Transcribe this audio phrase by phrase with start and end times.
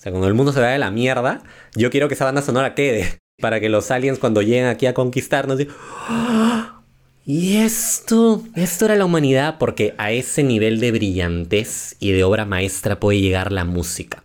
[0.00, 1.42] O sea, cuando el mundo se vaya de la mierda,
[1.74, 3.18] yo quiero que esa banda sonora quede.
[3.38, 5.74] Para que los aliens cuando lleguen aquí a conquistarnos digan,
[6.08, 6.80] "¡Ah!
[7.26, 12.46] Y esto, esto era la humanidad porque a ese nivel de brillantez y de obra
[12.46, 14.24] maestra puede llegar la música.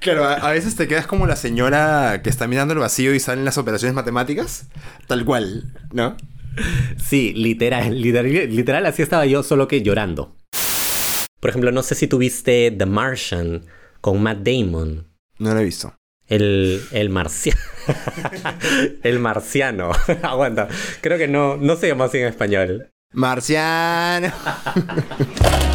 [0.00, 3.20] Claro, a, a veces te quedas como la señora que está mirando el vacío y
[3.20, 4.66] salen las operaciones matemáticas.
[5.06, 6.16] Tal cual, ¿no?
[6.96, 10.34] Sí, literal, literal, literal así estaba yo, solo que llorando.
[11.38, 13.62] Por ejemplo, no sé si tuviste The Martian
[14.04, 15.08] con Matt Damon.
[15.38, 15.94] No lo he visto.
[16.26, 17.58] El, el marciano.
[19.02, 19.92] el marciano.
[20.22, 20.68] Aguanta.
[21.00, 22.90] Creo que no, no se llama así en español.
[23.14, 24.30] Marciano.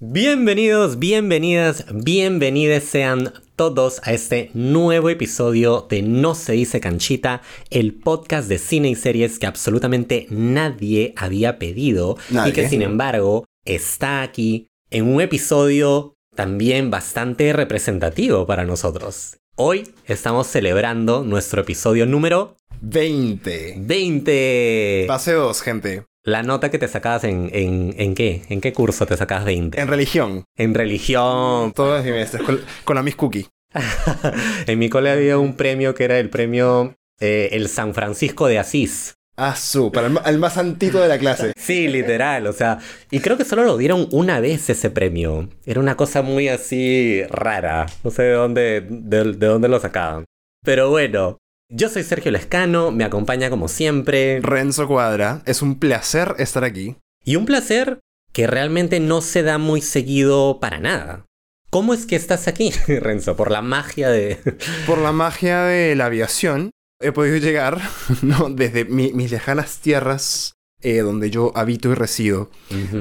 [0.00, 7.94] Bienvenidos, bienvenidas, bienvenidos sean todos a este nuevo episodio de No se dice canchita, el
[7.94, 12.50] podcast de cine y series que absolutamente nadie había pedido Nadie.
[12.50, 19.38] y que sin embargo está aquí en un episodio también bastante representativo para nosotros.
[19.56, 23.74] Hoy estamos celebrando nuestro episodio número 20.
[23.78, 25.04] 20.
[25.08, 26.04] Pase 2, gente.
[26.28, 28.42] La nota que te sacabas en, en, en qué?
[28.50, 29.80] ¿En qué curso te sacabas 20?
[29.80, 30.44] En religión.
[30.58, 31.72] En religión.
[31.72, 32.42] Todos semestres.
[32.42, 33.46] Con, con la Miss Cookie.
[34.66, 38.58] en mi cole había un premio que era el premio eh, el San Francisco de
[38.58, 39.14] Asís.
[39.38, 41.54] Ah, su, para el, el más santito de la clase.
[41.56, 42.78] Sí, literal, o sea,
[43.10, 45.48] y creo que solo lo dieron una vez ese premio.
[45.64, 47.86] Era una cosa muy así rara.
[48.04, 50.26] No sé de dónde, de, de dónde lo sacaban.
[50.62, 51.38] Pero bueno,
[51.70, 54.40] yo soy Sergio Lescano, me acompaña como siempre.
[54.40, 56.96] Renzo Cuadra, es un placer estar aquí.
[57.24, 58.00] Y un placer
[58.32, 61.24] que realmente no se da muy seguido para nada.
[61.70, 63.36] ¿Cómo es que estás aquí, Renzo?
[63.36, 64.36] Por la magia de...
[64.86, 66.70] Por la magia de la aviación,
[67.00, 67.80] he podido llegar
[68.22, 68.48] ¿no?
[68.48, 72.50] desde mi- mis lejanas tierras, eh, donde yo habito y resido,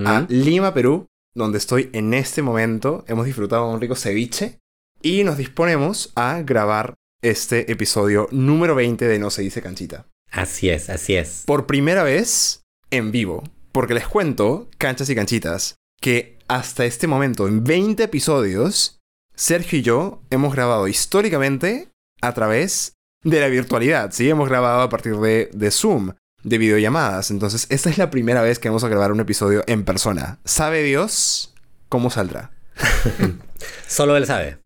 [0.05, 3.05] a Lima, Perú, donde estoy en este momento.
[3.07, 4.59] Hemos disfrutado de un rico ceviche
[5.01, 10.07] y nos disponemos a grabar este episodio número 20 de No se dice canchita.
[10.31, 11.43] Así es, así es.
[11.45, 12.61] Por primera vez
[12.91, 18.99] en vivo, porque les cuento, canchas y canchitas, que hasta este momento, en 20 episodios,
[19.35, 21.89] Sergio y yo hemos grabado históricamente
[22.21, 24.11] a través de la virtualidad.
[24.11, 26.13] Sí, hemos grabado a partir de, de Zoom,
[26.43, 27.31] de videollamadas.
[27.31, 30.39] Entonces, esta es la primera vez que vamos a grabar un episodio en persona.
[30.45, 31.53] ¿Sabe Dios
[31.89, 32.56] cómo saldrá?
[33.87, 34.59] Solo él sabe.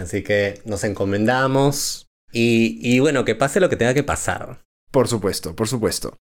[0.00, 2.06] Así que nos encomendamos.
[2.32, 4.60] Y, y bueno, que pase lo que tenga que pasar.
[4.90, 6.16] Por supuesto, por supuesto.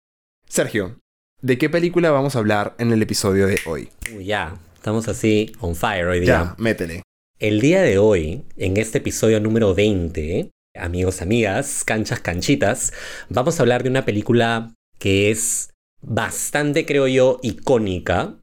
[0.47, 0.99] Sergio,
[1.41, 3.89] ¿de qué película vamos a hablar en el episodio de hoy?
[4.23, 6.27] Ya, estamos así on fire hoy día.
[6.27, 7.03] Ya, métele.
[7.39, 12.93] El día de hoy, en este episodio número 20, amigos, amigas, canchas, canchitas,
[13.29, 18.39] vamos a hablar de una película que es bastante, creo yo, icónica.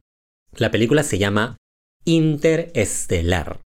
[0.55, 1.57] La película se llama
[2.05, 3.61] Interestelar.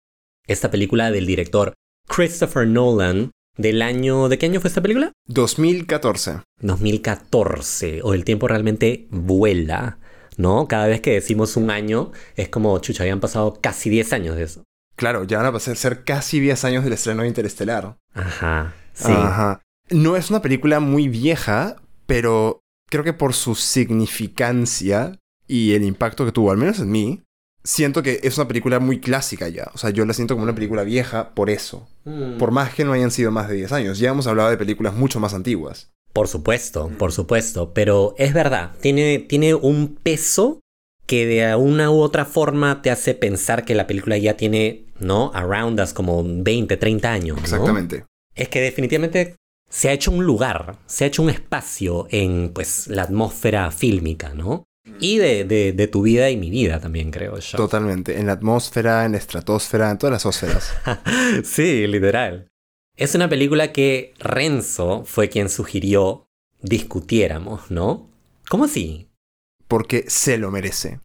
[0.46, 1.74] Esta película del director
[2.08, 4.30] Christopher Nolan del año...
[4.30, 5.12] ¿De qué año fue esta película?
[5.26, 6.42] 2014.
[6.62, 8.02] 2014.
[8.04, 9.98] O el tiempo realmente vuela,
[10.38, 10.68] ¿no?
[10.68, 14.44] Cada vez que decimos un año es como, chucha, habían pasado casi 10 años de
[14.44, 14.64] eso.
[14.96, 17.98] Claro, ya van a pasar a ser casi 10 años del estreno de Interestelar.
[18.14, 19.12] Ajá, sí.
[19.12, 19.62] Ajá.
[19.90, 25.18] No es una película muy vieja, pero creo que por su significancia
[25.48, 27.24] y el impacto que tuvo, al menos en mí,
[27.68, 29.70] siento que es una película muy clásica ya.
[29.74, 31.88] O sea, yo la siento como una película vieja por eso.
[32.06, 32.38] Mm.
[32.38, 34.00] Por más que no hayan sido más de 10 años.
[34.00, 35.92] Ya hemos hablado de películas mucho más antiguas.
[36.14, 40.62] Por supuesto, por supuesto, pero es verdad, tiene, tiene un peso
[41.06, 45.32] que de una u otra forma te hace pensar que la película ya tiene, ¿no?
[45.36, 47.38] Around us como 20, 30 años.
[47.38, 47.44] ¿no?
[47.44, 48.06] Exactamente.
[48.34, 49.36] Es que definitivamente
[49.70, 54.34] se ha hecho un lugar, se ha hecho un espacio en pues la atmósfera fílmica,
[54.34, 54.64] ¿no?
[55.00, 57.58] Y de, de- de tu vida y mi vida también, creo yo.
[57.58, 58.20] Totalmente.
[58.20, 60.74] En la atmósfera, en la estratosfera, en todas las ósferas.
[61.44, 62.48] sí, literal.
[62.96, 66.26] Es una película que Renzo fue quien sugirió
[66.62, 68.10] discutiéramos, ¿no?
[68.50, 69.04] ¿Cómo así?
[69.68, 71.02] porque se lo merece.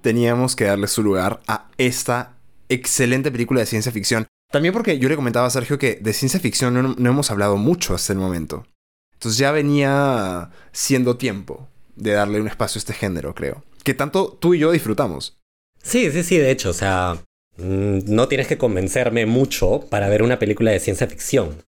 [0.00, 2.38] Teníamos que darle su lugar a esta
[2.70, 4.26] excelente película de ciencia ficción.
[4.50, 7.58] También porque yo le comentaba a Sergio que de ciencia ficción no, no hemos hablado
[7.58, 8.66] mucho hasta el momento.
[9.12, 13.64] Entonces ya venía siendo tiempo de darle un espacio a este género, creo.
[13.82, 15.38] Que tanto tú y yo disfrutamos.
[15.82, 17.22] Sí, sí, sí, de hecho, o sea,
[17.56, 21.62] mm, no tienes que convencerme mucho para ver una película de ciencia ficción.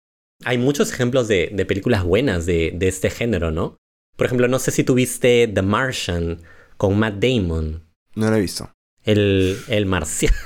[0.45, 3.77] Hay muchos ejemplos de, de películas buenas de, de este género, ¿no?
[4.17, 6.43] Por ejemplo, no sé si tuviste The Martian
[6.77, 7.85] con Matt Damon.
[8.15, 8.71] No lo he visto.
[9.05, 10.37] El, el marciano.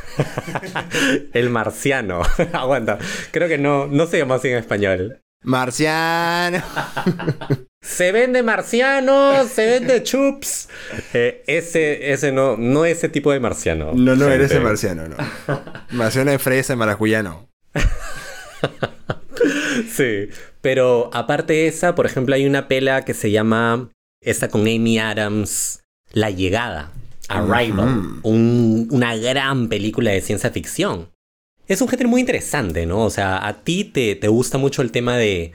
[1.32, 2.22] el marciano.
[2.52, 2.98] Aguanta.
[3.30, 5.20] Creo que no, no se llama así en español.
[5.42, 6.62] Marciano.
[7.88, 10.68] Se vende marciano, se vende chups.
[11.14, 13.92] Eh, ese, ese no, no ese tipo de marciano.
[13.94, 14.56] No, no eres gente.
[14.56, 15.16] el marciano, no.
[15.92, 17.48] Marciano de fresa, maracuyá, no.
[19.90, 20.28] Sí,
[20.60, 23.88] pero aparte de esa, por ejemplo, hay una pela que se llama,
[24.20, 25.80] esta con Amy Adams,
[26.12, 26.90] La Llegada,
[27.28, 31.08] Arrival, un- una gran película de ciencia ficción.
[31.68, 33.04] Es un género muy interesante, ¿no?
[33.04, 35.52] O sea, a ti te, te gusta mucho el tema de,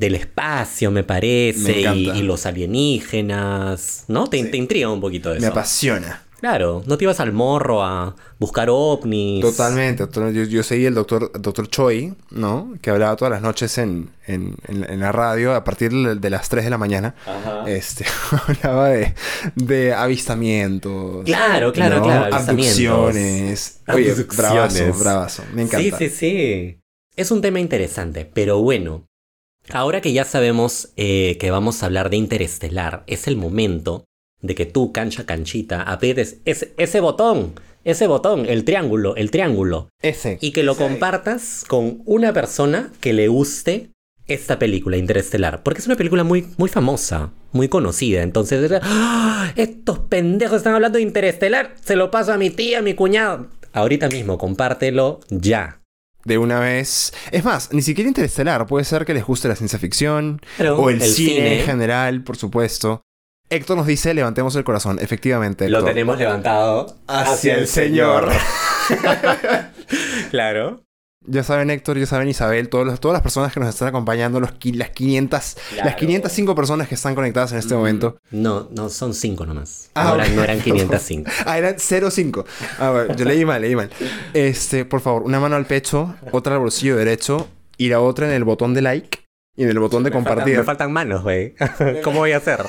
[0.00, 4.26] del espacio, me parece, Me y, los alienígenas, ¿no?
[4.28, 4.50] Te, Sí.
[4.50, 5.40] te intriga un poquito eso.
[5.40, 6.22] Me apasiona.
[6.40, 9.42] Claro, no te ibas al morro a buscar ovnis.
[9.42, 10.06] Totalmente.
[10.06, 12.72] total- Yo, yo seguí el doctor, doctor Choi, ¿no?
[12.80, 16.48] Que hablaba todas las noches en, en, en- en la radio a partir de las
[16.48, 17.14] 3 de la mañana.
[17.26, 17.64] Ajá.
[17.70, 18.06] Este,
[18.48, 19.14] hablaba de,
[19.54, 21.24] de avistamientos.
[21.26, 22.02] Claro, claro, ¿no?
[22.04, 22.78] claro, avistamientos.
[22.80, 23.80] Abducciones.
[23.88, 24.36] Oye, Abducciones.
[24.36, 25.42] bravazo, bravazo.
[25.52, 25.98] Me encanta.
[25.98, 26.80] Sí, sí, sí.
[27.16, 29.04] Es un tema interesante, pero bueno.
[29.72, 34.04] Ahora que ya sabemos eh, que vamos a hablar de Interestelar, es el momento
[34.42, 39.88] de que tú, cancha canchita, aprietes ese, ese botón, ese botón, el triángulo, el triángulo,
[40.02, 40.38] Ese.
[40.40, 43.90] y que lo Ese compartas con una persona que le guste
[44.26, 48.22] esta película, Interestelar, porque es una película muy, muy famosa, muy conocida.
[48.22, 49.52] Entonces, ¡ah!
[49.56, 53.48] estos pendejos están hablando de Interestelar, se lo paso a mi tía, a mi cuñado.
[53.72, 55.79] Ahorita mismo, compártelo ya.
[56.24, 57.12] De una vez.
[57.32, 58.66] Es más, ni siquiera interestelar.
[58.66, 60.40] Puede ser que les guste la ciencia ficción.
[60.58, 63.02] Pero o el, cine, en general, por supuesto.
[63.48, 64.98] Héctor nos dice, levantemos el corazón.
[65.00, 68.28] Efectivamente, Lo tenemos levantado Hacia el Señor.
[70.30, 70.84] claro.
[71.26, 74.40] Ya saben, Héctor, ya saben, Isabel, todos los- todas las personas que nos están acompañando,
[74.40, 75.84] los, las 500, Claro.
[75.90, 78.18] las 505 personas que están conectadas en este momento.
[78.30, 79.90] No, no, son cinco nomás.
[79.94, 80.36] Ah, no, eran, ok.
[80.36, 81.30] no eran 505.
[81.46, 82.46] Ah, eran 05.
[82.78, 83.90] Ah, bueno, yo leí mal, leí mal.
[84.32, 88.32] Este, por favor, una mano al pecho, otra al bolsillo derecho y la otra en
[88.32, 89.18] el botón de like
[89.56, 90.56] y en el botón de Me faltan, compartir.
[90.56, 91.54] me faltan manos, güey.
[92.02, 92.64] ¿Cómo voy a hacer?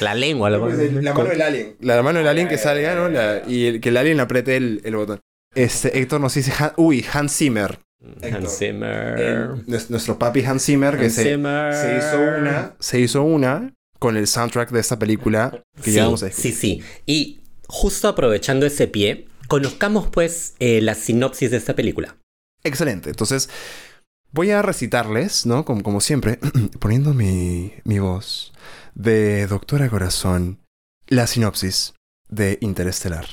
[0.00, 0.50] La lengua.
[0.50, 1.76] lo- La mano del alien.
[1.80, 3.08] La mano del alien que salga, ¿no?
[3.08, 5.20] La- y el- que el alien apriete el, el botón.
[5.54, 7.80] Este, Héctor nos dice, Han- uy, Hans Zimmer.
[8.22, 9.18] Hans Zimmer.
[9.20, 11.74] El- nuestro papi Hans Zimmer, que Hans se, Zimmer.
[11.74, 16.04] se hizo una, se hizo una con el soundtrack de esta película que sí, ya
[16.04, 16.52] vamos a escuchar.
[16.52, 16.82] sí, sí.
[17.06, 22.16] Y justo aprovechando ese pie, conozcamos pues eh, la sinopsis de esta película.
[22.62, 23.10] Excelente.
[23.10, 23.48] Entonces,
[24.30, 25.64] voy a recitarles, ¿no?
[25.64, 26.38] Como, como siempre,
[26.78, 28.52] poniendo mi, mi voz
[28.94, 30.60] de Doctora Corazón,
[31.08, 31.94] la sinopsis
[32.28, 33.26] de Interestelar.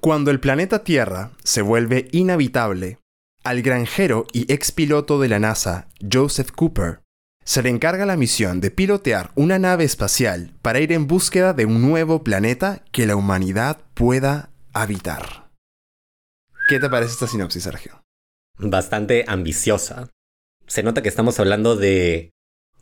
[0.00, 2.98] Cuando el planeta Tierra se vuelve inhabitable,
[3.42, 7.00] al granjero y expiloto de la NASA, Joseph Cooper,
[7.44, 11.66] se le encarga la misión de pilotear una nave espacial para ir en búsqueda de
[11.66, 15.50] un nuevo planeta que la humanidad pueda habitar.
[16.68, 18.02] ¿Qué te parece esta sinopsis, Sergio?
[18.58, 20.10] Bastante ambiciosa.
[20.68, 22.30] Se nota que estamos hablando de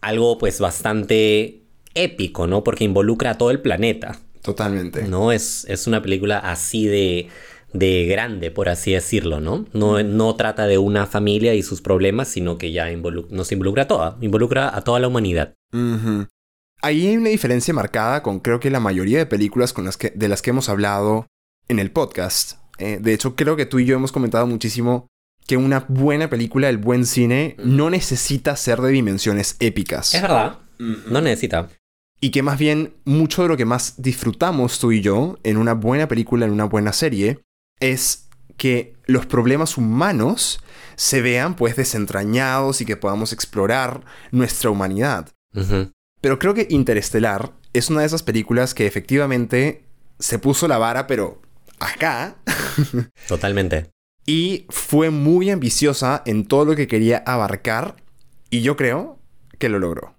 [0.03, 1.63] algo pues bastante
[1.95, 2.63] épico, ¿no?
[2.63, 4.19] Porque involucra a todo el planeta.
[4.47, 5.03] Totalmente.
[5.03, 7.29] No es, es una película así de,
[7.73, 9.67] de grande, por así decirlo, ¿no?
[9.73, 10.01] ¿no?
[10.05, 14.17] No trata de una familia y sus problemas, sino que ya nos involucra a toda,
[14.21, 15.55] involucra a toda la humanidad.
[16.81, 20.11] Ahí hay una diferencia marcada con creo que la mayoría de películas con las que,
[20.11, 21.27] de las que hemos hablado
[21.67, 22.59] en el podcast.
[22.79, 25.09] Eh, de hecho, creo que tú y yo hemos comentado muchísimo
[25.49, 30.15] que una buena película, el buen cine, no necesita ser de dimensiones épicas.
[30.15, 31.69] Es verdad, no necesita.
[32.21, 35.75] Y que más bien mucho de lo que más disfrutamos tú y yo en una
[35.75, 37.41] buena película, en una buena serie,
[37.79, 40.61] es que los problemas humanos
[40.97, 45.29] se vean pues desentrañados y que podamos explorar nuestra humanidad.
[46.23, 49.85] Pero creo que Interestelar es una de esas películas que efectivamente
[50.19, 51.43] se puso la vara, pero
[51.79, 52.37] acá,
[53.29, 53.91] Totalmente.
[54.27, 57.97] y fue muy ambiciosa en todo lo que quería abarcar,
[58.49, 59.19] y yo creo
[59.59, 60.16] que lo logró.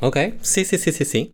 [0.00, 1.32] Ok, sí, sí, sí, sí, sí.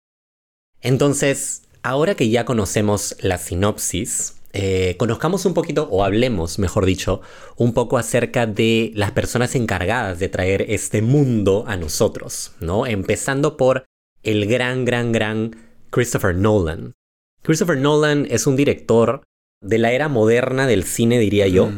[0.83, 7.21] Entonces, ahora que ya conocemos la sinopsis, eh, conozcamos un poquito, o hablemos, mejor dicho,
[7.57, 12.87] un poco acerca de las personas encargadas de traer este mundo a nosotros, ¿no?
[12.87, 13.85] Empezando por
[14.23, 15.57] el gran, gran, gran
[15.91, 16.95] Christopher Nolan.
[17.43, 19.23] Christopher Nolan es un director
[19.61, 21.71] de la era moderna del cine, diría yo,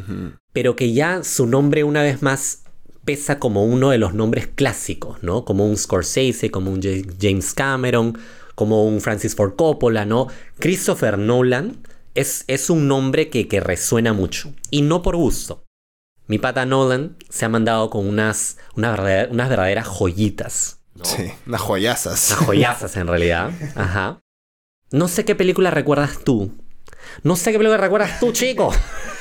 [0.52, 2.64] pero que ya su nombre una vez más
[3.08, 5.46] pesa como uno de los nombres clásicos, ¿no?
[5.46, 6.82] Como un Scorsese, como un
[7.18, 8.18] James Cameron,
[8.54, 10.26] como un Francis Ford Coppola, ¿no?
[10.58, 11.78] Christopher Nolan
[12.14, 15.64] es, es un nombre que, que resuena mucho, y no por gusto.
[16.26, 20.80] Mi pata Nolan se ha mandado con unas, unas, verdadera- unas verdaderas joyitas.
[20.94, 21.06] ¿no?
[21.06, 22.30] Sí, unas joyazas.
[22.32, 23.52] Unas joyazas en realidad.
[23.74, 24.20] Ajá.
[24.90, 26.52] No sé qué película recuerdas tú
[27.22, 28.72] No sé qué película recuerdas tú, chico.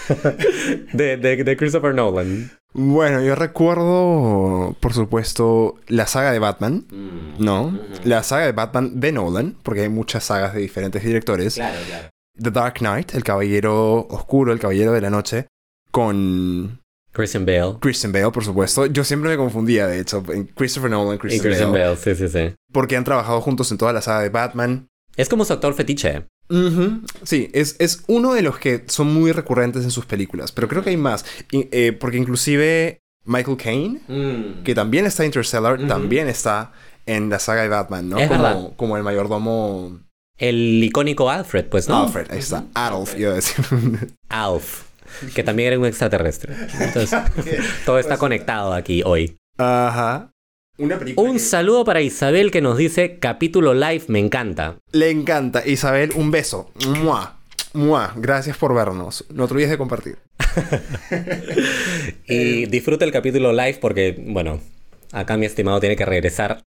[0.94, 2.52] de, de, de Christopher Nolan.
[2.74, 6.86] Bueno, yo recuerdo, por supuesto, la saga de Batman.
[6.90, 7.44] Mm.
[7.44, 11.56] No, la saga de Batman de Nolan, porque hay muchas sagas de diferentes directores.
[11.56, 12.10] Claro, claro.
[12.42, 15.48] The Dark Knight, El Caballero Oscuro, El Caballero de la Noche,
[15.92, 16.80] con
[17.12, 17.78] Christian Bale.
[17.80, 18.86] Christian Bale, por supuesto.
[18.86, 22.16] Yo siempre me confundía, de hecho, en Christopher Nolan, Y Christian, Christian Bale, Bale, sí,
[22.16, 22.54] sí, sí.
[22.72, 24.88] porque han trabajado juntos en toda la saga de Batman.
[25.16, 26.28] Es como su actor fetiche.
[27.24, 30.84] Sí, es, es uno de los que son muy recurrentes en sus películas, pero creo
[30.84, 34.02] que hay más, Y, eh, porque inclusive Michael Caine,
[34.64, 36.72] que también está en Interstellar, también está
[37.06, 38.18] en la saga de Batman, ¿no?
[38.18, 38.70] Es como, verdad.
[38.76, 40.00] como el mayordomo
[40.38, 42.04] El icónico Alfred, pues, ¿no?
[42.04, 43.66] Alfred, ahí está, Adolf, iba a decir.
[44.30, 44.84] Alf.
[45.34, 46.54] Que también era un extraterrestre.
[46.80, 47.20] Entonces,
[47.86, 49.38] todo está conectado aquí hoy.
[49.58, 50.32] Ajá.
[50.78, 54.78] Una película Un que saludo para Isabel que nos dice capítulo live me encanta.
[54.92, 55.66] le encanta.
[55.68, 56.70] Isabel, un beso.
[57.02, 57.40] ¡Mua!
[57.74, 58.14] ¡Mua!
[58.16, 59.26] Gracias por vernos.
[59.34, 60.18] No te olvides de compartir.
[62.28, 64.60] Y disfruta el capítulo live porque, bueno,
[65.12, 66.64] acá mi estimado tiene que regresar.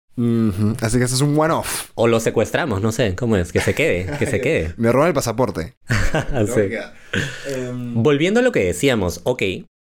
[0.81, 1.91] Así que este es un one-off.
[1.95, 3.51] O lo secuestramos, no sé, ¿cómo es?
[3.53, 4.73] Que se quede, que se quede.
[4.77, 5.75] Me roban el pasaporte.
[6.53, 6.61] Sí.
[7.47, 9.43] Em, Volviendo a lo que decíamos, ok,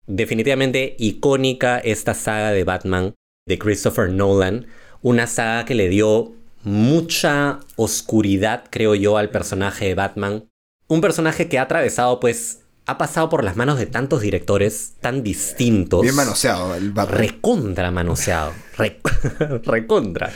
[0.06, 3.14] definitivamente icónica esta saga de Batman
[3.46, 4.66] de Christopher Nolan,
[5.02, 6.32] una saga que le dio
[6.62, 10.44] mucha oscuridad, creo yo, al personaje de Batman.
[10.88, 15.22] Un personaje que ha atravesado, pues, ha pasado por las manos de tantos directores tan
[15.22, 16.02] distintos.
[16.02, 17.18] Bien manoseado el Batman.
[17.18, 18.52] Recontra manoseado.
[18.78, 19.00] Re-
[19.64, 20.32] recontra.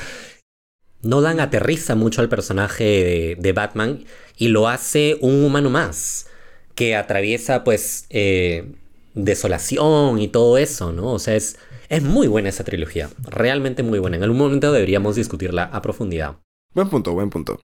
[1.02, 4.04] Nolan aterriza mucho al personaje de, de Batman
[4.36, 6.26] y lo hace un humano más.
[6.74, 8.72] Que atraviesa, pues, eh,
[9.14, 11.12] desolación y todo eso, ¿no?
[11.12, 11.56] O sea, es,
[11.88, 13.10] es muy buena esa trilogía.
[13.22, 14.16] Realmente muy buena.
[14.16, 16.36] En algún momento deberíamos discutirla a profundidad.
[16.74, 17.60] Buen punto, buen punto.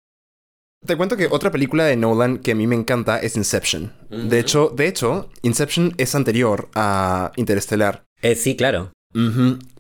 [0.87, 3.93] Te cuento que otra película de Nolan que a mí me encanta es Inception.
[4.11, 8.05] De hecho, de hecho, Inception es anterior a Interestelar.
[8.21, 8.93] Eh, sí, claro.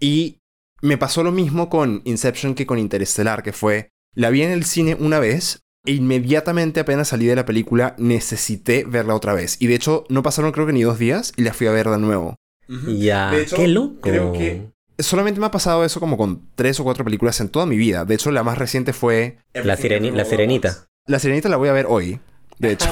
[0.00, 0.38] Y
[0.80, 4.64] me pasó lo mismo con Inception que con Interestelar, que fue, la vi en el
[4.64, 9.56] cine una vez e inmediatamente apenas salí de la película necesité verla otra vez.
[9.60, 11.88] Y de hecho, no pasaron creo que ni dos días y la fui a ver
[11.88, 12.36] de nuevo.
[12.68, 13.30] Ya.
[13.30, 14.00] De hecho, Qué loco.
[14.00, 17.66] creo que- Solamente me ha pasado eso como con tres o cuatro películas en toda
[17.66, 18.04] mi vida.
[18.04, 19.38] De hecho, la más reciente fue...
[19.52, 20.86] La, sireni- la sirenita.
[21.06, 22.20] La Sirenita la voy a ver hoy.
[22.58, 22.88] De hecho.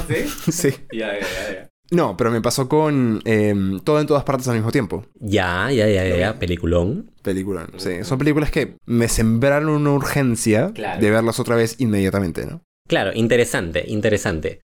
[0.50, 0.70] sí.
[0.92, 1.20] Ya, ya,
[1.52, 1.68] ya.
[1.92, 5.04] No, pero me pasó con em, Todo en todas partes al mismo tiempo.
[5.20, 6.38] Ya, ya, ya, ya, ya.
[6.38, 7.10] Peliculón.
[7.22, 7.68] Película.
[7.76, 11.00] Sí, son películas que me sembraron una urgencia Claro.
[11.00, 12.62] de verlas otra vez inmediatamente, ¿no?
[12.88, 14.60] Claro, interesante, interesante.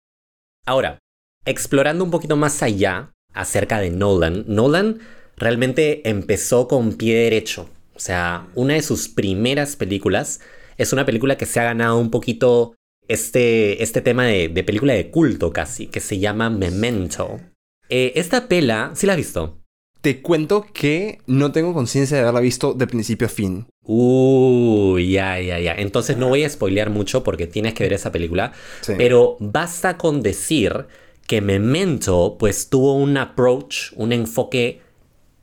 [0.67, 0.99] Ahora,
[1.45, 4.99] explorando un poquito más allá acerca de Nolan, Nolan
[5.37, 7.71] realmente empezó con pie derecho.
[7.95, 10.41] O sea, una de sus primeras películas
[10.77, 12.75] es una película que se ha ganado un poquito
[13.09, 17.41] este, este tema de, de película de culto casi, que se llama Memento.
[17.89, 19.59] Eh, esta pela, ¿sí la has visto?
[20.01, 23.67] Te cuento que no tengo conciencia de haberla visto de principio a fin.
[23.83, 25.75] Uh, ya, ya, ya.
[25.75, 28.53] Entonces no voy a spoilear mucho porque tienes que ver esa película.
[28.83, 28.93] Sí.
[28.97, 30.87] Pero basta con decir
[31.29, 34.81] que Memento pues tuvo un approach, un enfoque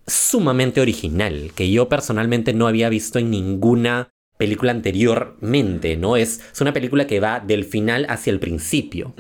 [0.07, 6.17] sumamente original que yo personalmente no había visto en ninguna película anteriormente, ¿no?
[6.17, 9.13] Es, es una película que va del final hacia el principio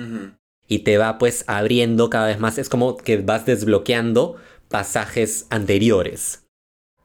[0.67, 4.35] y te va pues abriendo cada vez más, es como que vas desbloqueando
[4.67, 6.47] pasajes anteriores.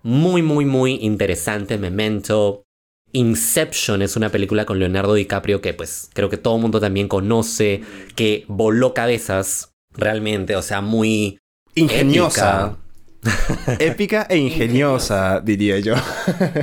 [0.02, 2.64] Muy, muy, muy interesante Memento.
[3.12, 7.08] Inception es una película con Leonardo DiCaprio que pues creo que todo el mundo también
[7.08, 7.82] conoce,
[8.14, 11.38] que voló cabezas realmente, o sea, muy
[11.74, 12.76] Ingeniosa.
[13.22, 13.76] épica.
[13.78, 15.94] Épica e ingeniosa, diría yo.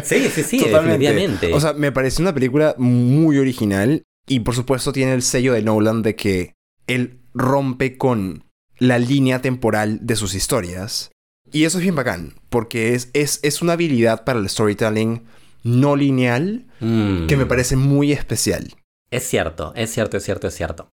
[0.04, 1.54] Sí, sí, sí, Totalmente.
[1.54, 5.62] O sea, me pareció una película muy original y por supuesto tiene el sello de
[5.62, 6.54] Nolan de que
[6.88, 8.46] él rompe con
[8.80, 11.12] la línea temporal de sus historias.
[11.52, 15.24] Y eso es bien bacán, porque es, es, es una habilidad para el storytelling
[15.64, 17.28] no lineal Mm.
[17.28, 18.76] que me parece muy especial.
[19.10, 20.90] Es cierto, es cierto, es cierto, es cierto.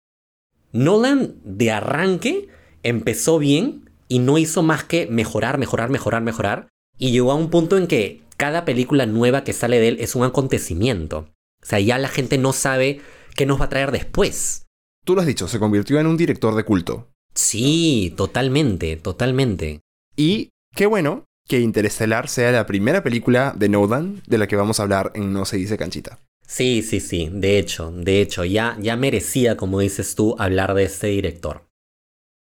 [0.72, 2.48] Nolan de arranque
[2.82, 6.68] empezó bien y no hizo más que mejorar, mejorar, mejorar, mejorar.
[6.98, 10.14] Y llegó a un punto en que cada película nueva que sale de él es
[10.14, 11.28] un acontecimiento.
[11.62, 13.00] O sea, ya la gente no sabe
[13.34, 14.66] qué nos va a traer después.
[15.04, 17.08] Tú lo has dicho, se convirtió en un director de culto.
[17.34, 19.80] Sí, totalmente, totalmente.
[20.16, 24.80] Y qué bueno que Interestelar sea la primera película de Nolan de la que vamos
[24.80, 26.18] a hablar en No se dice canchita.
[26.46, 30.84] Sí, sí, sí, de hecho, de hecho, ya, ya merecía, como dices tú, hablar de
[30.84, 31.66] este director.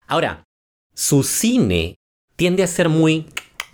[0.07, 0.45] Ahora,
[0.95, 1.95] su cine
[2.37, 3.29] tiende a ser muy,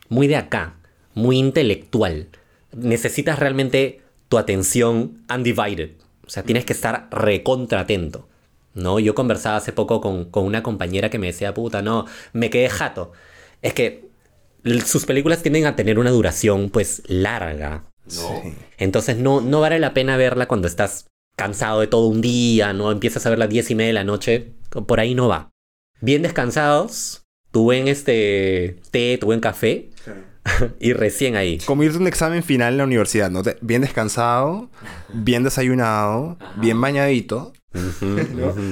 [0.08, 0.78] muy de acá,
[1.14, 2.28] muy intelectual.
[2.70, 5.96] Necesitas realmente tu atención undivided.
[6.24, 8.28] O sea, tienes que estar recontra atento.
[8.72, 9.00] ¿no?
[9.00, 12.68] Yo conversaba hace poco con, con una compañera que me decía, puta, no, me quedé
[12.68, 13.10] jato.
[13.62, 14.07] Es que
[14.84, 18.40] sus películas tienden a tener una duración, pues, larga, ¿no?
[18.42, 18.54] Sí.
[18.78, 22.90] Entonces no, no vale la pena verla cuando estás cansado de todo un día, ¿no?
[22.90, 24.52] Empiezas a ver las diez y media de la noche,
[24.86, 25.50] por ahí no va.
[26.00, 29.90] Bien descansados, tu buen este té, tu buen café,
[30.80, 31.58] y recién ahí.
[31.58, 33.42] Como irte a un examen final en la universidad, ¿no?
[33.60, 34.70] Bien descansado,
[35.12, 37.52] bien desayunado, bien bañadito,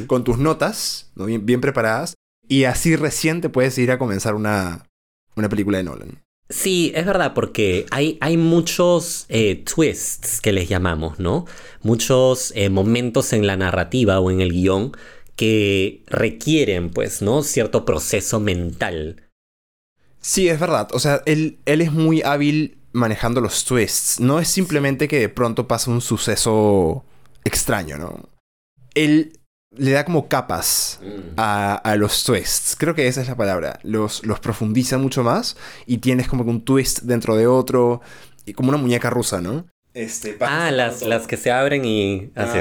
[0.06, 1.26] con tus notas, ¿no?
[1.26, 2.14] bien, bien preparadas,
[2.48, 4.86] y así recién te puedes ir a comenzar una,
[5.36, 6.22] una película de Nolan.
[6.48, 11.44] Sí, es verdad, porque hay, hay muchos eh, twists que les llamamos, ¿no?
[11.82, 14.92] Muchos eh, momentos en la narrativa o en el guion
[15.34, 17.42] que requieren, pues, ¿no?
[17.42, 19.24] Cierto proceso mental.
[20.20, 20.88] Sí, es verdad.
[20.92, 24.20] O sea, él, él es muy hábil manejando los twists.
[24.20, 27.04] No es simplemente que de pronto pasa un suceso
[27.44, 28.28] extraño, ¿no?
[28.94, 29.40] Él
[29.76, 31.00] le da como capas
[31.36, 32.76] a, a los twists.
[32.78, 33.78] Creo que esa es la palabra.
[33.82, 35.56] Los, los profundiza mucho más
[35.86, 38.00] y tienes como que un twist dentro de otro.
[38.44, 39.66] Y como una muñeca rusa, ¿no?
[39.92, 41.08] Este, Ah, las, todo.
[41.08, 42.30] las que se abren y...
[42.36, 42.58] Ah, sí.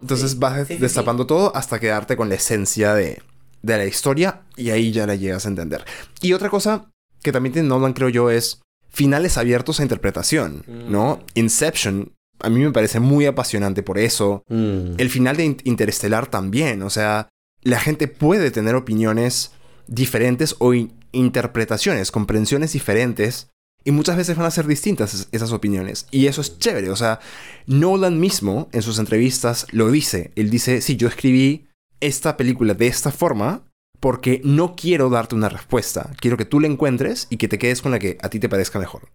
[0.00, 0.36] Entonces Sí.
[0.38, 3.22] vas Sí, sí, destapando todo hasta quedarte con la esencia de,
[3.62, 5.84] de la historia y ahí ya la llegas a entender.
[6.20, 6.90] Y otra cosa
[7.22, 11.16] que también tiene Nolan, creo yo, es finales abiertos a interpretación, ¿no?
[11.16, 11.38] Mm.
[11.38, 14.44] Inception, a mí me parece muy apasionante por eso.
[14.48, 14.94] Mm.
[14.98, 17.28] El final de In- Interestelar también, o sea,
[17.62, 19.52] la gente puede tener opiniones
[19.86, 23.48] diferentes o in- interpretaciones, comprensiones diferentes.
[23.86, 26.06] Y muchas veces van a ser distintas es- esas opiniones.
[26.10, 26.88] Y eso es chévere.
[26.90, 27.20] O sea,
[27.66, 30.32] Nolan mismo en sus entrevistas lo dice.
[30.36, 31.66] Él dice, sí, yo escribí
[32.00, 33.62] esta película de esta forma
[34.00, 36.10] porque no quiero darte una respuesta.
[36.18, 38.48] Quiero que tú la encuentres y que te quedes con la que a ti te
[38.48, 39.10] parezca mejor.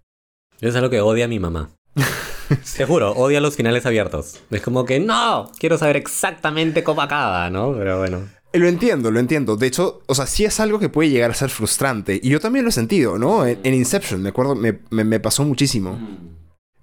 [0.61, 1.71] Eso es lo que odia mi mamá.
[2.77, 4.39] Te juro, odia los finales abiertos.
[4.51, 7.73] Es como que, no, quiero saber exactamente cómo acaba, ¿no?
[7.73, 8.27] Pero bueno.
[8.53, 9.55] Lo entiendo, lo entiendo.
[9.57, 12.19] De hecho, o sea, sí es algo que puede llegar a ser frustrante.
[12.23, 13.45] Y yo también lo he sentido, ¿no?
[13.45, 15.99] En, en Inception, me acuerdo, me, me- me pasó muchísimo.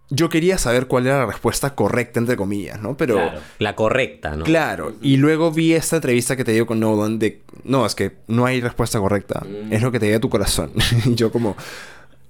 [0.09, 2.96] Yo quería saber cuál era la respuesta correcta, entre comillas, ¿no?
[2.96, 3.14] Pero...
[3.16, 4.44] Claro, la correcta, ¿no?
[4.44, 8.12] Claro, y luego vi esta entrevista que te dio con Nolan de, no, es que
[8.29, 9.72] no hay respuesta correcta, Mm.
[9.72, 10.70] es lo que te diga tu corazón.
[11.05, 11.57] y yo como,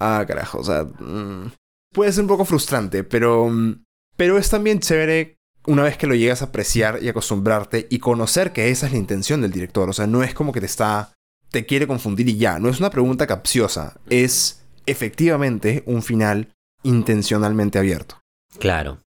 [0.01, 1.53] ah, carajo, o sea, mm,
[1.96, 3.82] puede ser un poco frustrante, pero, mm,
[4.18, 8.52] pero es también chévere una vez que lo llegas a apreciar y acostumbrarte y conocer
[8.52, 11.14] que esa es la intención del director, o sea, no es como que te está,
[11.50, 17.78] te quiere confundir y ya, no es una pregunta capciosa, es efectivamente un final intencionalmente
[17.78, 18.20] abierto.
[18.59, 19.00] Claro.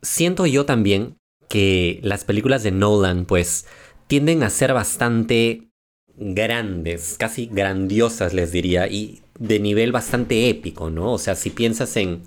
[0.00, 1.18] Siento yo también
[1.50, 3.66] que las películas de Nolan, pues,
[4.06, 5.68] tienden a ser bastante
[6.16, 11.12] grandes, casi grandiosas, les diría, y de nivel bastante épico, ¿no?
[11.12, 12.22] O sea, si piensas en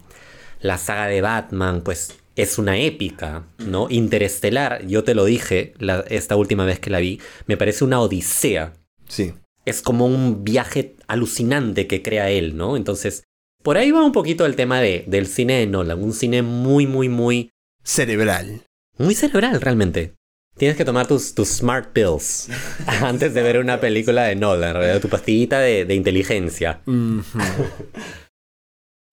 [0.60, 3.88] la saga de Batman, pues es una épica, ¿no?
[3.89, 8.01] Interestelar, yo te lo dije la- esta última vez que la vi, me parece una
[8.01, 8.73] odisea.
[9.08, 9.34] Sí.
[9.65, 12.75] Es como un viaje alucinante que crea él, ¿no?
[12.75, 13.23] Entonces,
[13.63, 16.86] por ahí va un poquito el tema de, del cine de Nolan, un cine muy,
[16.86, 17.49] muy, muy,
[17.84, 18.62] Cerebral.
[18.97, 20.13] muy cerebral realmente.
[20.58, 22.48] Tienes que tomar tus, tus smart pills
[22.88, 25.02] antes de ver una película de Nolan, ¿verdad?
[25.02, 26.82] tu pastillita de, de inteligencia.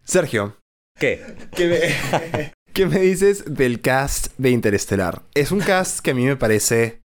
[0.05, 0.57] Sergio,
[0.98, 1.24] ¿Qué?
[1.57, 5.22] ¿qué me, qué me dices del cast de Interestelar?
[5.35, 7.00] Es un cast que a mí me parece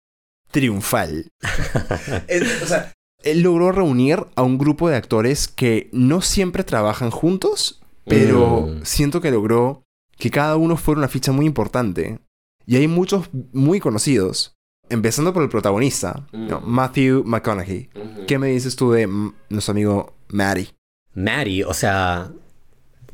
[0.51, 1.29] triunfal.
[2.27, 7.09] Es- o sea, él logró reunir a un grupo de actores que no siempre trabajan
[7.11, 8.85] juntos, pero Mm.
[8.85, 9.83] siento que logró
[10.17, 12.19] que cada uno fuera una ficha muy importante.
[12.67, 14.57] Y hay muchos muy conocidos,
[14.89, 16.59] empezando por el protagonista, ¿no?
[16.59, 16.69] Mm.
[16.69, 17.89] Matthew McConaughey.
[18.27, 19.07] ¿Qué me dices tú de
[19.49, 20.67] nuestro amigo Matty?
[21.13, 22.29] Maddie, o sea,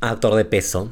[0.01, 0.91] actor de peso.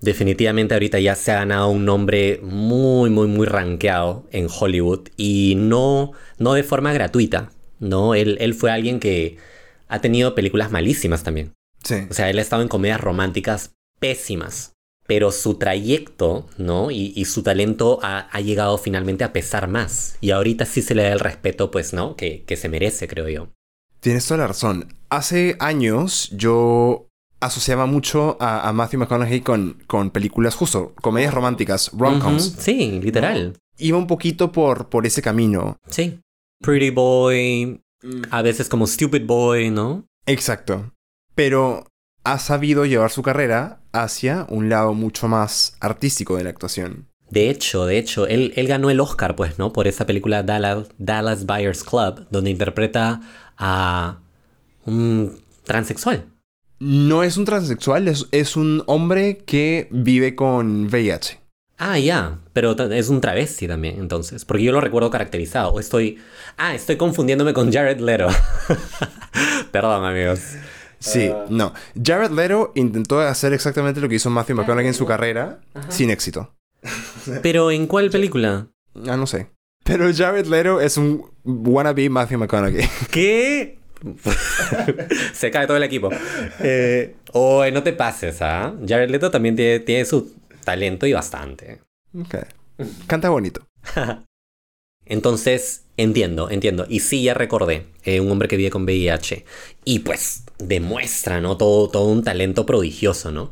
[0.00, 5.08] Definitivamente ahorita ya se ha ganado un nombre muy, muy, muy rankeado en Hollywood.
[5.16, 7.50] Y no, no de forma gratuita.
[7.80, 9.36] No, él, él fue alguien que
[9.88, 11.54] ha tenido películas malísimas también.
[11.82, 12.06] Sí.
[12.08, 14.75] O sea, él ha estado en comedias románticas pésimas.
[15.06, 16.90] Pero su trayecto, ¿no?
[16.90, 20.16] Y, y su talento ha, ha llegado finalmente a pesar más.
[20.20, 22.16] Y ahorita sí se le da el respeto, pues, ¿no?
[22.16, 23.48] Que, que se merece, creo yo.
[24.00, 24.94] Tienes toda la razón.
[25.08, 27.08] Hace años yo
[27.40, 32.56] asociaba mucho a, a Matthew McConaughey con, con películas justo, comedias románticas, rom-coms.
[32.58, 33.56] Sí, literal.
[33.78, 35.76] Iba un poquito por, por ese camino.
[35.90, 36.18] Sí.
[36.62, 37.82] Pretty Boy,
[38.30, 40.06] a veces como Stupid Boy, ¿no?
[40.24, 40.92] Exacto.
[41.34, 41.86] Pero
[42.24, 47.08] ha sabido llevar su carrera hacia un lado mucho más artístico de la actuación.
[47.30, 49.72] De hecho, de hecho, él, él ganó el Oscar, pues, ¿no?
[49.72, 53.20] Por esa película Dallas, Dallas Buyers Club, donde interpreta
[53.58, 54.18] a
[54.84, 56.26] un transexual.
[56.78, 61.40] No es un transexual, es, es un hombre que vive con VIH.
[61.78, 65.72] Ah, ya, pero es un travesti también, entonces, porque yo lo recuerdo caracterizado.
[65.72, 66.18] O estoy.
[66.56, 68.28] Ah, estoy confundiéndome con Jared Leto.
[69.72, 70.40] Perdón, amigos.
[70.98, 71.72] Sí, no.
[72.02, 76.54] Jared Leto intentó hacer exactamente lo que hizo Matthew McConaughey en su carrera, sin éxito.
[77.42, 78.68] Pero ¿en cuál película?
[79.06, 79.48] Ah, no sé.
[79.84, 82.88] Pero Jared Leto es un wannabe Matthew McConaughey.
[83.10, 83.78] ¿Qué?
[85.32, 86.10] Se cae todo el equipo.
[86.60, 88.74] Eh, Oye, no te pases, ¿ah?
[88.86, 91.80] Jared Leto también tiene, tiene su talento y bastante.
[92.18, 92.34] Ok.
[93.06, 93.66] Canta bonito.
[95.04, 96.86] Entonces, entiendo, entiendo.
[96.88, 97.86] Y sí, ya recordé.
[98.04, 99.44] eh, un hombre que vive con VIH.
[99.84, 101.56] Y pues demuestra, ¿no?
[101.56, 103.50] Todo, todo un talento prodigioso, ¿no?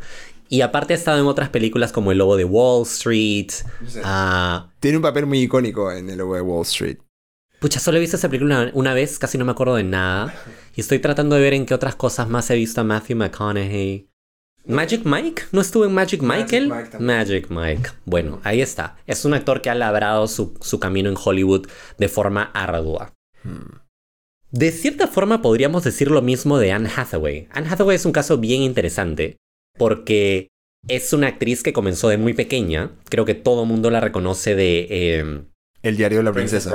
[0.49, 3.49] Y aparte ha estado en otras películas como El Lobo de Wall Street.
[4.05, 6.99] ah, Tiene un papel muy icónico en el logo de Wall Street.
[7.61, 10.35] Pucha, solo he visto esa película una, una vez, casi no me acuerdo de nada.
[10.77, 14.09] Y estoy tratando de ver en qué otras cosas más he visto a Matthew McConaughey.
[14.67, 15.43] ¿Magic Mike?
[15.53, 16.73] ¿No estuvo en Magic Mike Magic?
[16.73, 17.07] Mike también.
[17.07, 17.91] Magic Mike.
[18.05, 18.97] Bueno, ahí está.
[19.07, 21.67] Es un actor que ha labrado su, su camino en Hollywood
[21.99, 23.13] de forma ardua.
[23.43, 23.79] Hmm.
[24.51, 27.49] De cierta forma podríamos decir lo mismo de Anne Hathaway.
[27.51, 29.37] Anne Hathaway es un caso bien interesante
[29.77, 30.49] porque
[30.89, 32.93] es una actriz que comenzó de muy pequeña.
[33.09, 34.87] Creo que todo mundo la reconoce de...
[34.91, 35.43] eh,
[35.83, 36.73] El diario de la princesa.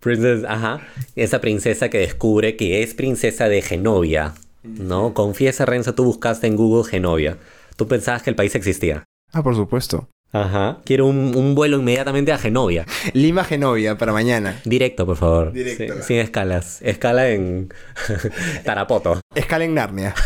[0.00, 0.86] Princess, ajá.
[1.16, 4.34] Esa princesa que descubre que es princesa de Genovia.
[4.64, 5.14] ¿No?
[5.14, 7.38] Confiesa, Renzo, tú buscaste en Google Genovia.
[7.76, 9.04] Tú pensabas que el país existía.
[9.32, 10.08] Ah, por supuesto.
[10.32, 10.78] Ajá.
[10.84, 12.86] Quiero un, un vuelo inmediatamente a Genovia.
[13.12, 14.60] Lima Genovia para mañana.
[14.64, 15.52] Directo, por favor.
[15.52, 15.94] Directo.
[15.98, 16.82] Sí, sin escalas.
[16.82, 17.72] Escala en
[18.64, 19.20] Tarapoto.
[19.34, 20.14] Escala en Narnia.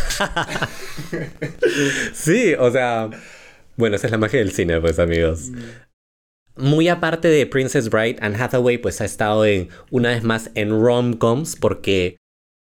[2.13, 3.09] Sí, o sea.
[3.77, 5.51] Bueno, esa es la magia del cine, pues, amigos.
[6.57, 10.71] Muy aparte de Princess Bride, Anne Hathaway, pues ha estado en, una vez más en
[10.71, 12.17] rom-coms porque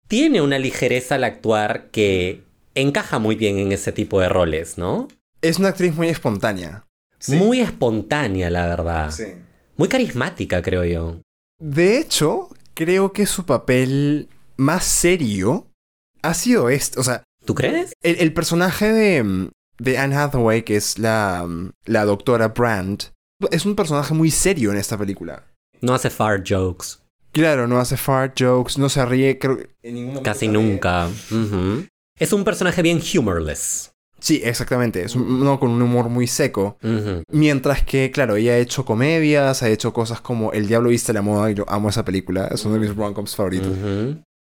[0.08, 2.43] tiene una ligereza al actuar que
[2.76, 5.08] encaja muy bien en ese tipo de roles, ¿no?
[5.41, 6.86] Es una actriz muy espontánea.
[7.28, 9.12] Muy espontánea, la verdad.
[9.12, 9.26] Sí.
[9.76, 11.22] Muy carismática, creo yo.
[11.60, 15.67] De hecho, creo que su papel más serio
[16.22, 17.00] ha sido este.
[17.00, 17.93] O sea, ¿Tú crees?
[18.02, 23.04] el, el personaje de, mm, de Anne Hathaway, que es la, mm, la doctora Brand,
[23.52, 25.43] es un personaje muy serio en esta película.
[25.82, 27.00] No hace fart jokes.
[27.38, 31.08] Claro, no hace fart jokes, no se ríe, creo que en ningún momento Casi nunca.
[32.19, 33.91] Es un personaje bien humorless.
[34.19, 35.04] Sí, exactamente.
[35.04, 36.78] Es un- uno con un humor muy seco.
[37.30, 41.21] Mientras que, claro, ella ha hecho comedias, ha hecho cosas como El Diablo Viste la
[41.21, 43.71] Moda, y yo amo esa película, es uno de mis rom-coms favoritos.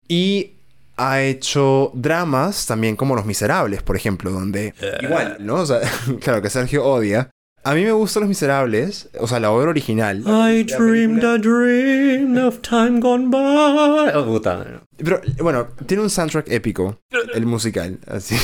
[0.08, 0.52] Y
[0.98, 4.74] ha hecho dramas también como Los Miserables, por ejemplo, donde...
[5.02, 5.56] Igual, ¿no?
[5.56, 5.82] O sea,
[6.22, 7.30] claro, que Sergio odia.
[7.66, 10.20] A mí me gustan Los Miserables, o sea, la obra original.
[10.20, 14.16] I dreamed a dream of time gone by.
[14.16, 14.84] Oh, puta.
[14.98, 17.00] Pero, bueno, tiene un soundtrack épico,
[17.34, 18.36] el musical, así.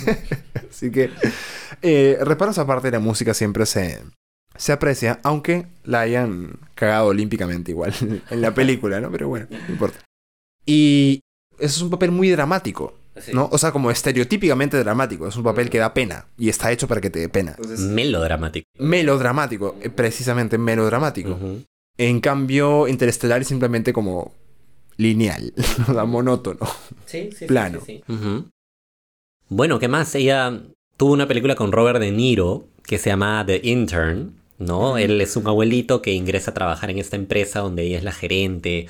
[0.70, 1.10] así que,
[1.82, 4.02] eh, reparos aparte, la música siempre se,
[4.56, 7.92] se aprecia, aunque la hayan cagado olímpicamente igual
[8.30, 9.10] en la película, ¿no?
[9.10, 9.98] Pero bueno, no importa.
[10.64, 11.20] Y
[11.58, 12.94] eso es un papel muy dramático,
[13.32, 13.48] ¿no?
[13.52, 15.26] O sea, como estereotípicamente dramático.
[15.26, 17.56] Es un papel que da pena y está hecho para que te dé pena.
[17.78, 18.68] Melodramático.
[18.78, 21.38] Melodramático, eh, precisamente melodramático.
[21.96, 24.32] En cambio, Interestelar es simplemente como
[24.96, 25.52] lineal,
[25.88, 26.66] o sea, monótono.
[27.06, 27.80] Sí, sí, Plano.
[28.08, 28.48] Ujú.
[29.48, 30.14] Bueno, ¿qué más?
[30.14, 30.60] Ella
[30.96, 34.98] tuvo una película con Robert De Niro que se llama The Intern, ¿no?
[34.98, 38.12] Él es un abuelito que ingresa a trabajar en esta empresa donde ella es la
[38.12, 38.86] gerente,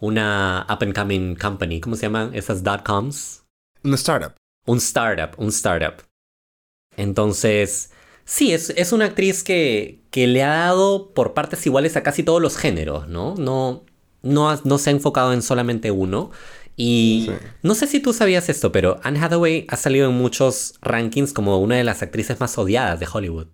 [0.00, 3.44] una up and coming company, ¿cómo se llaman esas dot coms?
[3.88, 4.34] Una startup.
[4.66, 6.02] Un startup, un startup.
[6.96, 7.90] Entonces,
[8.24, 12.22] sí, es, es una actriz que, que le ha dado por partes iguales a casi
[12.22, 13.34] todos los géneros, ¿no?
[13.36, 13.84] No,
[14.22, 16.30] no, ha- no se ha enfocado en solamente uno.
[16.76, 17.34] Y Sí.
[17.62, 21.58] no sé si tú sabías esto, pero Anne Hathaway ha salido en muchos rankings como
[21.58, 23.48] una de las actrices más odiadas de Hollywood.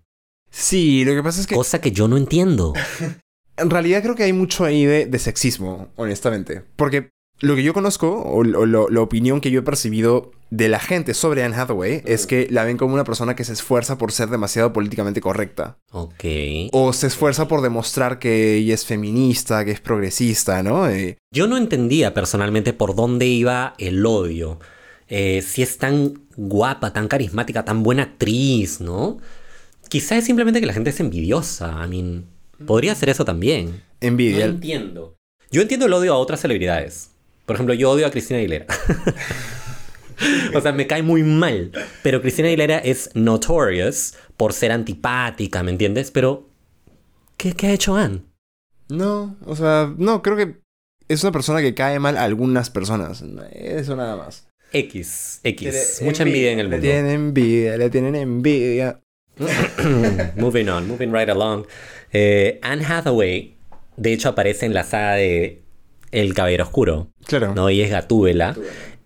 [0.50, 2.74] Sí, lo que pasa es que Cosa que yo no entiendo.
[3.56, 6.62] en realidad creo que hay mucho ahí de, de sexismo, honestamente.
[6.76, 10.68] Porque lo que yo conozco, o, o lo- la opinión que yo he percibido de
[10.68, 13.98] la gente sobre Anne Hathaway, es que la ven como una persona que se esfuerza
[13.98, 15.78] por ser demasiado políticamente correcta.
[15.90, 16.24] Ok.
[16.72, 20.88] O se esfuerza por demostrar que ella es feminista, que es progresista, ¿no?
[20.88, 24.60] Eh, Yo no entendía personalmente por dónde iba el odio.
[25.08, 29.18] Eh, si es tan guapa, tan carismática, tan buena actriz, ¿no?
[29.88, 31.84] Quizá es simplemente que la gente es envidiosa.
[31.84, 32.26] I mean,
[32.64, 33.66] podría ser eso también.
[33.66, 34.44] No envidia.
[34.46, 35.16] entiendo.
[35.50, 37.10] Yo entiendo el odio a otras celebridades.
[37.46, 38.66] Por ejemplo, yo odio a Cristina Aguilera.
[40.54, 41.72] o sea, me cae muy mal.
[42.02, 46.10] Pero Cristina Aguilera es notorious por ser antipática, ¿me entiendes?
[46.10, 46.48] Pero,
[47.36, 48.22] ¿qué, qué ha hecho Anne?
[48.88, 50.56] No, o sea, no, creo que
[51.08, 53.22] es una persona que cae mal a algunas personas.
[53.52, 54.46] Eso nada más.
[54.72, 56.00] X, X.
[56.02, 56.82] Mucha envidia en el Le mundo.
[56.90, 59.00] tienen envidia, le tienen envidia.
[60.36, 61.66] moving on, moving right along.
[62.12, 63.56] Eh, Anne Hathaway,
[63.96, 65.63] de hecho, aparece en la saga de
[66.14, 67.08] El Caballero Oscuro.
[67.26, 67.54] Claro.
[67.54, 67.70] ¿no?
[67.70, 68.56] Y es Gatúbela.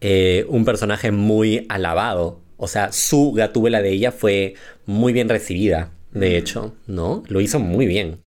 [0.01, 2.41] Eh, un personaje muy alabado.
[2.57, 4.55] O sea, su Gatúbela de ella fue
[4.87, 7.23] muy bien recibida, de hecho, ¿no?
[7.29, 8.23] Lo hizo muy bien.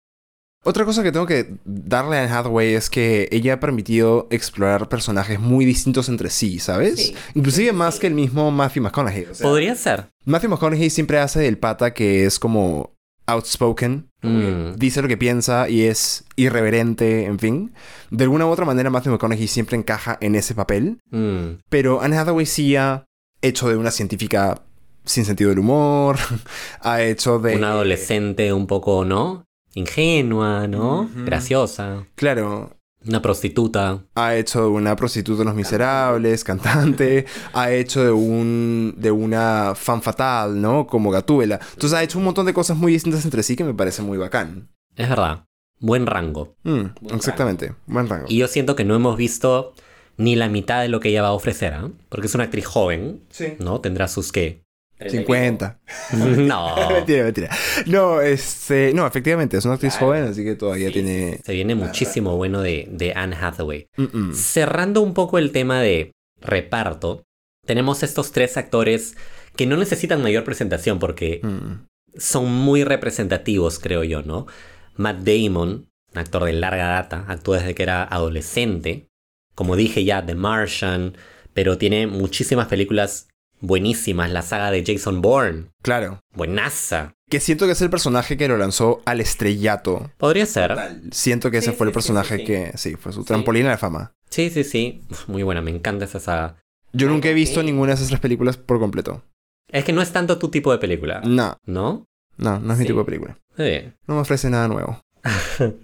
[0.64, 4.90] Otra cosa que tengo que darle a Anne Hathaway es que ella ha permitido explorar
[4.90, 6.98] personajes muy distintos entre sí, ¿sabes?
[6.98, 7.16] Sí.
[7.34, 9.26] Inclusive más que el mismo Matthew McConaughey.
[9.32, 10.08] o sea, Podría ser.
[10.26, 12.92] Matthew McConaughey siempre hace del pata que es como
[13.32, 14.76] outspoken, Mm.
[14.76, 17.74] dice lo que piensa y es irreverente, en fin.
[18.12, 21.62] De alguna u otra manera Matthew McConaughey siempre encaja en ese papel, Mm.
[21.70, 23.06] pero Anne Hathaway sí ha
[23.42, 24.62] hecho de una científica
[25.06, 26.18] sin sentido del humor,
[26.82, 27.56] ha hecho de...
[27.56, 29.46] Una adolescente un poco, ¿no?
[29.74, 31.10] Ingenua, ¿no?
[31.26, 32.06] Graciosa.
[32.16, 32.72] Claro,
[33.08, 34.04] Una prostituta.
[34.16, 39.74] ha hecho de una prostituta en Los Miserables, cantante, ha hecho de un de una
[39.76, 40.86] fan fatal, ¿no?
[40.86, 41.60] Como Gatúbela.
[41.74, 44.18] Entonces ha hecho un montón de cosas muy distintas entre sí que me parece muy
[44.18, 44.68] bacán.
[44.96, 45.46] Es verdad.
[45.80, 46.56] Buen rango.
[46.64, 48.26] Mm, exactamente, buen rango.
[48.28, 49.74] Y yo siento que no hemos visto
[50.18, 51.90] ni la mitad de lo que ella va a ofrecer, ¿ah?
[52.10, 53.54] Porque es una actriz joven, Sí.
[53.60, 53.80] ¿no?
[53.80, 54.62] Tendrá sus qué.
[55.08, 55.80] 50.
[56.14, 56.90] No.
[56.90, 57.50] mentira, mentira.
[57.86, 62.36] No, este, no, efectivamente, es una actriz joven, así que todavía tiene Se viene muchísimo
[62.36, 63.88] bueno de, de Anne Hathaway.
[64.34, 67.24] Cerrando un poco el tema de reparto,
[67.66, 69.16] tenemos estos tres actores
[69.56, 71.86] que no necesitan mayor presentación porque Mm.
[72.18, 74.48] son muy representativos, creo yo, ¿no?
[74.96, 79.08] Matt Damon, un actor de larga data, actuó desde que era adolescente.
[79.56, 81.16] Como dije ya, The Martian,
[81.54, 83.28] pero tiene muchísimas películas
[83.62, 84.32] buenísimas.
[84.32, 86.20] La saga de Jason Bourne, Claro.
[86.36, 87.14] buenaza.
[87.30, 90.12] Que siento que es el personaje que lo lanzó al estrellato.
[90.18, 90.76] Podría ser.
[91.12, 92.46] Siento que ese Sí, fue el sí, personaje sí, sí.
[92.48, 94.14] que, sí, fue su trampolín a la fama.
[94.30, 95.02] Sí, sí, sí.
[95.28, 96.56] Muy buena, me encanta esa saga.
[96.92, 99.24] Yo Ay, nunca he visto ninguna de esas tres películas por completo.
[99.72, 102.06] Es que no es tanto tu tipo de película, No, ¿no?
[102.38, 103.38] no, no es mi tipo de película.
[103.56, 103.92] Sí.
[104.08, 105.00] No me ofrece nada nuevo.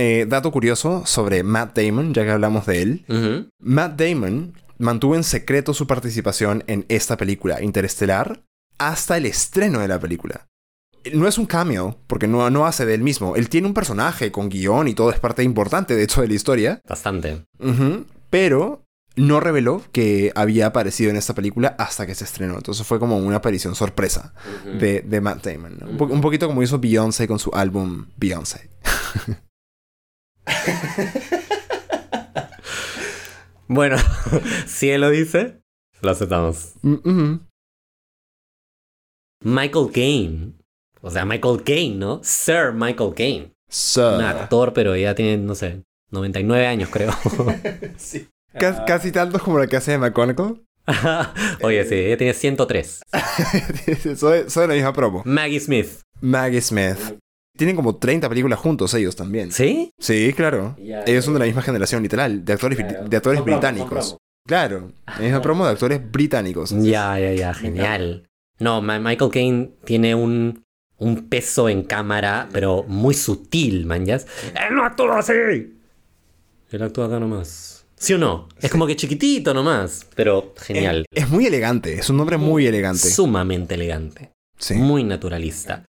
[0.00, 3.50] Eh, dato curioso sobre Matt Damon, ya que hablamos de él.
[3.58, 8.42] Matt Damon mantuvo en secreto su participación en esta película, Interestelar,
[8.78, 10.46] hasta el estreno de la película.
[11.12, 13.36] No es un cameo, porque no, no hace de él mismo.
[13.36, 16.34] Él tiene un personaje con guion y todo es parte importante, de hecho, de la
[16.34, 16.80] historia.
[16.88, 17.44] Bastante.
[18.30, 18.84] Pero
[19.16, 22.54] no reveló que había aparecido en esta película hasta que se estrenó.
[22.56, 24.34] Entonces fue como una aparición sorpresa
[24.78, 25.78] de, de Matt Damon.
[25.80, 25.86] ¿no?
[25.90, 28.68] Un, po- un poquito como hizo Beyoncé con su álbum Beyoncé.
[33.68, 33.96] Bueno,
[34.66, 35.60] si él lo dice,
[36.02, 36.74] lo aceptamos.
[36.82, 37.36] Mm.
[39.44, 40.54] Michael Caine.
[41.00, 42.20] O sea, Michael Caine, ¿no?
[42.24, 43.52] Sir Michael Caine.
[43.68, 47.12] So- Un actor, pero ya tiene, no sé, 99 años, creo.
[48.58, 50.64] Ca- casi tantos como la que hace de McConaughey.
[51.62, 53.02] Oye, sí, ella tiene 103.
[54.16, 55.22] soy, soy la misma promo.
[55.26, 56.00] Maggie Smith.
[56.20, 56.96] Maggie Smith.
[57.58, 59.50] Tienen como 30 películas juntos ellos también.
[59.50, 59.90] ¿Sí?
[59.98, 60.76] Sí, claro.
[60.78, 63.08] Ya, ellos ya, son de la misma generación, literal, de actores, Claro.
[63.08, 64.16] de actores Son británicos.
[64.46, 66.70] Claro, la misma promo de actores británicos.
[66.70, 68.28] Ya, ya, ya, genial.
[68.60, 70.62] No, Michael Caine tiene un,
[70.98, 74.14] un peso en cámara, pero muy sutil, man, ¿ya?
[74.16, 75.32] ¡Él no actúa así!
[76.70, 77.84] Él actúa acá nomás.
[77.96, 78.48] ¿Sí o no?
[78.60, 81.04] Es como que chiquitito nomás, pero genial.
[81.10, 83.10] Es muy elegante, es un hombre muy elegante.
[83.10, 84.30] Sumamente elegante.
[84.58, 84.74] Sí.
[84.74, 85.84] Muy naturalista.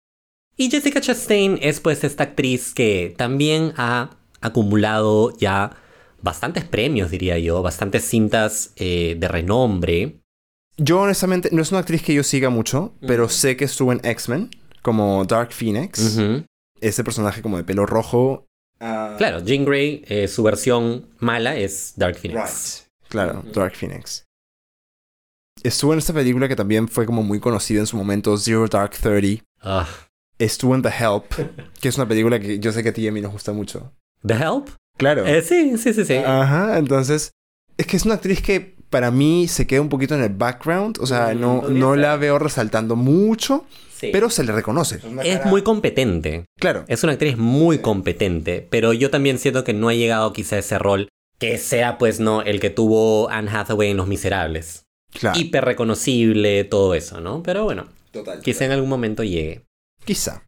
[0.61, 5.77] Y Jessica Chastain es pues esta actriz que también ha acumulado ya
[6.21, 10.21] bastantes premios, diría yo, bastantes cintas eh, de renombre.
[10.77, 14.01] Yo honestamente, no es una actriz que yo siga mucho, pero sé que estuvo en
[14.05, 14.51] X-Men
[14.83, 16.18] como Dark Phoenix.
[16.81, 18.47] Ese personaje como de pelo rojo.
[18.81, 22.88] Ah, Claro, Jean Grey, eh, su versión mala es Dark Phoenix.
[23.09, 23.44] Claro.
[23.55, 24.25] Dark Phoenix.
[25.62, 28.92] Estuvo en esta película que también fue como muy conocida en su momento, Zero Dark
[28.97, 29.42] Thirty.
[30.38, 31.24] Estuvo en The Help,
[31.81, 33.53] que es una película que yo sé que a ti y a mí nos gusta
[33.53, 33.92] mucho.
[34.24, 34.68] ¿The Help?
[34.96, 35.27] Claro.
[35.27, 36.14] Eh, sí, sí, sí, sí.
[36.16, 37.33] Ajá, entonces,
[37.77, 40.98] es que es una actriz que para mí se queda un poquito en el background,
[41.01, 44.11] o sea, no, no la veo resaltando mucho, Sí.
[44.12, 45.01] pero se le reconoce.
[45.24, 46.44] es muy competente.
[46.61, 46.85] Claro.
[46.87, 50.61] Es una actriz muy competente, pero yo también siento que no ha llegado quizá a
[50.61, 51.09] ese rol
[51.40, 54.85] que sea pues no el que tuvo Anne Hathaway en Los Miserables.
[55.12, 55.38] Claro.
[55.38, 57.42] Hiper reconocible, todo eso, ¿no?
[57.42, 58.40] Pero bueno, Total.
[58.40, 59.62] quizá en algún momento llegue.
[60.09, 60.42] Quizá.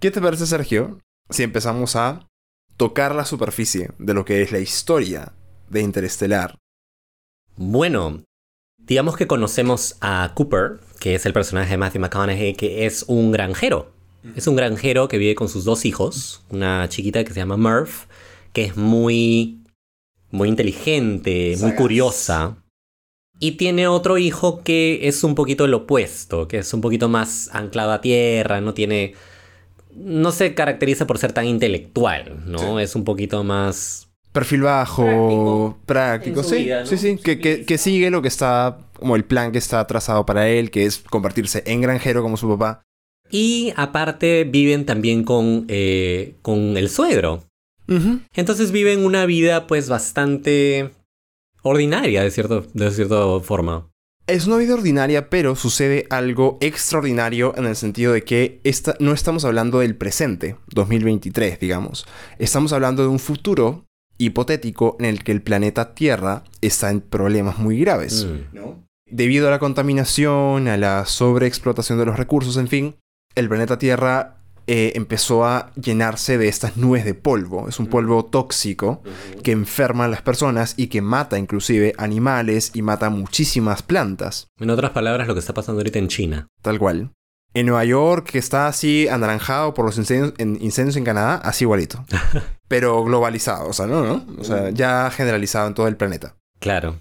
[0.00, 2.26] ¿Qué te parece, Sergio, si empezamos a
[2.76, 5.32] tocar la superficie de lo que es la historia
[5.68, 6.58] de Interestelar?
[7.54, 8.24] Bueno,
[8.78, 13.30] digamos que conocemos a Cooper, que es el personaje de Matthew McConaughey, que es un
[13.30, 13.99] granjero,
[14.36, 18.04] Es un granjero que vive con sus dos hijos, una chiquita que se llama Murph,
[18.52, 19.60] que es muy,
[20.30, 22.56] muy inteligente, muy curiosa.
[23.38, 27.48] Y tiene otro hijo que es un poquito el opuesto, que es un poquito más
[27.54, 29.14] anclado a tierra, no tiene...
[29.96, 32.78] No se caracteriza por ser tan intelectual, ¿no?
[32.78, 34.08] Es un poquito más...
[34.32, 36.86] Perfil bajo, práctico, sí, vida, ¿no?
[36.86, 40.24] sí, sí, que, que- que sigue lo que está, como el plan que está trazado
[40.24, 42.82] para él, que es convertirse en granjero como su papá.
[43.30, 47.44] Y aparte viven también con, eh, con el suegro.
[48.34, 50.92] Entonces viven una vida pues bastante
[51.62, 53.90] ordinaria de, cierto, de cierta forma.
[54.28, 59.12] Es una vida ordinaria, pero sucede algo extraordinario en el sentido de que esta, no
[59.12, 62.06] estamos hablando del presente, 2023, digamos.
[62.38, 63.86] Estamos hablando de un futuro
[64.18, 68.24] hipotético en el que el planeta Tierra está en problemas muy graves.
[68.24, 68.60] Mm.
[69.06, 72.94] Debido a la contaminación, a la sobreexplotación de los recursos, en fin,
[73.34, 74.40] el planeta Tierra
[74.72, 77.68] eh, empezó a llenarse de estas nubes de polvo.
[77.68, 79.02] Es un polvo tóxico
[79.42, 84.46] que enferma a las personas y que mata inclusive animales y mata muchísimas plantas.
[84.60, 86.46] En otras palabras, lo que está pasando ahorita en China.
[86.62, 87.10] Tal cual.
[87.52, 91.64] En Nueva York, que está así anaranjado por los incendios en, incendios en Canadá, así
[91.64, 92.04] igualito.
[92.68, 94.04] Pero globalizado, o sea, ¿no?
[94.04, 94.24] ¿no?
[94.38, 96.36] O sea, ya generalizado en todo el planeta.
[96.60, 97.00] Claro.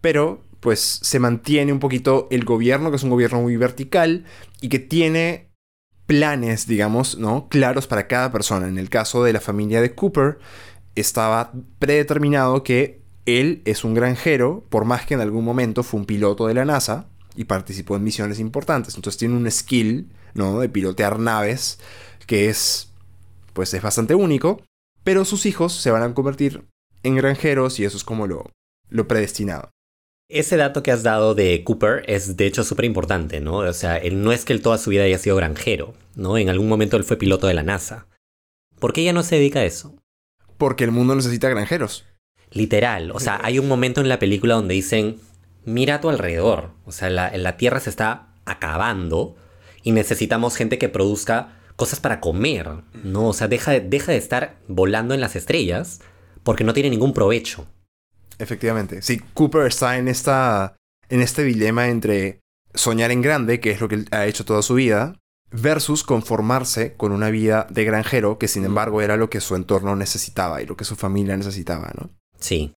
[0.00, 4.26] Pero, pues, se mantiene un poquito el gobierno, que es un gobierno muy vertical
[4.60, 5.49] y que tiene
[6.10, 7.48] planes, digamos, ¿no?
[7.48, 8.66] Claros para cada persona.
[8.66, 10.40] En el caso de la familia de Cooper,
[10.96, 16.06] estaba predeterminado que él es un granjero, por más que en algún momento fue un
[16.06, 18.96] piloto de la NASA y participó en misiones importantes.
[18.96, 20.58] Entonces tiene un skill, ¿no?
[20.58, 21.78] De pilotear naves
[22.26, 22.90] que es,
[23.52, 24.62] pues es bastante único.
[25.04, 26.64] Pero sus hijos se van a convertir
[27.04, 28.50] en granjeros y eso es como lo,
[28.88, 29.70] lo predestinado.
[30.30, 33.56] Ese dato que has dado de Cooper es de hecho súper importante, ¿no?
[33.58, 36.38] O sea, él no es que él toda su vida haya sido granjero, ¿no?
[36.38, 38.06] En algún momento él fue piloto de la NASA.
[38.78, 39.96] ¿Por qué ella no se dedica a eso?
[40.56, 42.04] Porque el mundo necesita granjeros.
[42.52, 45.18] Literal, o sea, hay un momento en la película donde dicen,
[45.64, 49.36] mira a tu alrededor, o sea, la, la Tierra se está acabando
[49.82, 52.68] y necesitamos gente que produzca cosas para comer,
[53.04, 53.28] ¿no?
[53.28, 56.00] O sea, deja, de- deja de estar volando en las estrellas
[56.42, 57.66] porque no tiene ningún provecho.
[58.40, 59.02] Efectivamente.
[59.02, 60.76] Sí, Cooper está en esta.
[61.08, 62.40] en este dilema entre
[62.74, 65.16] soñar en grande, que es lo que él ha hecho toda su vida,
[65.50, 69.96] versus conformarse con una vida de granjero, que sin embargo era lo que su entorno
[69.96, 72.10] necesitaba y lo que su familia necesitaba, ¿no?
[72.38, 72.72] Sí.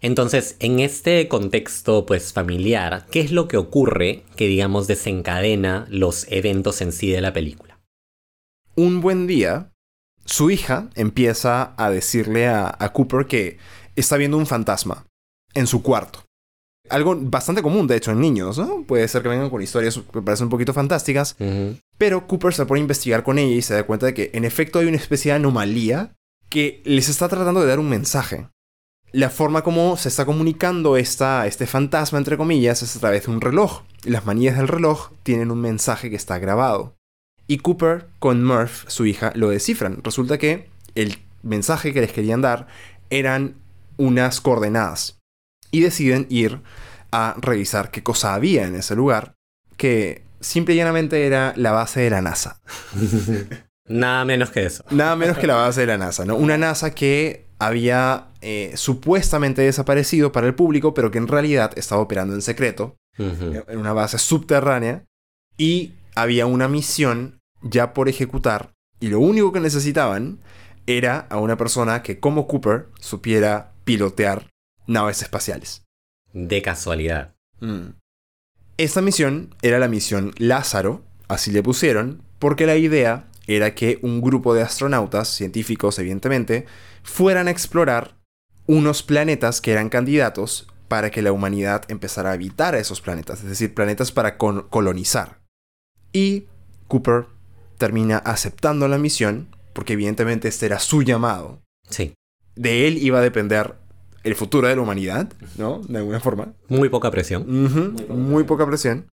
[0.00, 6.26] Entonces, en este contexto, pues, familiar, ¿qué es lo que ocurre que, digamos, desencadena los
[6.30, 7.80] eventos en sí de la película?
[8.74, 9.72] Un buen día,
[10.26, 13.56] su hija empieza a decirle a, a Cooper que
[13.96, 15.06] está viendo un fantasma
[15.54, 16.24] en su cuarto.
[16.90, 18.82] Algo bastante común, de hecho, en niños, ¿no?
[18.82, 21.36] Puede ser que vengan con historias que parecen un poquito fantásticas.
[21.96, 24.44] Pero Cooper se pone a investigar con ella y se da cuenta de que en
[24.44, 26.14] efecto hay una especie de anomalía
[26.50, 28.48] que les está tratando de dar un mensaje.
[29.12, 33.32] La forma como se está comunicando esta, este fantasma, entre comillas, es a través de
[33.32, 33.82] un reloj.
[34.02, 36.96] Las manillas del reloj tienen un mensaje que está grabado.
[37.46, 40.02] Y Cooper con Murph, su hija, lo descifran.
[40.02, 42.66] Resulta que el mensaje que les querían dar
[43.08, 43.54] eran
[43.96, 45.20] unas coordenadas.
[45.70, 46.60] Y deciden ir
[47.10, 49.34] a revisar qué cosa había en ese lugar,
[49.76, 52.60] que simple y llanamente era la base de la NASA.
[53.88, 54.84] Nada menos que eso.
[54.90, 56.36] Nada menos que la base de la NASA, ¿no?
[56.36, 62.00] Una NASA que había eh, supuestamente desaparecido para el público, pero que en realidad estaba
[62.00, 65.04] operando en secreto, en una base subterránea,
[65.58, 70.38] y había una misión ya por ejecutar, y lo único que necesitaban
[70.86, 74.50] era a una persona que, como Cooper, supiera pilotear
[74.86, 75.84] naves espaciales.
[76.32, 77.34] De casualidad.
[77.60, 77.90] Mm.
[78.76, 84.20] Esta misión era la misión Lázaro, así le pusieron, porque la idea era que un
[84.20, 86.66] grupo de astronautas, científicos evidentemente,
[87.02, 88.16] fueran a explorar
[88.66, 93.40] unos planetas que eran candidatos para que la humanidad empezara a habitar a esos planetas,
[93.40, 95.40] es decir, planetas para con- colonizar.
[96.12, 96.46] Y
[96.88, 97.26] Cooper
[97.78, 101.62] termina aceptando la misión, porque evidentemente este era su llamado.
[101.88, 102.14] Sí.
[102.56, 103.74] De él iba a depender
[104.22, 105.80] el futuro de la humanidad, ¿no?
[105.80, 106.54] De alguna forma.
[106.68, 107.42] Muy poca presión.
[107.42, 109.08] Ujú, Muy poca presión.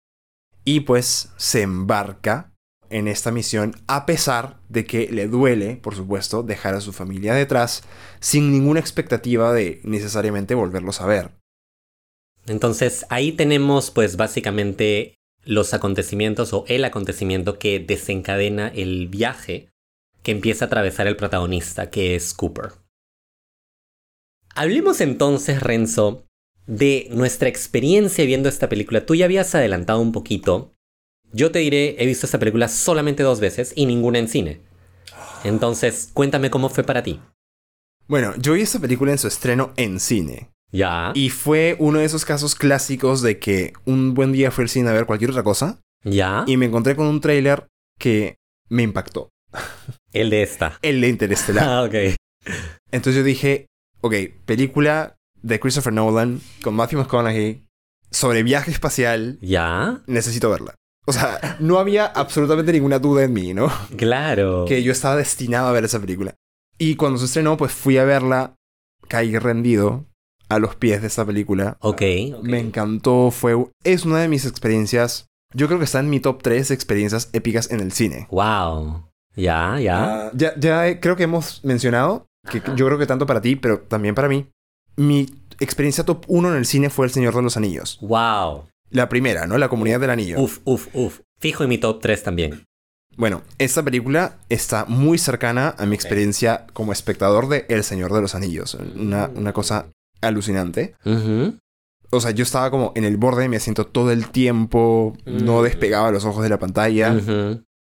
[0.65, 2.53] Y pues se embarca
[2.91, 7.35] en esta misión a pesar de que le duele, por supuesto, dejar a su familia
[7.35, 7.83] detrás
[8.21, 11.31] sin ninguna expectativa de necesariamente volverlos a ver.
[12.47, 15.15] Entonces ahí tenemos pues básicamente
[15.45, 19.69] los acontecimientos o el acontecimiento que desencadena el viaje
[20.23, 22.73] que empieza a atravesar el protagonista, que es Cooper.
[24.59, 26.27] Hablemos entonces, Renzo,
[26.67, 29.07] de nuestra experiencia viendo esta película.
[29.07, 30.75] Tú ya habías adelantado un poquito
[31.33, 34.61] Yo te diré, he visto esta película solamente dos veces y ninguna en cine.
[35.45, 37.21] Entonces, cuéntame cómo fue para ti.
[38.09, 40.51] Bueno, yo vi esta película en su estreno en cine.
[40.73, 41.13] Ya.
[41.15, 44.89] Y fue uno de esos casos clásicos de que un buen día fui al cine
[44.91, 46.45] a ver cualquier otra cosa Ya.
[46.49, 48.37] y me encontré con un tráiler que
[48.69, 49.29] me impactó.
[50.13, 50.79] El de esta.
[50.83, 51.65] El de Interestelar.
[51.69, 52.17] Ah, ok.
[52.91, 53.67] Entonces yo dije,
[54.01, 57.65] ok, película de Christopher Nolan con Matthew McConaughey
[58.11, 60.01] sobre viaje espacial, Ya.
[60.07, 60.75] necesito verla.
[61.07, 63.71] O sea, no había absolutamente ninguna duda en mí, ¿no?
[63.97, 64.65] Claro.
[64.67, 66.35] Que yo estaba destinado a ver esa película.
[66.77, 68.55] Y cuando se estrenó, pues fui a verla,
[69.09, 70.05] caí rendido
[70.51, 71.77] a los pies de esta película.
[71.81, 72.03] Ok.
[72.43, 73.57] Me encantó, fue...
[73.85, 75.27] Es una de mis experiencias...
[75.55, 78.27] Yo creo que está en mi top 3 de experiencias épicas en el cine.
[78.31, 79.09] Wow.
[79.35, 80.05] Ya, ya.
[80.27, 83.57] Ah, ya, ya eh, creo que hemos mencionado que yo creo que tanto para ti,
[83.57, 84.47] pero también para mí,
[84.97, 85.27] mi
[85.61, 87.99] experiencia top 1 en el cine fue El Señor de los Anillos.
[88.01, 88.65] Wow.
[88.91, 89.59] La primera, ¿no?
[89.59, 90.41] La Comunidad del Anillo.
[90.41, 91.21] Uf, uf, uf.
[91.41, 92.65] Fijo en mi top 3 también.
[93.17, 98.21] Bueno, esta película está muy cercana a mi experiencia como espectador de El Señor de
[98.21, 98.75] los Anillos.
[98.97, 99.87] Una, una cosa
[100.21, 100.95] alucinante.
[102.11, 105.61] O sea, yo estaba como en el borde de mi asiento todo el tiempo, no
[105.61, 105.65] Mm.
[105.65, 107.15] despegaba los ojos de la pantalla.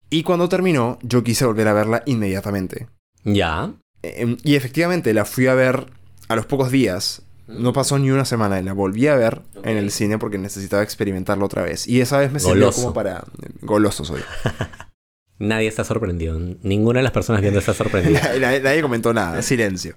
[0.08, 2.86] Y cuando terminó, yo quise volver a verla inmediatamente.
[3.24, 3.72] Ya.
[4.16, 5.86] Em, y efectivamente la fui a ver
[6.28, 7.22] a los pocos días.
[7.48, 10.82] No pasó ni una semana y la volví a ver en el cine porque necesitaba
[10.82, 11.86] experimentarlo otra vez.
[11.86, 13.24] Y esa vez me sirvió como para...
[13.60, 14.20] Goloso soy.
[15.38, 16.38] Nadie está sorprendido.
[16.62, 18.32] Ninguna de las personas viendo está sorprendida.
[18.40, 19.42] nadie comentó nada.
[19.42, 19.94] Silencio.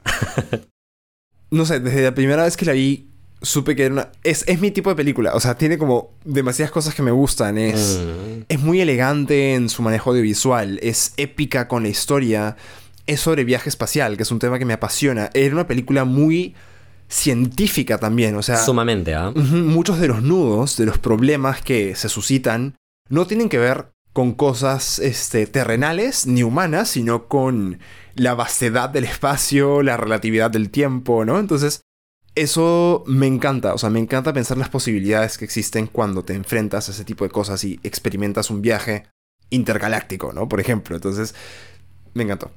[1.50, 3.10] No sé, desde la primera vez que la vi,
[3.42, 4.12] supe que era una...
[4.24, 5.34] Es, es mi tipo de película.
[5.34, 7.58] O sea, tiene como demasiadas cosas que me gustan.
[7.58, 8.00] Es...
[8.00, 8.30] Mm.
[8.50, 12.58] Es muy elegante en su manejo audiovisual, es épica con la historia,
[13.10, 15.32] es sobre viaje espacial, que es un tema que me apasiona.
[15.34, 16.56] Era una película muy
[17.08, 19.32] científica también, o sea, Sumamente, ¿ah?
[19.32, 22.76] muchos de los nudos, de los problemas que se suscitan,
[23.10, 27.80] no tienen que ver con cosas este, terrenales ni humanas, sino con
[28.14, 31.40] la vastedad del espacio, la relatividad del tiempo, ¿no?
[31.40, 31.82] Entonces,
[32.36, 36.90] eso me encanta, o sea, me encanta pensar las posibilidades que existen cuando te enfrentas
[36.90, 39.08] a ese tipo de cosas y experimentas un viaje
[39.50, 40.48] intergaláctico, ¿no?
[40.48, 41.34] Por ejemplo, entonces,
[42.14, 42.52] me encantó.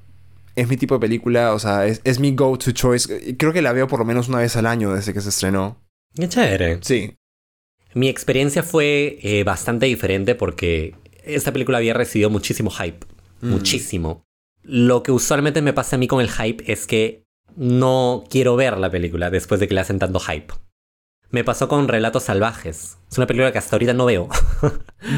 [0.54, 3.36] Es mi tipo de película, o sea, es, es mi go-to choice.
[3.36, 5.82] Creo que la veo por lo menos una vez al año desde que se estrenó.
[6.14, 6.78] Qué chévere.
[6.82, 7.16] Sí.
[7.94, 10.94] Mi experiencia fue eh, bastante diferente porque
[11.24, 13.06] esta película había recibido muchísimo hype.
[13.40, 13.50] Mm.
[13.50, 14.24] Muchísimo.
[14.62, 17.24] Lo que usualmente me pasa a mí con el hype es que
[17.56, 20.54] no quiero ver la película después de que le hacen tanto hype.
[21.30, 22.98] Me pasó con Relatos Salvajes.
[23.10, 24.28] Es una película que hasta ahorita no veo.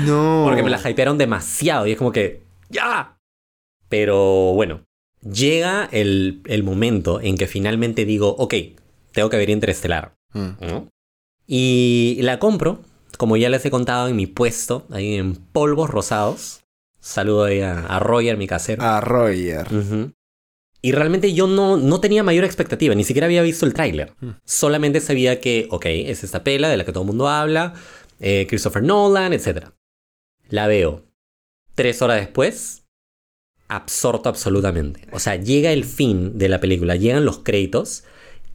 [0.07, 0.45] No.
[0.47, 2.43] Porque me la hypearon demasiado y es como que.
[2.71, 3.19] ¡Ya!
[3.89, 4.85] Pero bueno,
[5.25, 8.55] llega el, el momento en que finalmente digo, ok,
[9.13, 10.15] tengo que ver Interestelar.
[10.33, 10.49] Mm.
[10.61, 10.89] ¿no?
[11.47, 12.83] Y la compro,
[13.17, 16.61] como ya les he contado, en mi puesto, ahí en polvos rosados.
[17.01, 18.83] Saludo ahí a, a Roger, mi casero.
[18.83, 19.67] A Roger.
[20.81, 24.13] Y realmente yo no, no tenía mayor expectativa, ni siquiera había visto el tráiler.
[24.21, 24.31] Mm.
[24.45, 27.75] Solamente sabía que, ok, es esta pela de la que todo el mundo habla,
[28.21, 29.69] eh, Christopher Nolan, etc.
[30.49, 31.05] La veo.
[31.75, 32.84] Tres horas después,
[33.69, 35.07] absorto absolutamente.
[35.13, 38.05] O sea, llega el fin de la película, llegan los créditos,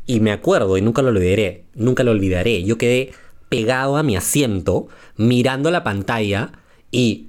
[0.05, 3.11] y me acuerdo, y nunca lo olvidaré, nunca lo olvidaré, yo quedé
[3.47, 4.87] pegado a mi asiento,
[5.17, 6.51] mirando la pantalla
[6.91, 7.27] y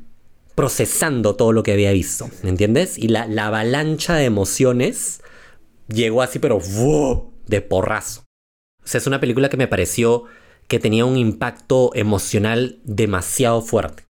[0.55, 2.99] procesando todo lo que había visto, ¿me entiendes?
[2.99, 5.23] Y la, la avalancha de emociones
[5.89, 7.33] llegó así, pero ¡wow!
[7.47, 8.25] de porrazo.
[8.83, 10.25] O sea, es una película que me pareció
[10.69, 14.05] que tenía un impacto emocional demasiado fuerte.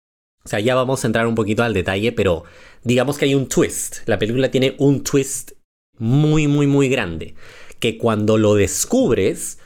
[0.50, 2.44] O sea, ya vamos a entrar un poquito al detalle, pero
[2.84, 3.98] digamos que hay un twist.
[4.08, 5.52] La película tiene un twist
[6.00, 7.36] muy, muy, muy grande,
[7.78, 9.60] que cuando lo descubres,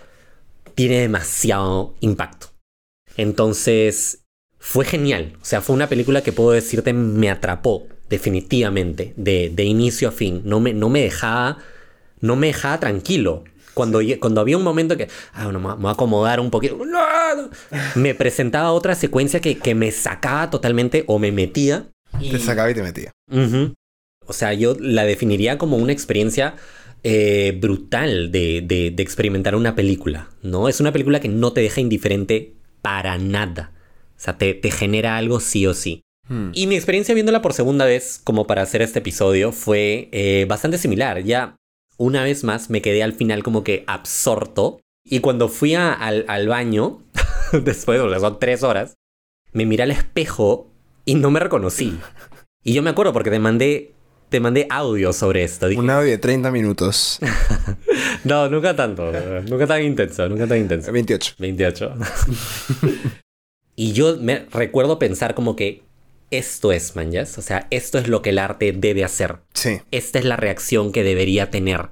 [0.76, 2.48] tiene demasiado impacto.
[3.16, 4.26] Entonces,
[4.60, 5.38] fue genial.
[5.42, 10.12] O sea, fue una película que puedo decirte me atrapó definitivamente, de, de inicio a
[10.12, 10.42] fin.
[10.44, 11.60] No me, no me dejaba,
[12.20, 13.46] no me dejaba tranquilo.
[13.74, 16.78] Cuando, cuando había un momento que, ah, bueno, me voy a acomodar un poquito,
[17.96, 21.88] me presentaba otra secuencia que, que me sacaba totalmente o me metía.
[22.20, 23.12] y- Te sacaba y te metía.
[24.26, 26.56] O sea, yo la definiría como una experiencia
[27.04, 30.70] eh, brutal de, de- de experimentar una película, ¿no?
[30.70, 33.72] Es una película que no te deja indiferente para nada.
[34.16, 36.02] O sea, te, te genera algo sí o sí.
[36.30, 36.52] Mm.
[36.54, 40.78] Y mi experiencia viéndola por segunda vez, como para hacer este episodio, fue eh, bastante
[40.78, 41.22] similar.
[41.24, 41.58] Ya
[41.98, 44.80] una vez más me quedé al final como que absorto.
[45.06, 47.02] Y cuando fui a- al, al baño,
[47.52, 48.94] después, sea, son tres horas,
[49.52, 50.72] me miré al espejo
[51.06, 51.98] y no me reconocí.
[52.64, 53.94] Y yo me acuerdo porque te mandé,
[54.30, 55.68] te mandé audio sobre esto.
[55.68, 57.20] Dije, Un audio de 30 minutos.
[58.24, 59.12] no, nunca tanto.
[59.50, 60.92] nunca tan intenso, nunca tan intenso.
[60.92, 61.36] 28.
[61.38, 61.94] 28.
[63.76, 65.84] y yo me recuerdo pensar como que,
[66.32, 67.38] esto es, manjas.
[67.38, 69.40] O sea, esto es lo que el arte debe hacer.
[69.54, 69.82] Sí.
[69.92, 71.92] Esta es la reacción que debería tener.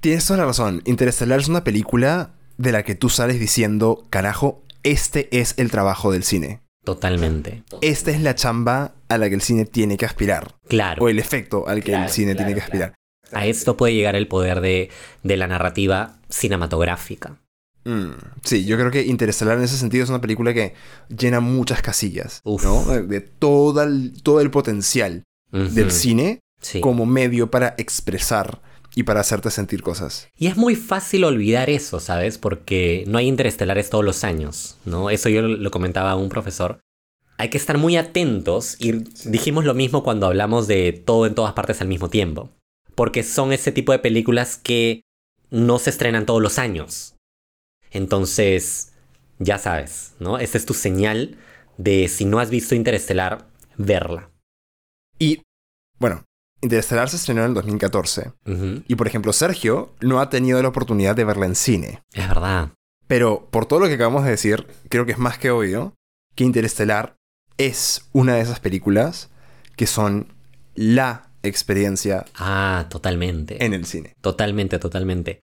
[0.00, 0.82] Tienes toda la razón.
[0.84, 6.12] Interestelar es una película de la que tú sales diciendo, carajo, este es el trabajo
[6.12, 6.60] del cine.
[6.84, 7.64] Totalmente.
[7.80, 10.54] Esta es la chamba a la que el cine tiene que aspirar.
[10.68, 11.04] Claro.
[11.04, 12.94] O el efecto al que Claro, el cine claro, tiene que aspirar.
[13.32, 14.90] A esto puede llegar el poder de,
[15.24, 17.40] de la narrativa cinematográfica.
[17.86, 18.10] Mm,
[18.42, 20.74] sí, yo creo que Interestelar en ese sentido es una película que
[21.08, 22.64] llena muchas casillas, Uf.
[22.64, 22.84] ¿no?
[22.84, 25.22] De, todo, el, todo el potencial
[25.52, 26.80] del cine Sí.
[26.80, 28.60] como medio para expresar
[28.94, 30.28] y para hacerte sentir cosas.
[30.36, 32.38] Y es muy fácil olvidar eso, ¿sabes?
[32.38, 35.10] Porque no hay interestelares todos los años, ¿no?
[35.10, 36.80] Eso yo lo comentaba a un profesor.
[37.38, 38.92] Hay que estar muy atentos y
[39.26, 42.50] dijimos lo mismo cuando hablamos de todo en todas partes al mismo tiempo.
[42.94, 45.02] Porque son ese tipo de películas que
[45.50, 47.15] no se estrenan todos los años.
[47.96, 48.92] Entonces,
[49.38, 50.38] ya sabes, ¿no?
[50.38, 51.36] Esa es tu señal
[51.78, 54.30] de si no has visto Interestelar, verla.
[55.18, 55.42] Y,
[55.98, 56.24] bueno,
[56.60, 58.32] Interestelar se estrenó en el 2014.
[58.46, 58.82] Ujú.
[58.86, 62.02] Y, por ejemplo, Sergio no ha tenido la oportunidad de verla en cine.
[62.12, 62.70] Es verdad.
[63.06, 65.94] Pero, por todo lo que acabamos de decir, creo que es más que obvio
[66.34, 67.16] que Interestelar
[67.56, 69.30] es una de esas películas
[69.76, 70.34] que son
[70.74, 73.64] la experiencia Ah, totalmente.
[73.64, 74.14] en el cine.
[74.20, 75.40] Totalmente, totalmente.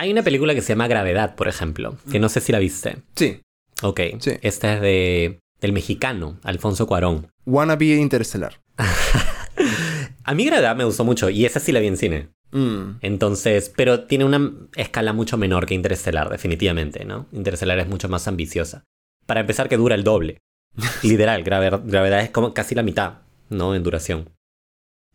[0.00, 3.02] Hay una película que se llama Gravedad, por ejemplo, que no sé si la viste.
[3.16, 3.42] Sí.
[3.82, 4.00] Ok.
[4.18, 4.32] Sí.
[4.40, 7.28] Esta es de del mexicano, Alfonso Cuarón.
[7.44, 8.62] Wannabe Interestelar.
[10.24, 12.28] A mí Gravedad me gustó mucho y esa sí la vi en cine.
[12.52, 12.92] Mm.
[13.02, 17.26] Entonces, pero tiene una escala mucho menor que Interestelar, definitivamente, ¿no?
[17.32, 18.84] Interestelar es mucho más ambiciosa.
[19.26, 20.38] Para empezar, que dura el doble.
[21.02, 23.18] Literal, Grave- Gravedad es como casi la mitad,
[23.50, 23.74] ¿no?
[23.74, 24.30] En duración.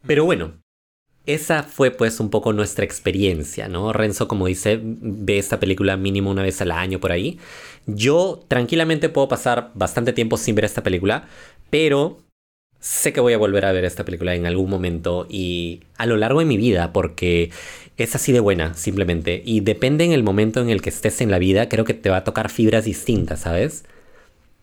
[0.05, 0.61] Pero bueno,
[1.25, 3.93] esa fue pues un poco nuestra experiencia, ¿no?
[3.93, 7.39] Renzo, como dice, ve esta película mínimo una vez al año por ahí.
[7.87, 11.27] Yo tranquilamente puedo pasar bastante tiempo sin ver esta película,
[11.69, 12.19] pero
[12.79, 16.17] sé que voy a volver a ver esta película en algún momento y a lo
[16.17, 17.51] largo de mi vida, porque
[17.97, 19.41] es así de buena, simplemente.
[19.45, 22.09] Y depende en el momento en el que estés en la vida, creo que te
[22.09, 23.85] va a tocar fibras distintas, ¿sabes?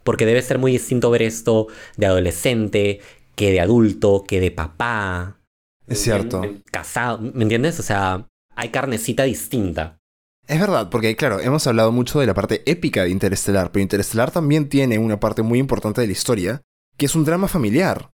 [0.05, 3.01] Porque debe ser muy distinto ver esto de adolescente,
[3.35, 5.42] que de adulto, que de papá.
[5.87, 6.43] Es cierto.
[6.71, 7.79] Casado, ¿me entiendes?
[7.81, 9.99] O sea, hay carnecita distinta.
[10.47, 14.31] Es verdad, porque claro, hemos hablado mucho de la parte épica de Interestelar, pero Interestelar
[14.31, 16.63] también tiene una parte muy importante de la historia,
[16.97, 18.11] que es un drama familiar.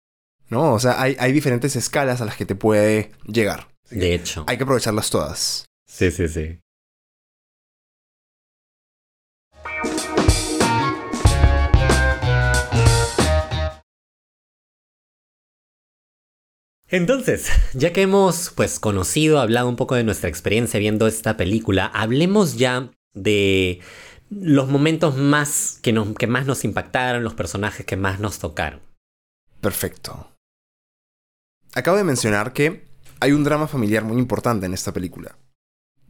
[0.49, 0.74] ¿No?
[0.74, 3.70] O sea, hay, hay diferentes escalas a las que te puede llegar.
[3.89, 4.45] De hecho.
[4.47, 5.66] Hay que aprovecharlas todas.
[5.88, 6.59] Sí, sí, sí.
[16.94, 21.88] Entonces, ya que hemos pues conocido, hablado un poco de nuestra experiencia viendo esta película,
[21.88, 23.82] hablemos ya de
[24.30, 28.80] los momentos más que, nos, que más nos impactaron, los personajes que más nos tocaron.
[29.60, 30.30] Perfecto.
[31.74, 32.86] Acabo de mencionar que
[33.20, 35.36] hay un drama familiar muy importante en esta película.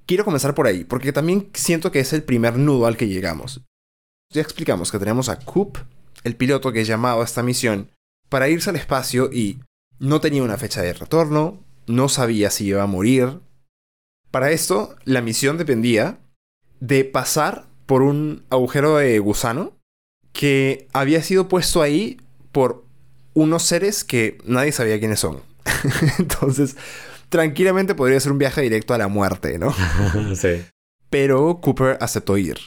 [0.06, 3.62] Quiero comenzar por ahí, porque también siento que es el primer nudo al que llegamos.
[4.34, 5.78] Ya explicamos que tenemos a Coop,
[6.26, 7.90] el piloto que es llamado a esta misión,
[8.28, 9.62] para irse al espacio y
[10.04, 13.40] no tenía una fecha de retorno, no sabía si iba a morir.
[14.32, 16.20] Para esto, la misión dependía
[16.82, 19.78] de pasar por un agujero de gusano
[20.34, 22.20] que había sido puesto ahí
[22.52, 22.84] por
[23.34, 25.42] unos seres que nadie sabía quiénes son.
[26.20, 26.76] Entonces,
[27.30, 29.74] tranquilamente podría ser un viaje directo a la muerte, ¿no?
[30.36, 30.66] sí.
[31.10, 32.58] Pero Cooper aceptó ir.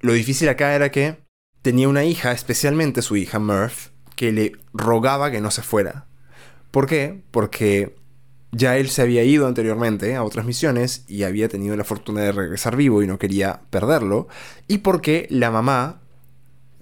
[0.00, 1.18] Lo difícil acá era que
[1.62, 6.07] tenía una hija, especialmente su hija Murph, que le rogaba que no se fuera.
[6.70, 7.22] ¿Por qué?
[7.30, 7.96] Porque
[8.52, 12.32] ya él se había ido anteriormente a otras misiones y había tenido la fortuna de
[12.32, 14.28] regresar vivo y no quería perderlo.
[14.66, 16.00] Y porque la mamá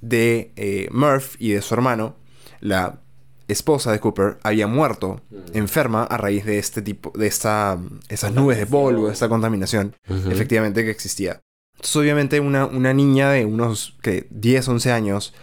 [0.00, 2.16] de eh, Murph y de su hermano,
[2.60, 3.00] la
[3.48, 5.20] esposa de Cooper, había muerto
[5.54, 7.78] enferma a raíz de este tipo, de esta,
[8.08, 9.94] esas nubes de polvo, de esta contaminación
[10.30, 11.40] efectivamente que existía.
[11.74, 15.34] Entonces, obviamente, una, una niña de unos que 10, 11 años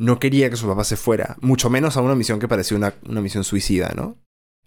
[0.00, 2.94] no quería que su papá se fuera, mucho menos a una misión que parecía una,
[3.06, 4.16] una misión suicida, ¿no?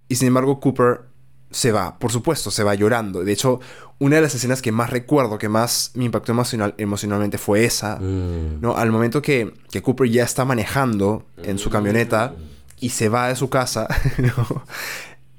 [0.07, 1.05] Y sin embargo, Cooper
[1.49, 3.23] se va, por supuesto, se va llorando.
[3.23, 3.59] De hecho,
[3.97, 7.95] una de las escenas que más recuerdo, que más me impactó emocional, emocionalmente fue esa,
[7.95, 8.61] Mm.
[8.61, 8.77] ¿no?
[8.77, 12.35] Al momento que, que Cooper ya está manejando en su camioneta
[12.79, 13.87] y se va de su casa,
[14.19, 14.63] ¿no?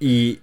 [0.00, 0.40] Y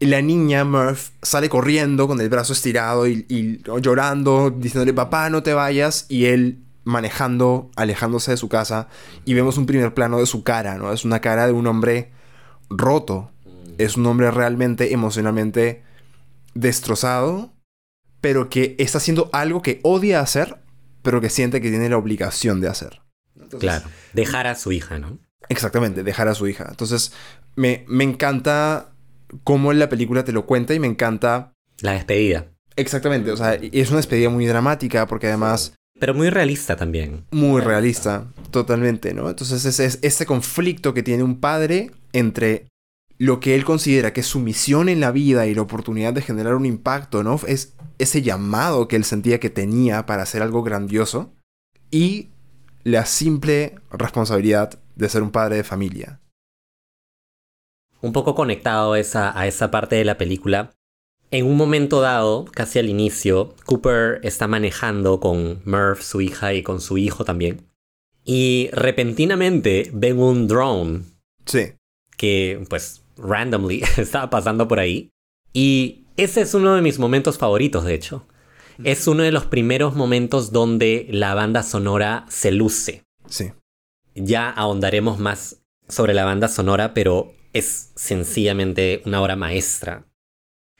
[0.00, 5.44] la niña Murph sale corriendo con el brazo estirado y, y llorando, diciéndole, papá, no
[5.44, 8.88] te vayas, y él manejando, alejándose de su casa,
[9.26, 10.90] y vemos un primer plano de su cara, ¿no?
[10.92, 12.12] Es una cara de un hombre
[12.70, 13.30] roto,
[13.76, 15.84] es un hombre realmente emocionalmente
[16.54, 17.52] destrozado,
[18.22, 20.56] pero que está haciendo algo que odia hacer,
[21.02, 23.02] pero que siente que tiene la obligación de hacer.
[23.60, 23.86] Claro.
[24.14, 25.18] Dejar a su hija, ¿no?
[25.50, 26.66] Exactamente, dejar a su hija.
[26.70, 27.12] Entonces,
[27.54, 28.92] me, me encanta
[29.44, 31.52] cómo la película te lo cuenta y me encanta...
[31.80, 32.46] La despedida.
[32.76, 35.74] Exactamente, o sea, es una despedida muy dramática porque además...
[35.98, 37.24] Pero muy realista también.
[37.30, 39.28] Muy realista, totalmente, ¿no?
[39.28, 42.66] Entonces es, es ese conflicto que tiene un padre entre
[43.18, 46.22] lo que él considera que es su misión en la vida y la oportunidad de
[46.22, 47.40] generar un impacto, ¿no?
[47.46, 51.32] Es ese llamado que él sentía que tenía para hacer algo grandioso
[51.90, 52.28] y
[52.84, 56.20] la simple responsabilidad de ser un padre de familia.
[58.00, 60.70] Un poco conectado esa, a esa parte de la película,
[61.30, 66.62] en un momento dado, casi al inicio, Cooper está manejando con Murph, su hija, y
[66.62, 67.66] con su hijo también.
[68.24, 71.02] Y repentinamente ven un drone.
[71.44, 71.72] Sí.
[72.16, 75.10] Que, pues, randomly estaba pasando por ahí.
[75.52, 78.26] Y ese es uno de mis momentos favoritos, de hecho.
[78.84, 83.02] Es uno de los primeros momentos donde la banda sonora se luce.
[83.26, 83.52] Sí.
[84.14, 90.07] Ya ahondaremos más sobre la banda sonora, pero es sencillamente una obra maestra.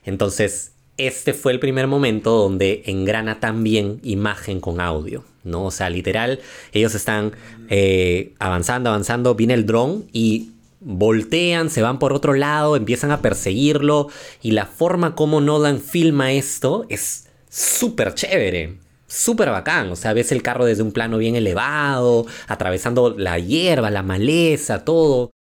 [0.09, 5.66] Entonces, este fue el primer momento donde engrana también imagen con audio, ¿no?
[5.66, 6.40] O sea, literal,
[6.72, 7.32] ellos están
[7.68, 13.20] eh, avanzando, avanzando, viene el dron y voltean, se van por otro lado, empiezan a
[13.20, 14.09] perseguirlo
[14.40, 18.78] y la forma como Nolan filma esto es súper chévere.
[19.06, 23.90] Súper bacán, o sea, ves el carro desde un plano bien elevado, atravesando la hierba,
[23.90, 25.30] la maleza, todo.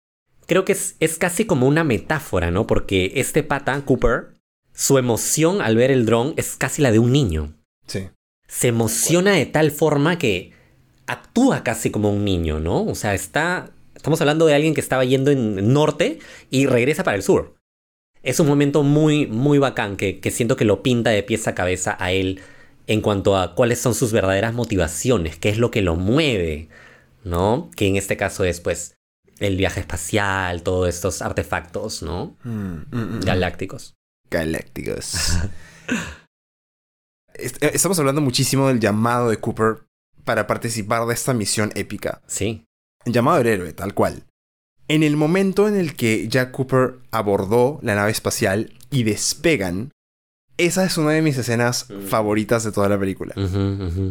[0.46, 2.66] Creo que es, es casi como una metáfora, ¿no?
[2.66, 4.37] Porque este pata, Cooper,
[4.78, 7.52] su emoción al ver el dron es casi la de un niño.
[7.86, 8.08] Sí.
[8.46, 10.52] Se emociona de tal forma que
[11.06, 12.84] actúa casi como un niño, ¿no?
[12.84, 16.20] O sea, está Estamos hablando de alguien que estaba yendo en norte
[16.50, 17.56] y regresa para el sur.
[18.22, 21.96] Es un momento muy, muy bacán que, siento que lo pinta de pieza a cabeza
[21.98, 22.40] a él
[22.86, 26.68] en cuanto a cuáles son sus verdaderas motivaciones, qué es lo que lo mueve,
[27.24, 27.72] ¿no?
[27.74, 28.94] Que en este caso es, pues,
[29.40, 32.36] el viaje espacial, todos estos artefactos, ¿no?
[32.44, 32.50] Mm,
[32.92, 33.97] mm, mm, Galácticos.
[34.30, 35.38] Galácticos.
[37.34, 39.84] Estamos hablando muchísimo del llamado de Cooper
[40.24, 42.20] para participar de esta misión épica.
[42.26, 42.64] Sí
[43.12, 44.24] llamado el héroe, tal cual.
[44.88, 49.90] En el momento en el que Jack Cooper abordó la nave espacial y despegan,
[50.56, 52.06] esa es una de mis escenas mm.
[52.06, 53.34] favoritas de toda la película.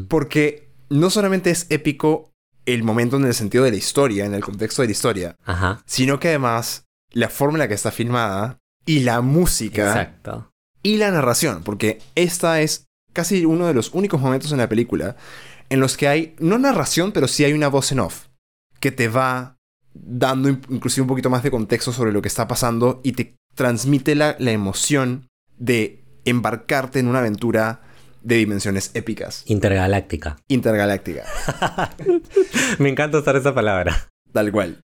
[0.08, 2.32] Porque no solamente es épico
[2.66, 5.38] el momento en el sentido de la historia, en el contexto de la historia,
[5.86, 10.52] sino que además la forma en la que está filmada y la música Exacto.
[10.82, 15.16] y la narración, porque esta es casi uno de los únicos momentos en la película
[15.70, 18.28] en los que hay no narración, pero sí hay una voz en off
[18.80, 19.58] que te va
[19.94, 24.16] dando inclusive un poquito más de contexto sobre lo que está pasando y te transmite
[24.16, 25.28] la, emoción
[25.58, 27.82] de embarcarte en una aventura
[28.22, 29.44] de dimensiones épicas.
[29.48, 30.38] Intergaláctica.
[30.48, 31.24] Intergaláctica.
[32.78, 34.10] Me encanta usar esa palabra.
[34.32, 34.82] Tal cual.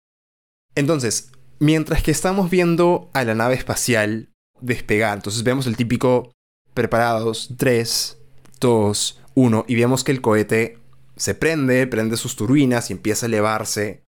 [0.74, 4.30] Entonces, mientras que estamos viendo a la nave espacial
[4.61, 6.32] despegar, entonces vemos el típico
[6.74, 8.18] preparados, 3,
[8.61, 10.78] 2, 1, y vemos que el cohete
[11.16, 14.02] se prende, prende sus turbinas y empieza a elevarse.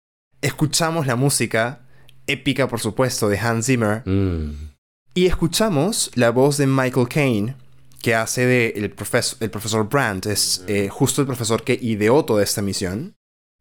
[0.42, 1.86] Escuchamos la música,
[2.26, 4.02] épica por supuesto, de Hans Zimmer.
[4.06, 4.74] Mm.
[5.14, 7.56] Y escuchamos la voz de Michael Caine,
[8.02, 12.42] que hace de el, el profesor Brandt, es eh, justo el profesor que ideó toda
[12.42, 13.16] esta misión.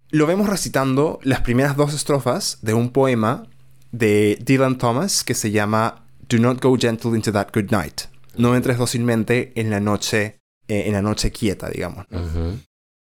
[0.10, 3.48] Lo vemos recitando las primeras dos estrofas de un poema
[3.98, 8.02] de Dylan Thomas que se llama Do not go gentle into that good night.
[8.36, 12.06] No entres dócilmente en la noche, eh, en la noche quieta, digamos.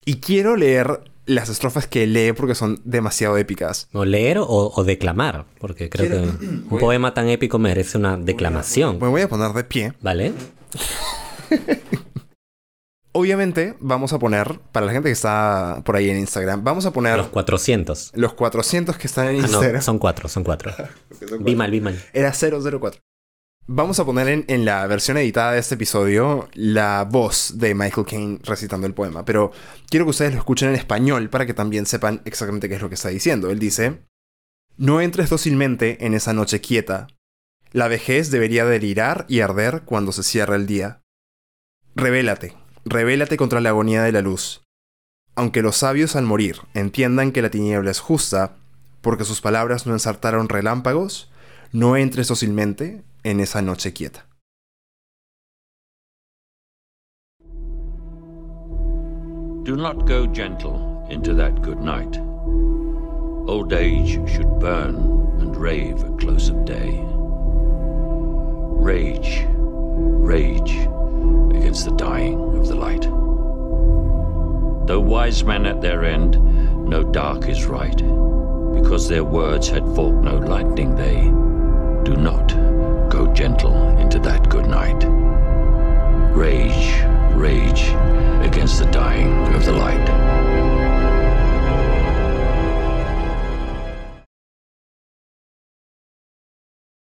[0.06, 3.90] Y quiero leer las estrofas que lee porque son demasiado épicas.
[3.92, 9.00] O leer o, declamar, porque creo que un poema tan épico merece una declamación.
[9.00, 9.94] Me voy a poner de pie.
[10.02, 10.34] Vale.
[13.18, 16.94] Obviamente vamos a poner, para la gente que está por ahí en Instagram, vamos a
[16.94, 17.18] poner...
[17.18, 18.12] Los 400.
[18.14, 19.74] Los 400 que están en Instagram.
[19.74, 20.72] no, son cuatro, son cuatro.
[21.40, 22.00] vi mal, vi mal.
[22.14, 23.02] Era 004.
[23.66, 28.40] Vamos a poner en, la versión editada de este episodio la voz de Michael Caine
[28.44, 29.52] recitando el poema, pero
[29.90, 32.90] quiero que ustedes lo escuchen en español para que también sepan exactamente qué es lo
[32.90, 33.50] que está diciendo.
[33.50, 34.04] Él dice,
[34.78, 37.08] No entres dócilmente en esa noche quieta.
[37.72, 41.02] La vejez debería delirar y arder cuando se cierra el día.
[41.96, 42.54] Revélate,
[42.90, 44.62] revélate contra la agonía de la luz.
[45.36, 48.56] Aunque los sabios al morir entiendan que la tiniebla es justa,
[49.02, 51.30] porque sus palabras no ensartaron relámpagos,
[51.72, 54.26] no entres dócilmente en esa noche quieta.
[59.64, 62.18] Do not go gentle into that good night.
[63.48, 64.96] Old age should burn
[65.40, 67.02] and rave at close of day.
[68.80, 70.88] Rage, rage
[71.56, 73.04] against the dying of the light.
[74.88, 76.38] Though wise men at their end,
[76.88, 77.98] no dark is right
[78.82, 81.24] because their words had forked no lightning, they
[82.10, 82.48] do not
[83.10, 85.04] go gentle into that good night.
[86.34, 87.04] Rage,
[87.36, 87.90] rage
[88.46, 90.08] against the dying of the light.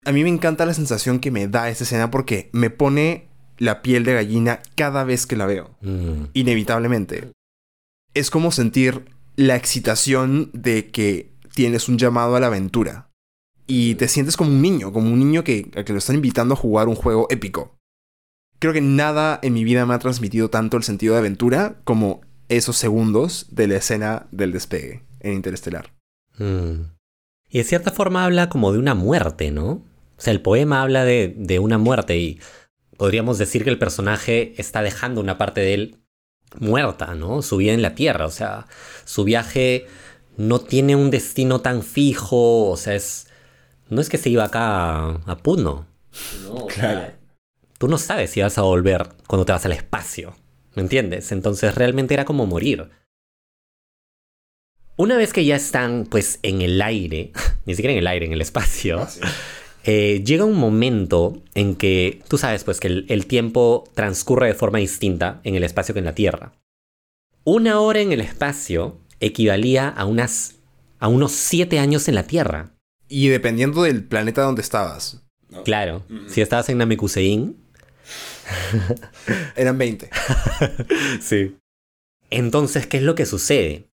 [0.04, 3.82] A mí me encanta la sensación que me da esta escena porque me pone la
[3.82, 5.76] piel de gallina cada vez que la veo.
[5.80, 7.30] Mm, Inevitablemente.
[8.14, 9.04] Es como sentir
[9.36, 13.08] la excitación de que tienes un llamado a la aventura.
[13.66, 16.56] Y te sientes como un niño, como un niño que, que lo están invitando a
[16.58, 17.76] jugar un juego épico.
[18.58, 22.20] Creo que nada en mi vida me ha transmitido tanto el sentido de aventura como
[22.48, 25.92] esos segundos de la escena del despegue en Interestelar.
[26.38, 26.92] mm.
[27.48, 29.70] Y de cierta forma habla como de una muerte, ¿no?
[29.70, 29.84] O
[30.16, 32.40] sea, el poema habla de, de una muerte y
[32.96, 35.98] podríamos decir que el personaje está dejando una parte de él
[36.58, 37.42] muerta, ¿no?
[37.42, 38.66] Su vida en la Tierra, o sea,
[39.04, 39.86] su viaje
[40.36, 43.28] no tiene un destino tan fijo, o sea, es...
[43.88, 45.86] No es que se iba acá a, a Puno.
[46.44, 47.12] No, Claro.
[47.78, 50.36] Tú no sabes si vas a volver cuando te vas al espacio,
[50.76, 51.32] ¿me entiendes?
[51.32, 52.88] Entonces realmente era como morir.
[54.96, 57.32] Una vez que ya están, pues, en el aire,
[57.66, 59.06] ni siquiera en el aire, en el espacio,
[59.84, 64.54] eh, llega un momento en que tú sabes pues que el, el tiempo transcurre de
[64.54, 66.52] forma distinta en el espacio que en la Tierra.
[67.44, 70.56] Una hora en el espacio equivalía a, unas,
[70.98, 72.70] a unos siete años en la Tierra.
[73.08, 75.22] Y dependiendo del planeta donde estabas,
[75.64, 77.56] Claro, si estabas en Namekusein,
[79.56, 80.10] eran 20.
[81.20, 81.56] sí.
[82.30, 83.90] Entonces, ¿qué es lo que sucede?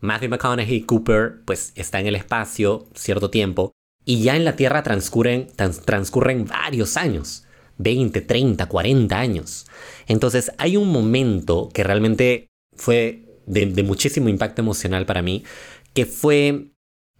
[0.00, 3.72] Matthew McConaughey y Cooper pues está en el espacio cierto tiempo
[4.04, 7.44] y ya en la Tierra transcurren, trans- transcurren varios años.
[7.78, 9.66] 20, 30, 40 años.
[10.06, 12.46] Entonces hay un momento que realmente
[12.76, 15.44] fue de, de muchísimo impacto emocional para mí,
[15.94, 16.66] que fue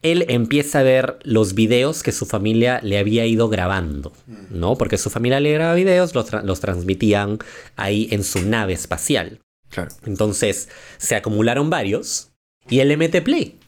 [0.02, 4.12] él empieza a ver los videos que su familia le había ido grabando,
[4.50, 4.76] ¿no?
[4.76, 7.38] Porque su familia le grababa videos, los, tra- los transmitían
[7.76, 9.40] ahí en su nave espacial.
[9.70, 9.90] Claro.
[10.06, 10.68] Entonces
[10.98, 12.30] se acumularon varios
[12.68, 13.58] y él le mete play,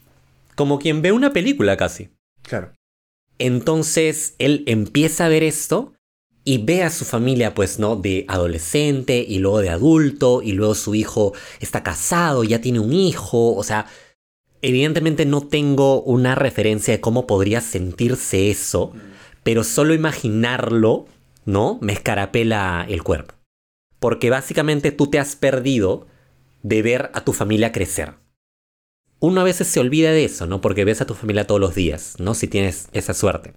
[0.55, 2.09] como quien ve una película casi.
[2.43, 2.71] Claro.
[3.39, 5.93] Entonces él empieza a ver esto
[6.45, 7.95] y ve a su familia, pues, ¿no?
[7.95, 12.93] De adolescente y luego de adulto y luego su hijo está casado, ya tiene un
[12.93, 13.85] hijo, o sea,
[14.61, 18.93] evidentemente no tengo una referencia de cómo podría sentirse eso,
[19.43, 21.05] pero solo imaginarlo,
[21.45, 21.77] ¿no?
[21.81, 23.35] Me escarapela el cuerpo.
[23.99, 26.07] Porque básicamente tú te has perdido
[26.61, 28.15] de ver a tu familia crecer.
[29.23, 30.59] Uno a veces se olvida de eso, ¿no?
[30.59, 32.33] Porque ves a tu familia todos los días, ¿no?
[32.33, 33.53] Si tienes esa suerte.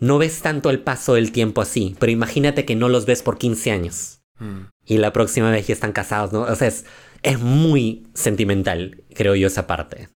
[0.00, 3.38] No ves tanto el paso del tiempo así, pero imagínate que no los ves por
[3.38, 4.22] 15 años.
[4.40, 4.62] Mm.
[4.84, 6.40] Y la próxima vez ya están casados, ¿no?
[6.40, 6.86] O sea, es,
[7.22, 10.08] es muy sentimental, creo yo, esa parte.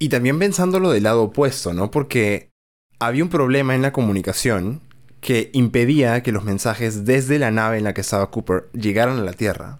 [0.00, 1.92] Y también pensándolo del lado opuesto, ¿no?
[1.92, 2.50] Porque
[2.98, 4.80] había un problema en la comunicación
[5.20, 9.22] que impedía que los mensajes desde la nave en la que estaba Cooper llegaran a
[9.22, 9.78] la Tierra.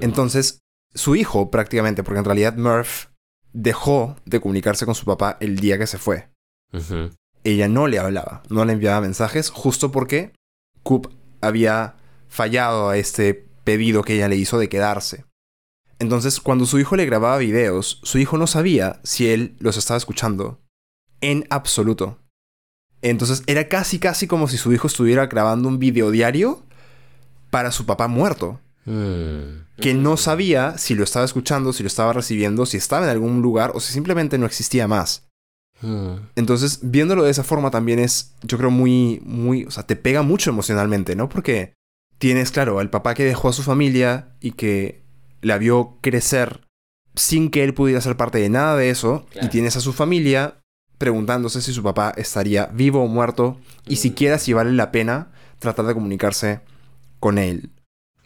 [0.00, 0.60] Entonces,
[0.94, 3.11] su hijo prácticamente, porque en realidad Murph
[3.52, 6.28] dejó de comunicarse con su papá el día que se fue.
[7.44, 10.32] Ella no le hablaba, no le enviaba mensajes, justo porque
[10.82, 11.96] Coop había
[12.28, 15.24] fallado a este pedido que ella le hizo de quedarse.
[15.98, 19.98] Entonces, cuando su hijo le grababa videos, su hijo no sabía si él los estaba
[19.98, 20.60] escuchando.
[21.20, 22.18] En absoluto.
[23.02, 26.64] Entonces, era casi, casi como si su hijo estuviera grabando un video diario
[27.50, 28.60] para su papá muerto.
[28.84, 29.62] Mm.
[29.80, 33.42] Que no sabía si lo estaba escuchando, si lo estaba recibiendo, si estaba en algún
[33.42, 35.28] lugar o si simplemente no existía más.
[35.80, 36.14] Mm.
[36.36, 40.22] Entonces, viéndolo de esa forma también es, yo creo, muy, muy, o sea, te pega
[40.22, 41.28] mucho emocionalmente, ¿no?
[41.28, 41.74] Porque
[42.18, 45.02] tienes, claro, al papá que dejó a su familia y que
[45.40, 46.60] la vio crecer
[47.14, 49.46] sin que él pudiera ser parte de nada de eso, Claro.
[49.46, 50.60] y tienes a su familia
[50.98, 53.58] preguntándose si su papá estaría vivo o muerto,
[53.88, 56.60] y siquiera si vale la pena tratar de comunicarse
[57.18, 57.70] con él.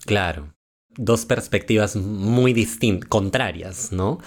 [0.07, 0.55] Claro.
[0.97, 4.19] Dos perspectivas muy distintas, contrarias, ¿no?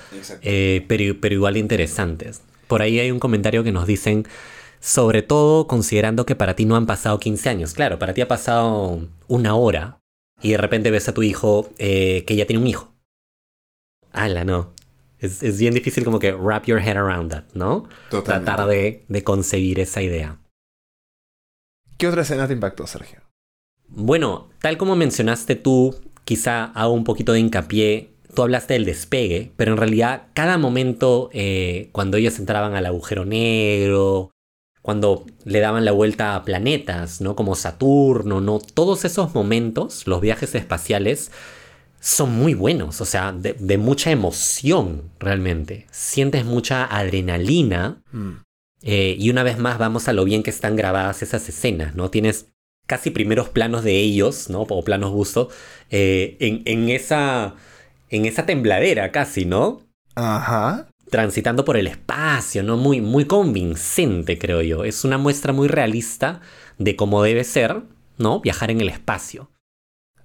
[0.43, 2.41] Eh, pero, pero igual interesantes.
[2.67, 4.27] Por ahí hay un comentario que nos dicen,
[4.80, 7.73] sobre todo considerando que para ti no han pasado 15 años.
[7.73, 9.99] Claro, para ti ha pasado una hora
[10.41, 12.93] y de repente ves a tu hijo eh, que ya tiene un hijo.
[14.11, 14.73] Ala, no.
[15.17, 17.89] Es, es bien difícil como que wrap your head around that, ¿no?
[18.09, 20.39] Tratar de, de concebir esa idea.
[21.97, 23.28] ¿Qué otra escena te impactó, Sergio?
[23.90, 28.12] Bueno, tal como mencionaste tú, quizá hago un poquito de hincapié.
[28.36, 33.26] Tú hablaste del despegue, pero en realidad cada momento eh, cuando ellos entraban al agujero
[33.26, 34.32] negro,
[34.82, 37.36] cuando le daban la vuelta a planetas, ¿no?
[37.36, 38.60] Como Saturno, ¿no?
[38.60, 41.32] Todos esos momentos, los viajes espaciales,
[42.00, 45.86] son muy buenos, o sea, de, de mucha emoción realmente.
[45.92, 48.30] Sientes mucha adrenalina Mm.
[48.84, 52.10] eh, y una vez más vamos a lo bien que están grabadas esas escenas, ¿no?
[52.10, 52.46] Tienes
[52.90, 54.62] casi primeros planos de ellos, ¿no?
[54.64, 55.50] O planos busto,
[55.92, 57.54] eh, en, en esa,
[58.10, 59.84] en esa tembladera casi, ¿no?
[60.16, 60.88] Ajá.
[61.12, 62.78] Transitando por el espacio, ¿no?
[62.78, 64.84] Muy, muy convincente, creo yo.
[64.84, 66.42] Es una muestra muy realista
[66.80, 67.84] de cómo debe ser,
[68.18, 68.42] ¿no?
[68.42, 69.52] Viajar en el espacio.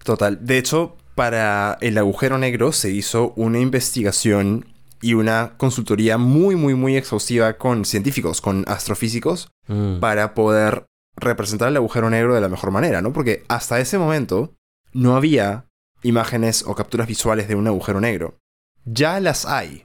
[0.02, 0.38] Total.
[0.40, 4.66] De hecho, para el agujero negro se hizo una investigación
[5.02, 9.98] y una consultoría muy, muy, muy exhaustiva con científicos, con astrofísicos, Mm.
[10.00, 10.84] para poder
[11.16, 13.12] representar el agujero negro de la mejor manera, ¿no?
[13.12, 14.54] Porque hasta ese momento
[14.92, 15.66] no había
[16.02, 18.38] imágenes o capturas visuales de un agujero negro.
[18.84, 19.84] Ya las hay.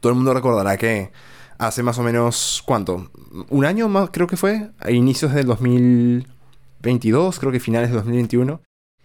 [0.00, 1.10] Todo el mundo recordará que
[1.58, 3.10] hace más o menos, ¿cuánto?
[3.48, 8.60] Un año más, creo que fue, a inicios del 2022, creo que finales de 2021,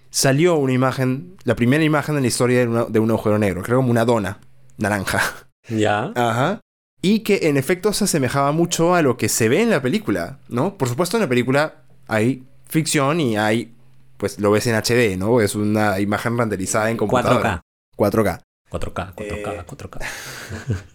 [0.09, 3.61] salió una imagen, la primera imagen en la historia de, una- de un agujero negro,
[3.63, 4.39] creo como una dona
[4.77, 5.21] naranja.
[5.69, 6.11] ¿Ya?
[6.15, 6.59] Ajá.
[7.01, 10.39] Y que en efecto se asemejaba mucho a lo que se ve en la película,
[10.49, 10.77] ¿no?
[10.77, 13.73] Por supuesto en la película hay ficción y hay,
[14.17, 15.41] pues lo ves en HD, ¿no?
[15.41, 17.61] Es una imagen renderizada en computadora.
[17.97, 18.01] 4K.
[18.01, 18.41] 4K.
[18.71, 19.63] 4K, 4K, Eh.
[19.67, 20.05] 4K.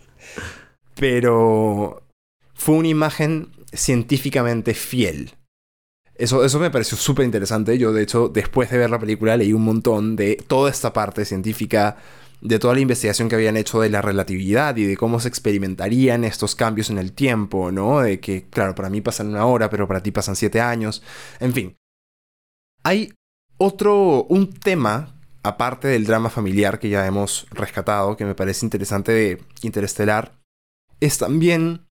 [0.94, 2.02] Pero
[2.54, 5.32] fue una imagen científicamente fiel.
[6.14, 7.76] Eso, eso me pareció súper interesante.
[7.76, 11.26] Yo, de hecho, después de ver la película, leí un montón de toda esta parte
[11.26, 11.98] científica,
[12.40, 16.24] de toda la investigación que habían hecho de la relatividad y de cómo se experimentarían
[16.24, 18.00] estos cambios en el tiempo, ¿no?
[18.00, 21.02] De que, claro, para mí pasan una hora, pero para ti pasan siete años.
[21.40, 21.76] En fin.
[22.84, 23.12] Hay
[23.58, 29.12] otro, un tema, aparte del drama familiar que ya hemos rescatado, que me parece interesante
[29.12, 30.38] de Interestelar,
[31.00, 31.86] es también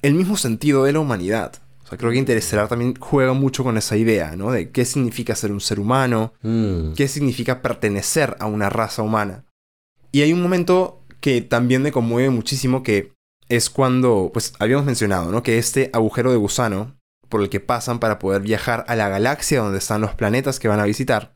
[0.00, 1.54] el mismo sentido de la humanidad.
[1.84, 4.52] O sea, creo que Interestelar también juega mucho con esa idea, ¿no?
[4.52, 6.94] De qué significa ser un ser humano, Mm.
[6.94, 9.44] qué significa pertenecer a una raza humana.
[10.12, 13.12] Y hay un momento que también me conmueve muchísimo que
[13.48, 15.42] es cuando, pues habíamos mencionado, ¿no?
[15.42, 16.96] Que este agujero de gusano
[17.28, 20.68] por el que pasan para poder viajar a la galaxia donde están los planetas que
[20.68, 21.34] van a visitar,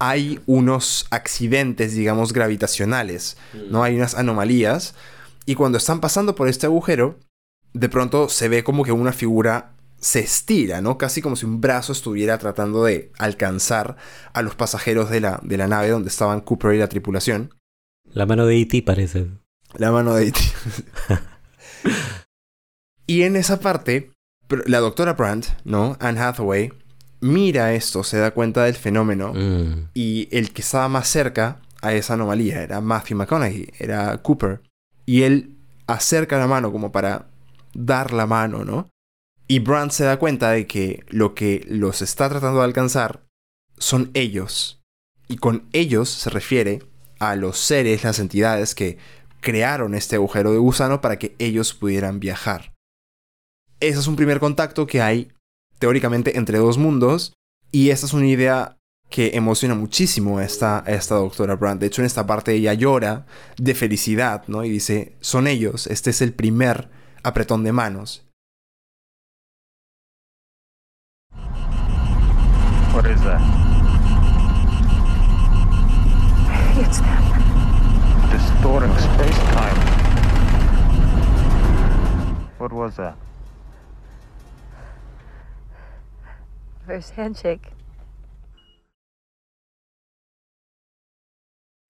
[0.00, 3.36] hay unos accidentes, digamos, gravitacionales,
[3.70, 3.84] ¿no?
[3.84, 4.94] Hay unas anomalías.
[5.46, 7.20] Y cuando están pasando por este agujero,
[7.72, 9.72] de pronto se ve como que una figura
[10.02, 10.98] se estira, ¿no?
[10.98, 13.96] Casi como si un brazo estuviera tratando de alcanzar
[14.34, 17.54] a los pasajeros de la, de la nave donde estaban Cooper y la tripulación.
[18.12, 18.82] La mano de E.T.
[18.82, 19.28] parece.
[19.76, 20.40] La mano de E.T.
[23.06, 24.10] y en esa parte,
[24.66, 25.96] la doctora Brandt, ¿no?
[26.00, 26.72] Anne Hathaway,
[27.20, 29.90] mira esto, se da cuenta del fenómeno Mm.
[29.94, 34.62] y el que estaba más cerca a esa anomalía era Matthew McConaughey, era Cooper.
[35.06, 37.26] Y él acerca la mano como para
[37.74, 38.88] dar la mano, ¿no?
[39.52, 43.26] Y Brandt se da cuenta de que lo que los está tratando de alcanzar
[43.76, 44.80] son ellos.
[45.28, 46.82] Y con ellos se refiere
[47.18, 48.96] a los seres, las entidades que
[49.42, 52.72] crearon este agujero de gusano para que ellos pudieran viajar.
[53.78, 55.30] Ese es un primer contacto que hay
[55.78, 57.34] teóricamente entre dos mundos
[57.70, 58.78] y esta es una idea
[59.10, 61.82] que emociona muchísimo a esta, a esta doctora Brandt.
[61.82, 63.26] De hecho, en esta parte ella llora
[63.58, 64.64] de felicidad, ¿no?
[64.64, 66.88] Y dice, son ellos, este es el primer
[67.22, 68.24] apretón de manos.
[72.92, 73.40] What is that?
[76.76, 77.24] It's them.
[78.30, 79.76] Distorting space-time.
[82.58, 83.16] What was that?
[86.86, 87.72] First handshake.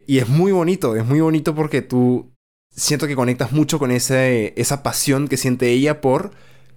[0.07, 2.31] Y es muy bonito, es muy bonito porque tú
[2.71, 6.31] siento que conectas mucho con ese, esa pasión que siente ella por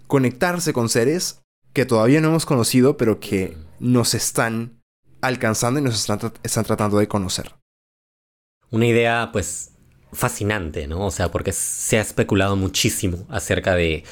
[0.08, 1.42] conectarse con seres
[1.74, 4.82] que todavía no hemos conocido, pero que nos están
[5.22, 7.54] alcanzando y nos están, tra- están tratando de conocer.
[8.72, 9.72] Una idea, pues,
[10.12, 11.06] fascinante, ¿no?
[11.06, 14.04] O sea, porque se ha especulado muchísimo acerca de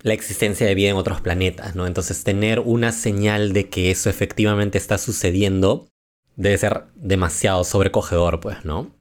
[0.00, 1.86] la existencia de vida en otros planetas, ¿no?
[1.86, 5.88] Entonces, tener una señal de que eso efectivamente está sucediendo
[6.36, 8.94] debe ser demasiado sobrecogedor, pues, ¿no?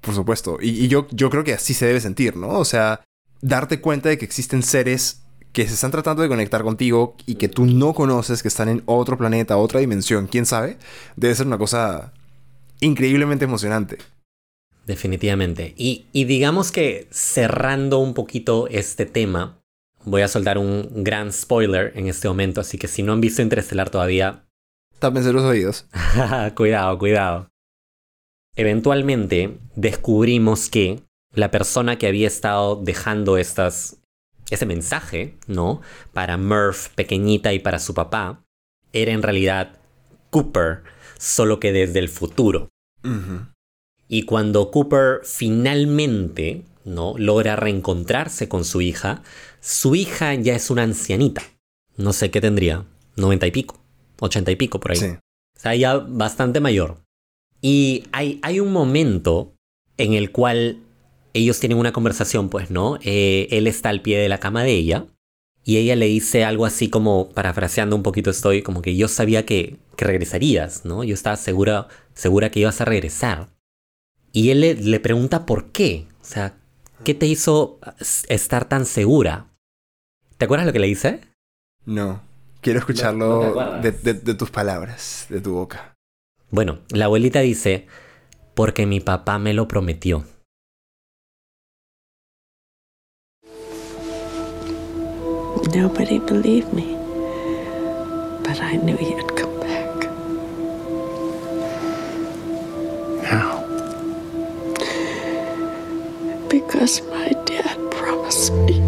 [0.00, 0.58] Por supuesto.
[0.60, 2.50] Y, y yo, yo creo que así se debe sentir, ¿no?
[2.50, 3.02] O sea,
[3.40, 5.22] darte cuenta de que existen seres
[5.58, 8.84] que se están tratando de conectar contigo y que tú no conoces, que están en
[8.86, 10.78] otro planeta, otra dimensión, quién sabe,
[11.16, 12.12] debe ser una cosa
[12.78, 13.98] increíblemente emocionante.
[14.86, 15.74] Definitivamente.
[15.76, 19.58] Y, y digamos que cerrando un poquito este tema,
[20.04, 23.42] voy a soltar un gran spoiler en este momento, así que si no han visto
[23.42, 24.44] Interestelar todavía,
[25.00, 25.86] Tápense los oídos.
[26.54, 27.48] cuidado, cuidado.
[28.54, 31.00] Eventualmente descubrimos que
[31.34, 34.00] la persona que había estado dejando estas,
[34.50, 35.80] ese mensaje, ¿no?
[36.12, 38.44] Para Murph pequeñita y para su papá,
[38.92, 39.78] era en realidad
[40.30, 40.82] Cooper,
[41.18, 42.68] solo que desde el futuro.
[44.08, 47.14] Y cuando Cooper finalmente ¿no?
[47.18, 49.22] logra reencontrarse con su hija,
[49.60, 51.42] su hija ya es una ancianita.
[51.96, 52.86] No sé qué tendría,
[53.16, 53.78] noventa y pico,
[54.20, 54.96] ochenta y pico por ahí.
[54.96, 55.06] Sí.
[55.06, 56.98] O sea, ya bastante mayor.
[57.60, 59.54] Y hay, hay un momento
[59.96, 60.78] en el cual
[61.38, 62.98] ellos tienen una conversación, pues, ¿no?
[63.02, 65.06] Eh, él está al pie de la cama de ella
[65.64, 69.44] y ella le dice algo así como, parafraseando un poquito estoy, como que yo sabía
[69.44, 71.04] que, que regresarías, ¿no?
[71.04, 73.48] Yo estaba segura, segura que ibas a regresar.
[74.32, 76.06] Y él le, le pregunta por qué.
[76.20, 76.56] O sea,
[77.04, 77.78] ¿qué te hizo
[78.28, 79.46] estar tan segura?
[80.36, 81.20] ¿Te acuerdas lo que le dice?
[81.84, 82.22] No.
[82.60, 83.82] Quiero escucharlo No- no te acuerdas.
[83.82, 85.94] de, de- de tus palabras, de tu boca.
[86.50, 87.86] Bueno, la abuelita dice,
[88.54, 90.24] porque mi papá me lo prometió.
[95.74, 96.96] Nobody believed me.
[98.42, 100.04] But I knew you'd come back.
[103.24, 103.64] How?
[106.48, 108.80] Because my dad promised me.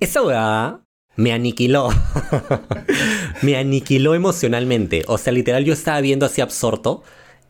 [0.00, 0.80] Esa huevada
[1.14, 1.90] me aniquiló.
[3.42, 5.04] me aniquiló emocionalmente.
[5.06, 7.04] O sea, literal, yo estaba viendo así absorto.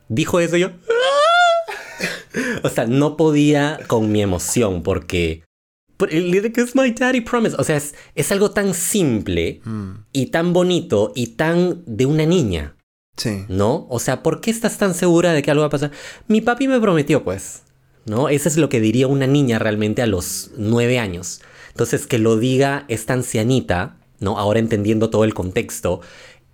[0.08, 0.70] Dijo eso y yo.
[2.62, 5.42] O sea, no podía con mi emoción porque.
[5.98, 7.56] Because my daddy promise.
[7.58, 9.90] O sea, es, es algo tan simple Mm.
[10.12, 12.74] y tan bonito y tan de una niña.
[13.16, 13.44] Sí.
[13.48, 13.86] ¿no?
[13.88, 15.90] O sea, ¿por qué estás tan segura de que algo va a pasar?
[16.28, 17.62] Mi papi me prometió, pues,
[18.04, 18.28] ¿no?
[18.28, 21.40] Eso es lo que diría una niña realmente a los nueve años.
[21.70, 24.38] Entonces, que lo diga esta ancianita, ¿no?
[24.38, 26.02] Ahora entendiendo todo el contexto,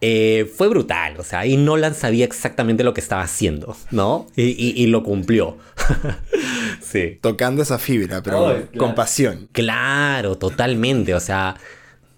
[0.04, 4.26] eh, fue brutal, o sea, y Nolan sabía exactamente lo que estaba haciendo, ¿no?
[4.36, 5.56] Y, y- y lo cumplió.
[6.82, 7.18] sí.
[7.20, 8.68] Tocando esa fibra, pero claro.
[8.76, 9.48] con pasión.
[9.52, 11.56] Claro, totalmente, o sea,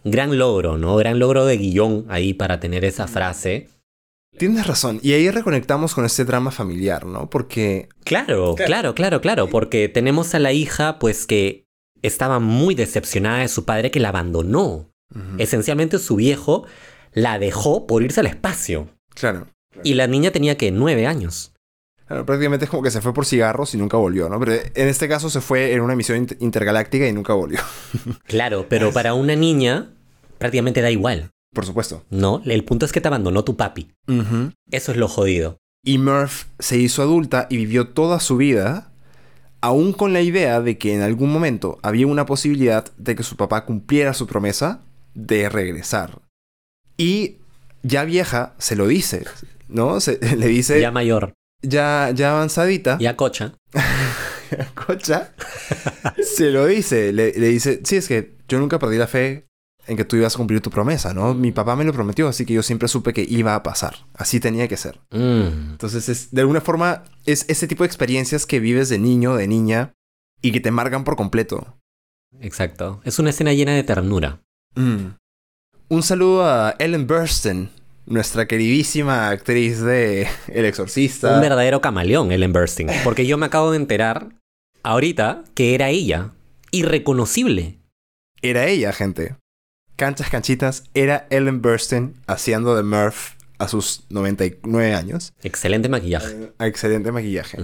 [0.05, 0.97] gran logro, ¿no?
[0.97, 3.68] Gran logro de guion ahí para tener esa frase.
[4.37, 4.99] Tienes razón.
[5.03, 7.30] Y ahí reconectamos con este drama familiar, ¿no?
[7.30, 11.66] Porque Claro, claro, claro, claro, porque tenemos a la hija pues que
[12.03, 14.91] estaba muy decepcionada de su padre que la abandonó.
[15.39, 16.64] Esencialmente su viejo
[17.14, 18.88] la dejó por irse al espacio.
[19.14, 19.46] Claro.
[19.82, 21.52] Y la niña tenía que nueve años.
[22.06, 24.38] Claro, prácticamente es como que se fue por cigarros y nunca volvió, ¿no?
[24.38, 27.60] Pero en este caso se fue en una misión int- intergaláctica y nunca volvió.
[28.26, 29.90] Claro, pero para una niña
[30.38, 32.04] prácticamente da igual, Por supuesto.
[32.10, 32.42] ¿no?
[32.44, 33.90] El punto es que te abandonó tu papi.
[34.70, 35.56] Eso es lo jodido.
[35.82, 38.92] Y Murph se hizo adulta y vivió toda su vida,
[39.60, 43.36] aún con la idea de que en algún momento había una posibilidad de que su
[43.36, 44.82] papá cumpliera su promesa
[45.14, 46.20] de regresar.
[46.97, 47.38] Y
[47.82, 49.24] ya vieja se lo dice,
[49.68, 50.01] ¿no?
[50.01, 51.32] Se- le dice, Ya mayor,
[51.62, 53.55] ya, ya avanzadita, ya cocha.
[54.86, 55.32] cocha,
[56.36, 59.47] se lo dice, le, le dice, sí, es que yo nunca perdí la fe
[59.86, 61.34] en que tú ibas a cumplir tu promesa, ¿no?
[61.34, 63.95] Mi papá me lo prometió, así que yo siempre supe que iba a pasar.
[64.14, 65.01] Así tenía que ser.
[65.11, 69.34] Mm, Entonces, es, de alguna forma, es ese tipo de experiencias que vives de niño,
[69.36, 69.92] de niña,
[70.40, 71.76] y que te marcan por completo.
[72.40, 73.01] exacto.
[73.05, 74.40] Es una escena llena de ternura.
[74.74, 75.16] Mm.
[75.89, 77.68] Un saludo a Ellen Burstyn,
[78.07, 81.35] nuestra queridísima actriz de El Exorcista.
[81.35, 82.89] Un verdadero camaleón, Ellen Burstyn.
[83.05, 84.28] Porque yo me acabo de enterar
[84.82, 86.30] ahorita que era ella.
[86.70, 87.78] Irreconocible.
[88.43, 89.37] Era ella, gente.
[89.97, 95.32] Canchas Canchitas era Ellen Burstyn haciendo de Murph a sus 99 años.
[95.43, 96.53] Excelente maquillaje.
[96.59, 97.59] Excelente maquillaje.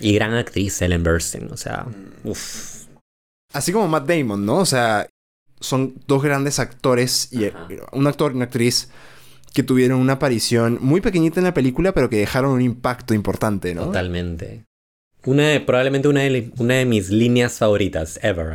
[0.00, 1.50] Y gran actriz, Ellen Burstyn.
[1.50, 1.86] O sea,
[2.24, 2.84] uff.
[3.52, 4.58] Así como Matt Damon, ¿no?
[4.58, 5.08] O sea,
[5.60, 7.68] son dos grandes actores y Ajá.
[7.92, 8.88] un actor y una actriz
[9.52, 13.74] que tuvieron una aparición muy pequeñita en la película, pero que dejaron un impacto importante,
[13.74, 13.86] ¿no?
[13.86, 14.64] Totalmente.
[15.24, 18.54] Una de- probablemente una de, una de mis líneas favoritas ever.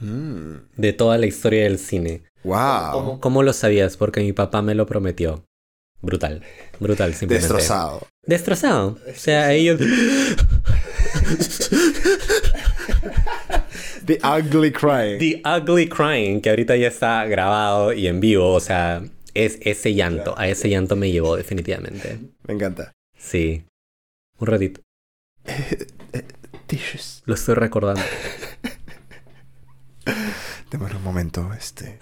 [0.00, 0.56] Mm.
[0.76, 2.22] De toda la historia del cine.
[2.44, 2.92] Wow.
[2.92, 3.96] ¿Cómo, cómo lo sabías?
[3.96, 5.42] Porque mi papá me lo prometió.
[6.02, 6.42] Brutal.
[6.78, 7.52] Brutal, simplemente.
[7.54, 8.06] Destrozado.
[8.26, 8.98] Destrozado.
[9.10, 9.80] O sea, ellos...
[14.06, 15.18] The Ugly Cry.
[15.18, 19.02] The Ugly Crying, que ahorita ya está grabado y en vivo, o sea,
[19.34, 22.18] es ese llanto, a ese llanto me llevó definitivamente.
[22.46, 22.92] Me encanta.
[23.18, 23.64] Sí.
[24.38, 24.80] Un ratito,
[26.66, 27.22] Tissues.
[27.24, 28.02] lo estoy recordando.
[30.70, 31.98] Démosle un momento, este.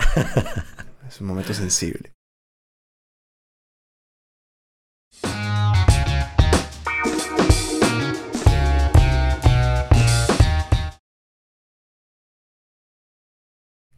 [1.08, 2.13] es un momento sensible.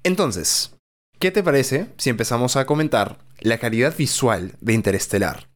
[0.07, 0.73] Entonces,
[1.19, 5.49] ¿qué te parece si empezamos a comentar la calidad visual de Interestelar?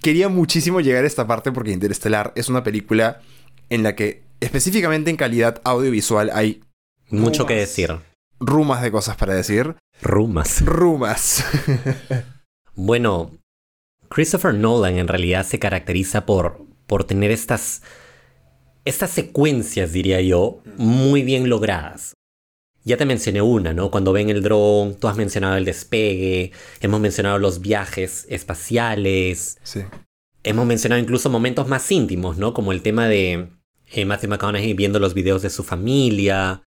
[0.00, 3.20] Quería muchísimo llegar a esta parte porque Interestelar es una película
[3.68, 6.62] en la que específicamente en calidad audiovisual hay
[7.10, 7.62] Mucho que más.
[7.62, 7.96] decir.
[8.38, 9.74] rumas de cosas para decir.
[10.02, 10.64] Rumas.
[10.64, 11.44] Rumas.
[12.76, 13.32] Bueno,
[14.08, 17.82] Christopher Nolan en realidad se caracteriza por, por tener estas,
[18.84, 22.14] estas secuencias, diría yo, muy bien logradas.
[22.88, 23.90] Ya te mencioné una, ¿no?
[23.90, 29.80] Cuando ven el dron, tú has mencionado el despegue, hemos mencionado los viajes espaciales, sí.
[30.42, 32.54] hemos mencionado incluso momentos más íntimos, ¿no?
[32.54, 33.50] Como el tema de
[33.92, 36.62] eh, Matthew McConaughey viendo los videos de su familia.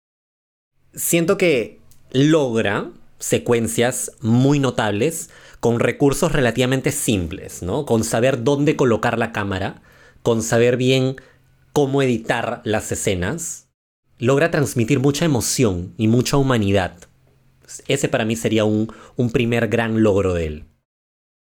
[0.93, 1.79] Siento que
[2.11, 7.87] logra secuencias muy notables con recursos relativamente simples, ¿no?
[7.87, 9.81] Con saber dónde colocar la cámara,
[10.21, 11.15] con saber bien
[11.73, 13.70] cómo editar las escenas,
[14.21, 16.95] logra transmitir mucha emoción y mucha humanidad.
[17.87, 20.65] Ese para mí sería un, un primer gran logro de él.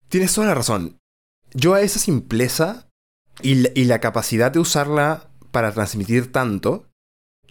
[0.09, 0.97] Tienes toda la razón.
[1.53, 2.89] Yo a esa simpleza
[3.43, 6.87] y la, y la capacidad de usarla para transmitir tanto,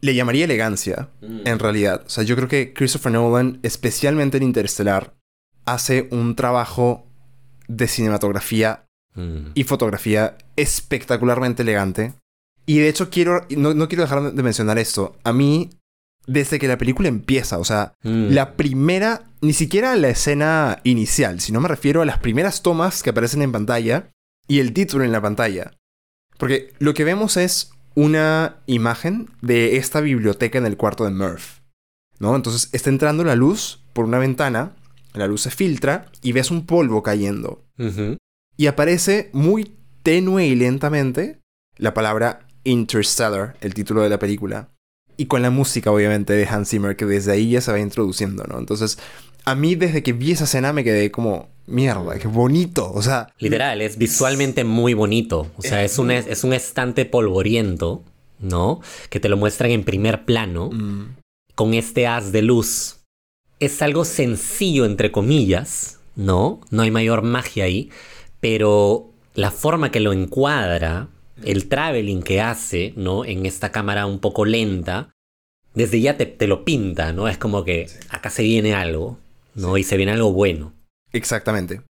[0.02, 1.42] le llamaría elegancia, Mm.
[1.46, 2.04] en realidad.
[2.06, 5.14] O sea, yo creo que Christopher Nolan, especialmente en Interstellar,
[5.66, 7.06] hace un trabajo
[7.68, 9.52] de cinematografía Mm.
[9.54, 12.14] y fotografía espectacularmente elegante.
[12.70, 15.16] Y de hecho quiero, no, no quiero dejar de mencionar esto.
[15.24, 15.72] A mí,
[16.28, 18.28] desde que la película empieza, o sea, Mm.
[18.30, 23.10] la primera, ni siquiera la escena inicial, sino me refiero a las primeras tomas que
[23.10, 24.12] aparecen en pantalla
[24.48, 25.72] y el título en la pantalla.
[26.38, 31.62] Porque lo que vemos es una imagen de esta biblioteca en el cuarto de Murph.
[32.20, 32.36] ¿No?
[32.36, 34.76] Entonces está entrando la luz por una ventana,
[35.14, 37.64] la luz se filtra y ves un polvo cayendo.
[38.58, 41.40] Y aparece muy tenue y lentamente
[41.78, 44.70] la palabra Interstellar, el título de la película.
[45.18, 48.46] Y con la música, obviamente, de Hans Zimmer, que desde ahí ya se va introduciendo,
[48.46, 48.58] ¿no?
[48.58, 48.98] Entonces,
[49.46, 52.92] a mí desde que vi esa escena me quedé como, mierda, qué bonito.
[52.94, 55.52] O sea, Literal, es visualmente muy bonito.
[55.58, 58.04] O sea, es un, es, es un estante polvoriento,
[58.40, 58.82] ¿no?
[59.10, 61.18] Que te lo muestran en primer plano, mm,
[61.56, 62.98] con este haz de luz.
[63.60, 66.62] Es algo sencillo, entre comillas, ¿no?
[66.70, 67.90] No hay mayor magia ahí,
[68.40, 71.10] pero la forma que lo encuadra,
[71.44, 73.26] el traveling que hace, ¿no?
[73.26, 75.12] En esta cámara un poco lenta,
[75.74, 77.28] desde ya te, te lo pinta, ¿no?
[77.28, 79.18] Es como que acá se viene algo,
[79.56, 79.78] ¿no?
[79.78, 80.74] Y se viene algo bueno.
[81.12, 81.82] exactamente.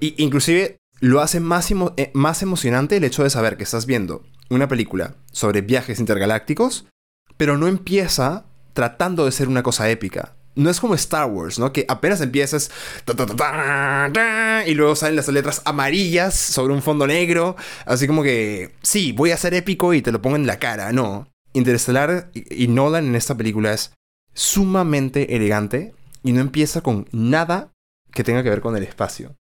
[0.00, 3.86] Y inclusive lo hace más, emo- eh, más emocionante el hecho de saber que estás
[3.86, 6.86] viendo una película sobre viajes intergalácticos,
[7.36, 10.34] pero no empieza tratando de ser una cosa épica.
[10.54, 11.72] No es como Star Wars, ¿no?
[11.72, 12.70] Que apenas empiezas
[14.66, 19.30] y luego salen las letras amarillas sobre un fondo negro, así como que sí, voy
[19.30, 21.28] a ser épico y te lo pongo en la cara, no.
[21.54, 23.92] Interestelar y y Nolan en esta película es
[24.34, 27.72] sumamente elegante y no empieza con nada
[28.12, 29.34] que tenga que ver con el espacio.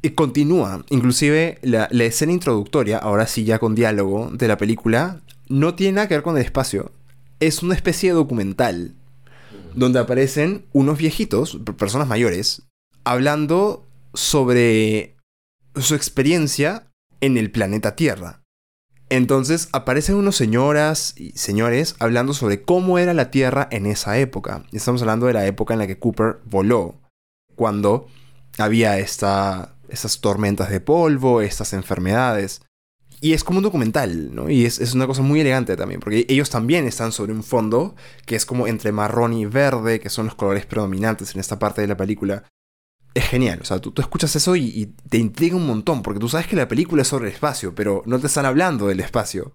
[0.00, 5.20] Y continúa, inclusive la, la escena introductoria, ahora sí ya con diálogo de la película,
[5.48, 6.92] no tiene nada que ver con el espacio.
[7.40, 8.94] Es una especie de documental
[9.78, 12.62] donde aparecen unos viejitos, personas mayores,
[13.04, 15.16] hablando sobre
[15.76, 18.42] su experiencia en el planeta Tierra.
[19.08, 24.64] Entonces aparecen unos señoras y señores hablando sobre cómo era la Tierra en esa época.
[24.72, 27.00] Estamos hablando de la época en la que Cooper voló,
[27.54, 28.08] cuando
[28.58, 32.62] había esta, estas tormentas de polvo, estas enfermedades.
[33.20, 34.48] Y es como un documental, ¿no?
[34.48, 37.96] Y es, es una cosa muy elegante también, porque ellos también están sobre un fondo
[38.26, 41.80] que es como entre marrón y verde, que son los colores predominantes en esta parte
[41.80, 42.44] de la película.
[43.14, 46.20] Es genial, o sea, tú, tú escuchas eso y, y te intriga un montón, porque
[46.20, 49.00] tú sabes que la película es sobre el espacio, pero no te están hablando del
[49.00, 49.54] espacio.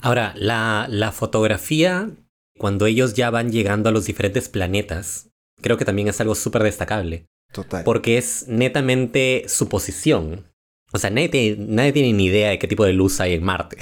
[0.00, 2.10] Ahora, la, la fotografía,
[2.58, 5.30] cuando ellos ya van llegando a los diferentes planetas,
[5.62, 7.26] creo que también es algo súper destacable.
[7.52, 7.82] Total.
[7.84, 10.47] Porque es netamente suposición.
[10.90, 13.42] O sea, nadie tiene, nadie tiene ni idea de qué tipo de luz hay en
[13.42, 13.76] Marte,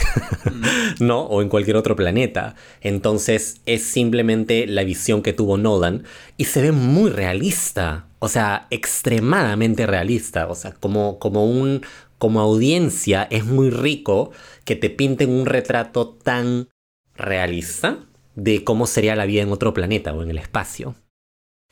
[1.00, 1.20] ¿no?
[1.22, 2.56] O en cualquier otro planeta.
[2.80, 6.02] Entonces es simplemente la visión que tuvo Nolan
[6.36, 8.08] y se ve muy realista.
[8.18, 10.48] O sea, extremadamente realista.
[10.48, 11.82] O sea, como, como, un,
[12.18, 14.32] como audiencia es muy rico
[14.64, 16.68] que te pinten un retrato tan
[17.14, 17.98] realista
[18.34, 20.96] de cómo sería la vida en otro planeta o en el espacio.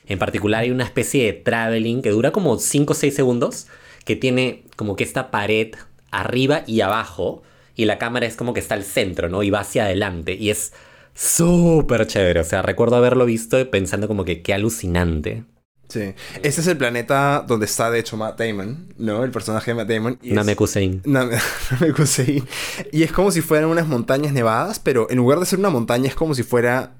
[0.07, 3.67] En particular hay una especie de traveling que dura como 5 o 6 segundos,
[4.05, 5.73] que tiene como que esta pared
[6.11, 7.43] arriba y abajo,
[7.75, 9.43] y la cámara es como que está al centro, ¿no?
[9.43, 10.71] Y va hacia adelante, y es
[11.13, 12.39] súper chévere.
[12.39, 15.43] O sea, recuerdo haberlo visto y pensando como que qué alucinante.
[15.87, 16.13] Sí.
[16.41, 19.23] Este es el planeta donde está, de hecho, Matt Damon, ¿no?
[19.23, 20.19] El personaje de Matt Damon.
[20.21, 21.01] y es- Namekusein.
[21.05, 21.37] Name-
[21.71, 22.43] Namekusei.
[22.91, 26.07] Y es como si fueran unas montañas nevadas, pero en lugar de ser una montaña
[26.07, 26.95] es como si fuera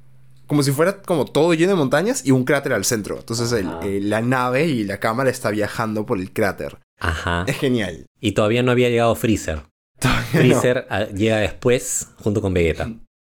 [0.48, 3.18] como si fuera como todo lleno de montañas y un cráter al centro.
[3.18, 6.78] Entonces el- eh, la nave y la cámara está viajando por el cráter.
[7.00, 7.46] Ajá.
[7.48, 8.06] Es genial.
[8.20, 9.64] Y todavía no había llegado Freezer.
[10.00, 10.40] Todavía no.
[10.40, 12.90] Freezer ah, llega después junto con Vegeta.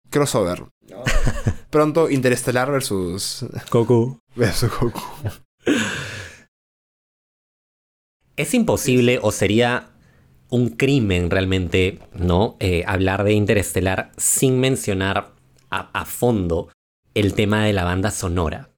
[0.10, 0.66] Crossover.
[1.70, 4.20] pronto Interestelar versus, Goku.
[4.36, 5.02] versus Goku.
[8.38, 9.90] Es imposible o sería
[10.50, 12.58] un crimen realmente, ¿no?
[12.60, 15.34] Eh, hablar de Interestelar sin mencionar
[15.70, 16.70] a, a fondo
[17.14, 18.70] el tema de la banda sonora.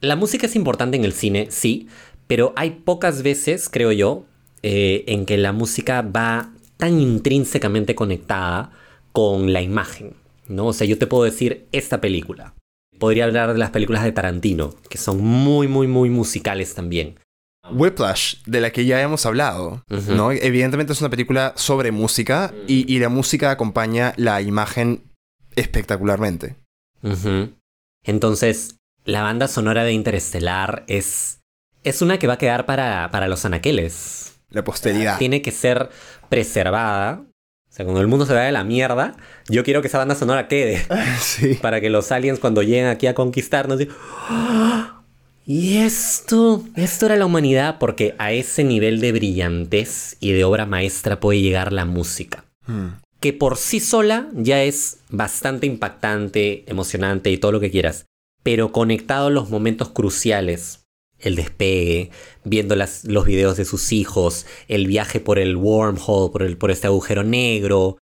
[0.00, 1.88] La música es importante en el cine, sí,
[2.26, 4.24] pero hay pocas veces, creo yo,
[4.62, 8.72] eh, en que la música va tan intrínsecamente conectada
[9.12, 10.14] con la imagen,
[10.48, 10.66] ¿no?
[10.66, 12.54] O sea, yo te puedo decir esta película.
[12.98, 17.18] Podría hablar de las películas de Tarantino, que son muy, muy, muy musicales también.
[17.70, 19.82] Whiplash, de la que ya hemos hablado.
[19.88, 20.32] ¿no?
[20.32, 25.02] Evidentemente es una película sobre música y, y la música acompaña la imagen
[25.56, 26.56] espectacularmente.
[28.04, 31.40] Entonces, la banda sonora de Interestelar es,
[31.84, 34.36] es una que va a quedar para, para los anaqueles.
[34.50, 35.18] La posteridad.
[35.18, 35.90] Tiene que ser
[36.28, 37.22] preservada.
[37.70, 39.16] O sea, cuando el mundo se vaya a la mierda,
[39.48, 40.84] yo quiero que esa banda sonora quede.
[41.20, 41.54] Sí.
[41.60, 43.96] Para que los aliens cuando lleguen aquí a conquistarnos digan,
[44.28, 45.02] "¡Ah!
[45.46, 50.64] Y esto, esto era la humanidad, porque a ese nivel de brillantez y de obra
[50.66, 52.96] maestra puede llegar la música Hmm.
[53.20, 58.06] que por sí sola ya es bastante impactante, emocionante y todo lo que quieras,
[58.42, 60.83] pero conectado a los momentos cruciales,
[61.24, 62.10] el despegue,
[62.44, 66.70] viendo las- los videos de sus hijos, el viaje por el wormhole, por, el, por
[66.70, 67.98] este agujero negro,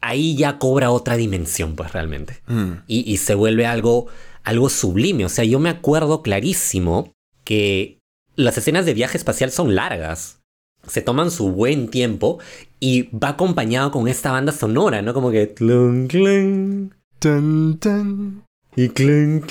[0.00, 2.40] ahí ya cobra otra dimensión, pues realmente.
[2.46, 2.82] Hmm.
[2.86, 4.06] Y, y se vuelve algo,
[4.42, 5.24] algo sublime.
[5.24, 7.12] O sea, yo me acuerdo clarísimo
[7.44, 7.98] que
[8.36, 10.40] las escenas de viaje espacial son largas.
[10.86, 12.38] Se toman su buen tiempo
[12.80, 15.14] y va acompañado con esta banda sonora, ¿no?
[15.14, 15.46] Como que...
[15.46, 18.44] tlun, tlun, Tun, tun.
[18.76, 19.44] Y clon.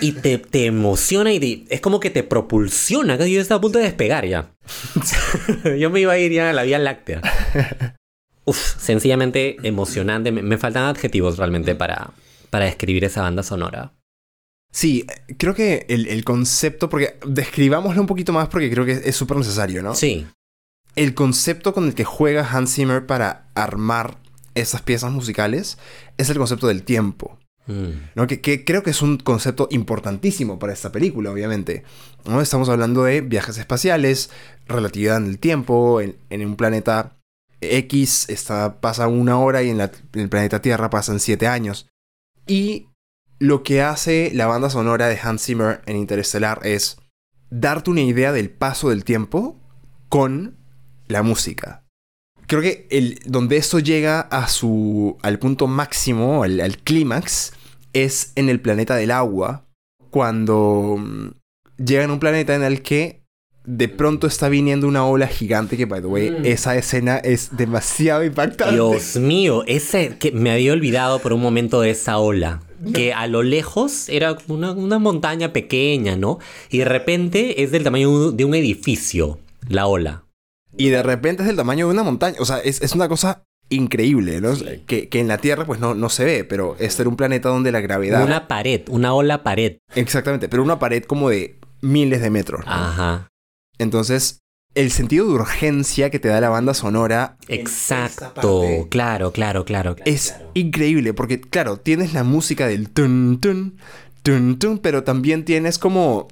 [0.00, 3.16] Y te, te emociona y te- es como que te propulsiona.
[3.26, 4.50] Yo estaba a punto de despegar ya.
[5.78, 7.20] Yo me iba a ir ya a la Vía Láctea.
[8.44, 10.32] Uf, sencillamente emocionante.
[10.32, 12.10] Me, me faltan adjetivos realmente para,
[12.50, 13.92] para describir esa banda sonora.
[14.72, 15.06] Sí,
[15.38, 19.36] creo que el, el concepto, porque describámoslo un poquito más porque creo que es súper
[19.38, 19.94] necesario, ¿no?
[19.94, 20.26] Sí.
[20.96, 24.18] El concepto con el que juega Hans Zimmer para armar
[24.54, 25.78] esas piezas musicales
[26.18, 27.38] es el concepto del tiempo.
[27.66, 28.26] ¿No?
[28.26, 31.84] Que, creo que es un concepto importantísimo para esta película, obviamente.
[32.40, 34.30] Estamos hablando de viajes espaciales,
[34.66, 37.16] relatividad en el tiempo, en, un planeta
[37.60, 41.88] X está, pasa una hora y en, en el planeta Tierra pasan siete años.
[42.46, 42.88] Y
[43.38, 46.98] lo que hace la banda sonora de Hans Zimmer en Interestelar es
[47.50, 49.60] darte una idea del paso del tiempo
[50.08, 50.56] con
[51.06, 51.85] la música.
[52.46, 57.52] Creo que el, donde esto llega a su, al punto máximo, al, al clímax,
[57.92, 59.64] es en el planeta del agua,
[60.10, 61.28] cuando mm,
[61.84, 63.22] llegan a un planeta en el que
[63.64, 66.46] de pronto está viniendo una ola gigante que, by the way, Mm.
[66.46, 68.74] esa escena es demasiado impactante.
[68.74, 72.62] Dios mío, ese que me había olvidado por un momento de esa ola.
[72.94, 76.38] Que a lo lejos era una, una montaña pequeña, ¿no?
[76.70, 80.22] Y de repente es del tamaño de un edificio, la ola.
[80.76, 82.36] Y de repente es del tamaño de una montaña.
[82.40, 84.54] O sea, es, es una cosa increíble, ¿no?
[84.54, 84.82] Sí.
[84.86, 87.48] Que, que en la Tierra pues no, no se ve, pero este era un planeta
[87.48, 88.24] donde la gravedad...
[88.24, 89.78] Una pared, una ola pared.
[89.94, 92.64] Exactamente, pero una pared como de miles de metros.
[92.64, 92.70] ¿no?
[92.72, 93.28] Ajá.
[93.78, 94.38] Entonces,
[94.74, 98.32] el sentido de urgencia que te da la banda sonora Exacto.
[98.34, 99.96] parte- Claro, claro, claro.
[100.04, 103.78] es increíble, porque claro, tienes la música del tun tun,
[104.22, 106.28] tun tun, pero también tienes como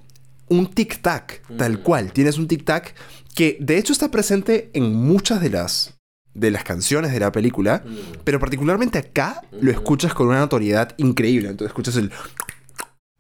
[0.49, 2.13] un tic-tac, tal cual.
[2.13, 2.93] Tienes un tic-tac
[3.35, 5.99] que de hecho está presente en muchas de las,
[6.35, 7.85] de las canciones de la película,
[8.25, 11.49] pero particularmente acá lo escuchas con una notoriedad increíble.
[11.49, 12.11] Entonces escuchas el...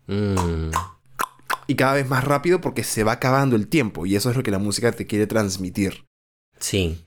[0.07, 0.71] Mm,
[1.67, 4.43] Y cada vez más rápido porque se va acabando el tiempo y eso es lo
[4.43, 6.05] que la música te quiere transmitir.
[6.59, 7.05] sí.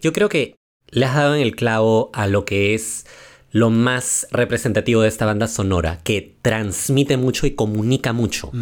[0.00, 0.54] Yo creo que
[0.90, 3.04] le has dado en el clavo a lo que es
[3.50, 8.52] lo más representativo de esta banda sonora, que transmite mucho y comunica mucho.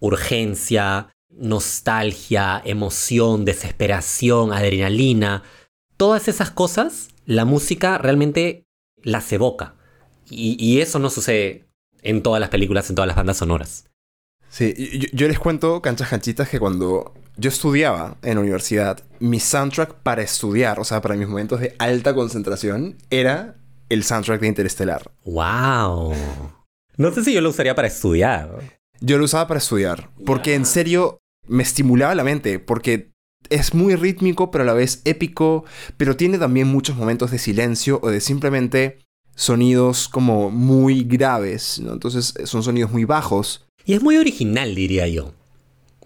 [0.00, 5.42] urgencia, nostalgia, emoción, desesperación, adrenalina,
[5.96, 8.64] todas esas cosas, la música realmente
[9.02, 9.74] las evoca.
[10.28, 11.66] Y, y eso no sucede
[12.02, 13.84] en todas las películas, en todas las bandas sonoras.
[14.48, 19.40] Sí, yo, yo les cuento, canchas canchitas, que cuando yo estudiaba en la universidad, mi
[19.40, 23.56] soundtrack para estudiar, o sea, para mis momentos de alta concentración, era
[23.88, 25.10] el soundtrack de Interestelar.
[25.24, 26.14] ¡Wow!
[26.96, 28.80] No sé si yo lo usaría para estudiar.
[29.00, 33.12] Yo lo usaba para estudiar, porque en serio me estimulaba la mente, porque
[33.50, 35.64] es muy rítmico, pero a la vez épico,
[35.96, 38.98] pero tiene también muchos momentos de silencio o de simplemente
[39.34, 41.92] sonidos como muy graves, ¿no?
[41.92, 43.66] Entonces son sonidos muy bajos.
[43.84, 45.32] Y es muy original, diría yo.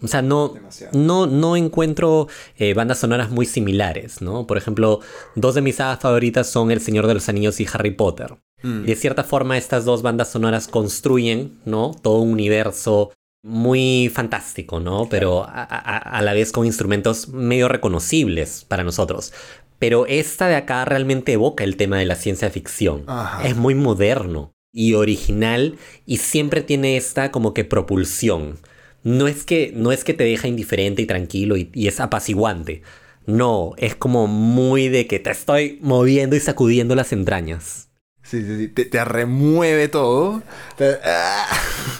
[0.01, 0.53] O sea, no,
[0.93, 4.45] no, no encuentro eh, bandas sonoras muy similares, ¿no?
[4.45, 4.99] Por ejemplo,
[5.35, 8.37] dos de mis sagas favoritas son El Señor de los Anillos y Harry Potter.
[8.61, 8.83] Mm.
[8.83, 11.95] Y de cierta forma estas dos bandas sonoras construyen, ¿no?
[11.99, 13.11] Todo un universo
[13.43, 15.07] muy fantástico, ¿no?
[15.09, 19.33] Pero a, a- a la vez con instrumentos medio reconocibles para nosotros.
[19.79, 23.03] Pero esta de acá realmente evoca el tema de la ciencia ficción.
[23.07, 23.47] Ajá.
[23.47, 28.57] Es muy moderno y original y siempre tiene esta como que propulsión.
[29.03, 32.81] No es que, no es que te deja indiferente y tranquilo y, y es apaciguante.
[33.25, 37.89] No, es como muy de que te estoy moviendo y sacudiendo las entrañas.
[38.23, 38.67] Sí, sí, sí.
[38.69, 40.41] Te, te remueve todo.
[40.77, 41.47] Te- ¡Ah!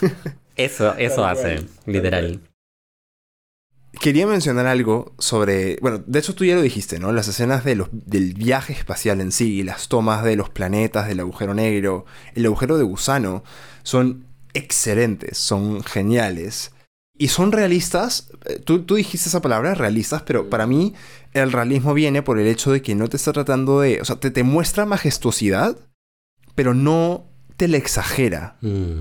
[0.58, 2.40] Eso, eso Tal hace, cual, literal.
[4.00, 5.78] Quería mencionar algo sobre.
[5.80, 7.10] Bueno, de hecho tú ya lo dijiste, ¿no?
[7.12, 11.20] Las escenas de los, del viaje espacial en sí, las tomas de los planetas, del
[11.20, 12.04] agujero negro,
[12.34, 13.42] el agujero de gusano,
[13.82, 16.72] son excelentes, son geniales.
[17.20, 18.30] Y son realistas.
[18.44, 20.94] eh, Tú, tú dijiste esa palabra, realistas, pero para mí
[21.32, 24.00] el realismo viene por el hecho de que no te está tratando de.
[24.00, 25.76] O sea, te, te muestra majestuosidad,
[26.54, 27.24] pero no
[27.56, 28.56] te la exagera.
[28.60, 28.98] Mm,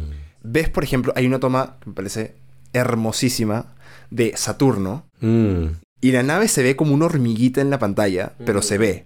[0.49, 2.35] Ves, por ejemplo, hay una toma que me parece
[2.73, 3.75] hermosísima
[4.09, 5.05] de Saturno.
[5.19, 5.65] mm,
[5.99, 9.05] Y la nave se ve como una hormiguita en la pantalla, pero se ve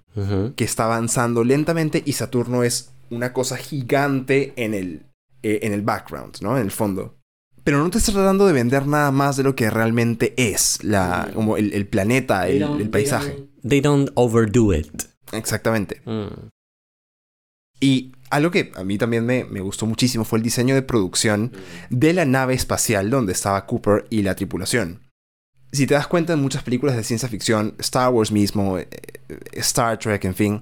[0.56, 5.06] que está avanzando lentamente y Saturno es una cosa gigante en el,
[5.42, 6.58] eh, en el background, ¿no?
[6.58, 7.16] En el fondo.
[7.64, 11.30] Pero no te está tratando de vender nada más de lo que realmente es la,
[11.34, 13.48] como el, el planeta, el, el paisaje.
[13.68, 15.04] They don't overdo it.
[15.32, 16.02] Exactamente.
[16.06, 16.50] Mm,
[17.82, 21.52] Y algo que a mí también me, me gustó muchísimo fue el diseño de producción
[21.90, 25.02] de la nave espacial donde estaba Cooper y la tripulación.
[25.74, 29.40] Si te das cuenta en muchas películas de ciencia ficción, Star Wars mismo, eh, eh,
[29.54, 30.60] Star Trek, en fin,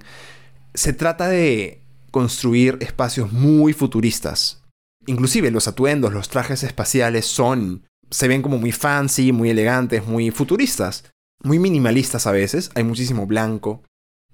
[0.74, 1.80] se trata de
[2.10, 4.62] construir espacios muy futuristas.
[5.06, 10.30] Inclusive los atuendos, los trajes espaciales son, se ven como muy fancy, muy elegantes, muy
[10.30, 11.04] futuristas,
[11.42, 13.82] muy minimalistas a veces, hay muchísimo blanco,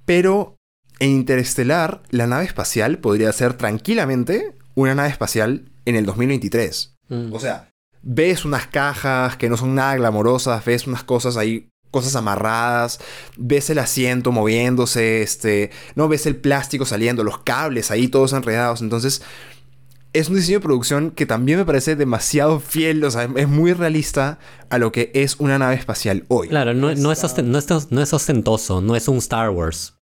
[0.04, 0.55] pero
[0.98, 6.94] en Interestelar, la nave espacial podría ser tranquilamente una nave espacial en el 2023.
[7.08, 7.32] mm.
[7.32, 7.70] O sea,
[8.02, 13.00] ves unas cajas que no son nada glamorosas, ves unas cosas ahí, cosas amarradas,
[13.36, 18.80] ves el asiento moviéndose, este, no ves el plástico saliendo, los cables ahí todos enredados.
[18.82, 19.22] Entonces,
[20.12, 23.72] es un diseño de producción que también me parece demasiado fiel, o sea, es muy
[23.72, 24.38] realista
[24.70, 26.48] a lo que es una nave espacial hoy.
[26.48, 29.95] Claro, no, no es no es- no es ostentoso, no es un Star Wars.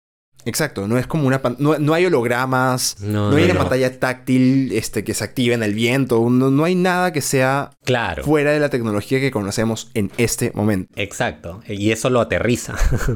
[0.46, 3.60] Exacto, no es como una pan- no, no hay hologramas, No, no, hay no, una
[3.62, 7.72] pantalla táctil este, que se active en el viento, no, no hay nada que sea
[7.86, 8.24] Claro.
[8.24, 10.92] fuera de la tecnología que conocemos en este momento.
[10.98, 11.62] Exacto.
[11.68, 12.76] Y eso lo aterriza.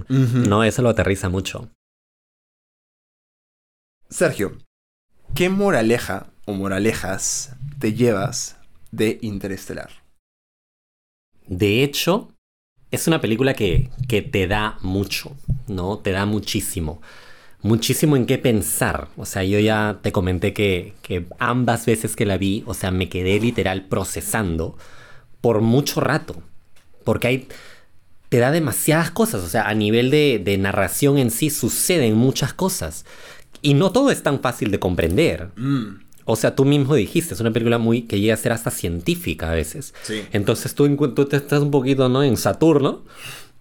[0.09, 1.69] no, eso lo aterriza mucho.
[4.09, 4.57] Sergio,
[5.35, 8.57] ¿qué moraleja o moralejas te llevas
[8.91, 9.89] de Interestelar?
[11.45, 12.33] De hecho,
[12.91, 15.35] es una película que, que te da mucho,
[15.67, 15.97] ¿no?
[15.97, 17.01] Te da muchísimo.
[17.61, 19.09] Muchísimo en qué pensar.
[19.17, 22.91] O sea, yo ya te comenté que, que ambas veces que la vi, o sea,
[22.91, 24.77] me quedé literal procesando
[25.41, 26.41] por mucho rato.
[27.03, 27.47] Porque hay.
[28.29, 29.43] Te da demasiadas cosas.
[29.43, 33.05] O sea, a nivel de, de narración en sí suceden muchas cosas.
[33.61, 35.49] Y no todo es tan fácil de comprender.
[36.27, 39.49] O sea, tú mismo dijiste, es una película muy que llega a ser hasta científica
[39.49, 39.93] a veces.
[40.03, 40.23] Sí.
[40.33, 42.21] Entonces tú, tú te estás un poquito, ¿no?
[42.23, 43.05] En Saturno,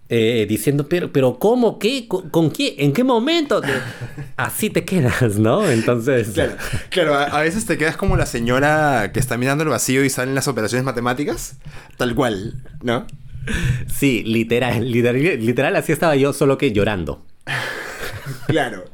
[0.09, 1.79] eh, diciendo, pero, pero ¿cómo?
[1.79, 2.07] ¿Qué?
[2.07, 2.75] ¿Con, con qué?
[2.79, 3.61] ¿En qué momento?
[3.61, 3.67] Te-
[4.37, 5.69] Así te quedas, ¿no?
[5.69, 6.53] Entonces, Claro,
[6.89, 10.09] claro a, a veces te quedas como la señora que está mirando el vacío y
[10.09, 11.57] salen las operaciones matemáticas.
[11.97, 13.07] Tal cual, ¿no?
[13.87, 17.25] sí, literal, literal, literal, así estaba yo, solo que llorando.
[18.47, 18.85] Claro.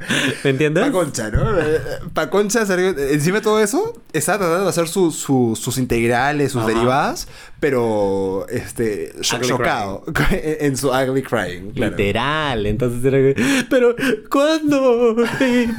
[0.43, 0.83] ¿Me entiendes?
[0.83, 1.59] Pa' concha, ¿no?
[1.59, 1.79] Eh,
[2.13, 6.51] Pa' concha, Sergio, encima de todo eso, está tratando de hacer su- su- sus integrales,
[6.51, 6.71] sus Ajá.
[6.73, 7.27] derivadas,
[7.59, 11.71] pero este, chocado en su ugly crying.
[11.71, 11.91] Claro.
[11.95, 13.95] Literal, entonces era que, pero
[14.29, 15.15] ¿cuándo?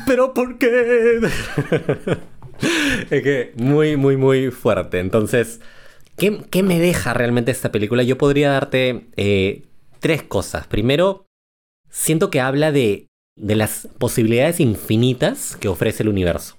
[0.07, 1.21] ¿Pero por qué?
[3.11, 5.01] es que muy, muy, muy fuerte.
[5.01, 5.61] Entonces,
[6.17, 8.03] ¿qué, qué me deja realmente esta película?
[8.03, 9.63] Yo podría darte eh,
[10.01, 10.67] tres cosas.
[10.67, 11.27] Primero,
[11.91, 13.07] siento que habla de,
[13.37, 16.57] de las posibilidades infinitas que ofrece el universo.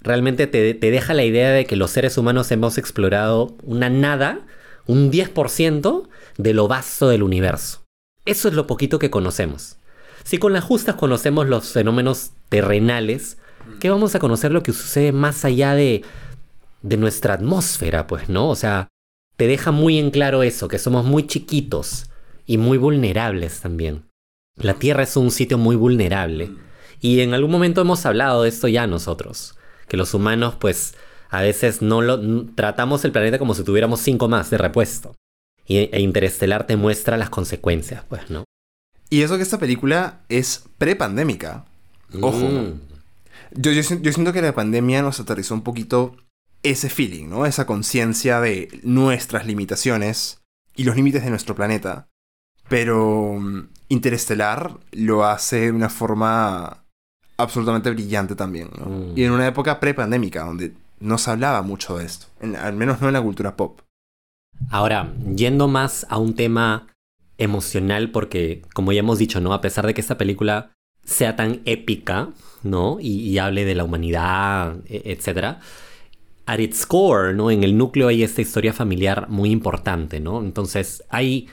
[0.00, 4.40] Realmente te, te deja la idea de que los seres humanos hemos explorado una nada,
[4.86, 7.84] un 10% de lo vasto del universo.
[8.24, 9.76] Eso es lo poquito que conocemos.
[10.24, 13.38] Si con las justas conocemos los fenómenos terrenales,
[13.80, 16.02] ¿qué vamos a conocer lo que sucede más allá de,
[16.82, 18.06] de nuestra atmósfera?
[18.06, 18.48] Pues, ¿no?
[18.48, 18.88] O sea,
[19.36, 22.10] te deja muy en claro eso, que somos muy chiquitos
[22.46, 24.04] y muy vulnerables también.
[24.56, 26.52] La Tierra es un sitio muy vulnerable.
[27.00, 29.56] Y en algún momento hemos hablado de esto ya nosotros.
[29.88, 30.94] Que los humanos, pues,
[31.28, 35.14] a veces no lo tratamos el planeta como si tuviéramos cinco más de repuesto.
[35.66, 38.44] Y, e Interestelar te muestra las consecuencias, pues, ¿no?
[39.10, 41.64] Y eso que esta película es prepandémica.
[42.20, 42.38] Ojo.
[42.38, 42.80] Mm.
[43.52, 46.16] Yo, yo, yo siento que la pandemia nos aterrizó un poquito
[46.62, 47.46] ese feeling, ¿no?
[47.46, 50.40] Esa conciencia de nuestras limitaciones
[50.74, 52.08] y los límites de nuestro planeta.
[52.68, 56.84] Pero mm, Interestelar lo hace de una forma
[57.36, 58.86] absolutamente brillante también, ¿no?
[58.86, 59.18] Mm.
[59.18, 63.00] Y en una época prepandémica, donde no se hablaba mucho de esto, en- al menos
[63.00, 63.80] no en la cultura pop.
[64.70, 66.86] Ahora, yendo más a un tema
[67.38, 69.52] emocional, porque como ya hemos dicho, ¿no?
[69.52, 70.70] A pesar de que esta película
[71.04, 72.28] sea tan épica,
[72.62, 72.98] ¿no?
[73.00, 75.58] Y, y hable de la humanidad, e- etc.
[76.46, 77.50] At its core, ¿no?
[77.50, 80.40] En el núcleo hay esta historia familiar muy importante, ¿no?
[80.40, 81.48] Entonces hay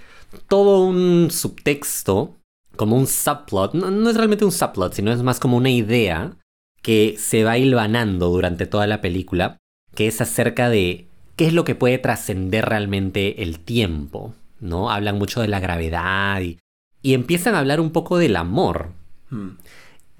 [0.47, 2.37] todo un subtexto,
[2.75, 3.73] como un subplot.
[3.73, 6.37] No, no es realmente un subplot, sino es más como una idea
[6.81, 9.57] que se va hilvanando durante toda la película,
[9.93, 14.89] que es acerca de qué es lo que puede trascender realmente el tiempo, ¿no?
[14.89, 16.59] Hablan mucho de la gravedad y,
[17.01, 18.93] y empiezan a hablar un poco del amor,
[19.31, 19.51] Hmm.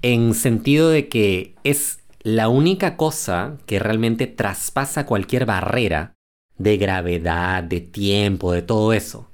[0.00, 6.14] en sentido de que es la única cosa que realmente traspasa cualquier barrera
[6.56, 9.30] de gravedad, de tiempo, de todo eso.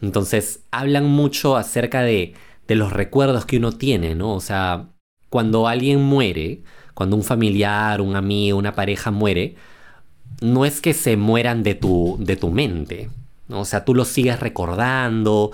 [0.00, 2.34] Entonces hablan mucho acerca de,
[2.66, 4.34] de los recuerdos que uno tiene, ¿no?
[4.34, 4.88] O sea,
[5.28, 6.62] cuando alguien muere,
[6.94, 9.56] cuando un familiar, un amigo, una pareja muere,
[10.40, 13.10] no es que se mueran de tu, de tu mente.
[13.48, 13.60] ¿no?
[13.60, 15.52] O sea, tú los sigues recordando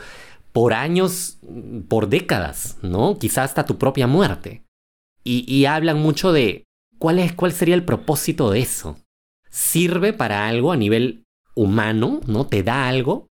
[0.53, 1.39] por años,
[1.89, 3.19] por décadas, ¿no?
[3.19, 4.63] Quizá hasta tu propia muerte.
[5.25, 6.65] Y, y hablan mucho de
[6.99, 8.97] cuál, es, cuál sería el propósito de eso.
[9.51, 11.25] ¿Sirve para algo a nivel
[11.55, 12.21] humano?
[12.27, 12.47] ¿No?
[12.47, 13.27] ¿Te da algo?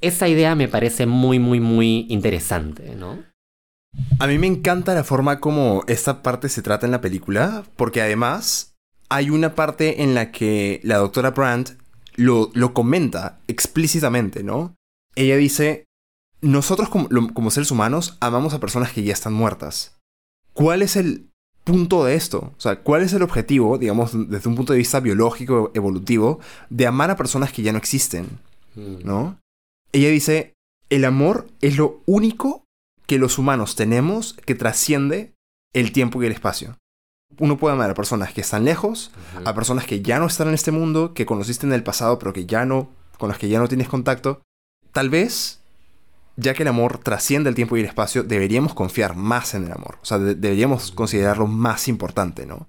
[0.00, 3.18] Esa idea me parece muy, muy, muy interesante, ¿no?
[4.18, 8.00] A mí me encanta la forma como esta parte se trata en la película, porque
[8.00, 8.74] además
[9.08, 11.70] hay una parte en la que la doctora Brandt
[12.14, 14.76] lo, lo comenta explícitamente, ¿no?
[15.16, 15.84] Ella dice,
[16.40, 19.96] nosotros como, lo- como seres humanos amamos a personas que ya están muertas.
[20.52, 21.28] ¿Cuál es el
[21.64, 22.52] punto de esto?
[22.56, 26.86] O sea, ¿cuál es el objetivo, digamos, desde un punto de vista biológico, evolutivo, de
[26.86, 28.38] amar a personas que ya no existen?
[29.04, 29.36] ¿no?
[29.92, 30.54] Ella dice,
[30.88, 32.64] el amor es lo único
[33.06, 35.34] que los humanos tenemos que trasciende
[35.72, 36.76] el tiempo y el espacio.
[37.38, 39.10] Uno puede amar a personas que están lejos,
[39.44, 42.32] a personas que ya no están en este mundo, que conociste en el pasado, pero
[42.32, 44.42] que ya no, con las que ya no tienes contacto.
[44.92, 45.60] Tal vez,
[46.36, 49.72] ya que el amor trasciende el tiempo y el espacio, deberíamos confiar más en el
[49.72, 49.98] amor.
[50.02, 52.68] O sea, de- deberíamos considerarlo más importante, ¿no?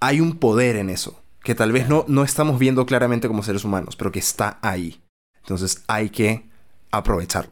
[0.00, 3.64] Hay un poder en eso, que tal vez no, no estamos viendo claramente como seres
[3.64, 5.00] humanos, pero que está ahí.
[5.40, 6.47] Entonces hay que
[6.92, 7.50] aprovecharlo.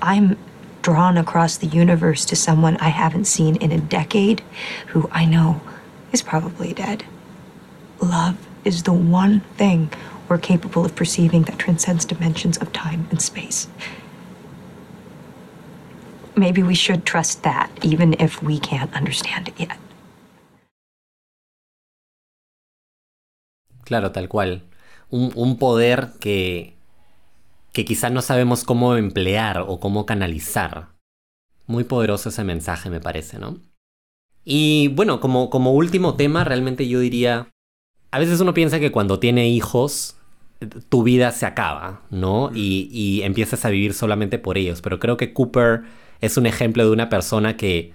[0.00, 0.38] I'm
[0.82, 4.42] drawn across the universe to someone I haven't seen in a decade
[4.88, 5.60] who I know
[6.12, 7.04] is probably dead.
[8.00, 9.90] Love is the one thing
[10.28, 13.66] we're capable of perceiving that transcends dimensions of time and space.
[16.36, 19.76] Maybe we should trust that, even if we can't understand it yet.
[23.84, 24.60] Claro, tal cual.
[25.10, 26.74] Un, un poder que,
[27.72, 30.88] que quizá no sabemos cómo emplear o cómo canalizar.
[31.66, 33.58] Muy poderoso ese mensaje, me parece, ¿no?
[34.44, 37.48] Y bueno, como, como último tema, realmente yo diría,
[38.10, 40.16] a veces uno piensa que cuando tiene hijos,
[40.88, 42.50] tu vida se acaba, ¿no?
[42.54, 44.80] Y, y empiezas a vivir solamente por ellos.
[44.80, 45.82] Pero creo que Cooper
[46.20, 47.92] es un ejemplo de una persona que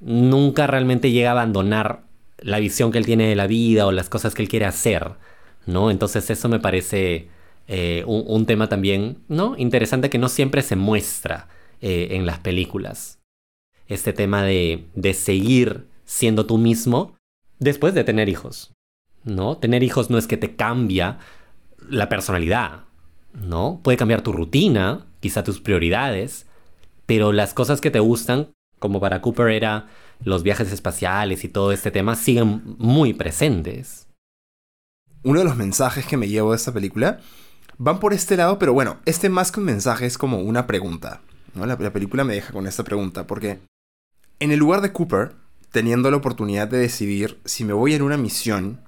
[0.00, 2.02] nunca realmente llega a abandonar
[2.38, 5.12] la visión que él tiene de la vida o las cosas que él quiere hacer,
[5.66, 5.90] ¿no?
[5.90, 7.28] Entonces eso me parece
[7.68, 9.56] eh, un, un tema también, ¿no?
[9.56, 11.48] Interesante que no siempre se muestra
[11.80, 13.18] eh, en las películas.
[13.88, 17.16] Este tema de, de seguir siendo tú mismo
[17.58, 18.72] después de tener hijos,
[19.24, 19.56] ¿no?
[19.56, 21.18] Tener hijos no es que te cambia
[21.88, 22.84] la personalidad,
[23.32, 23.80] ¿no?
[23.82, 26.46] Puede cambiar tu rutina, quizá tus prioridades,
[27.06, 29.88] pero las cosas que te gustan, como para Cooper era
[30.24, 34.01] los viajes espaciales y todo este tema, siguen muy presentes.
[35.22, 37.20] Uno de los mensajes que me llevo de esta película
[37.78, 41.20] van por este lado, pero bueno, este más que un mensaje es como una pregunta.
[41.54, 41.66] ¿no?
[41.66, 43.60] La, la película me deja con esta pregunta, porque
[44.40, 45.32] en el lugar de Cooper,
[45.70, 48.80] teniendo la oportunidad de decidir si me voy en una misión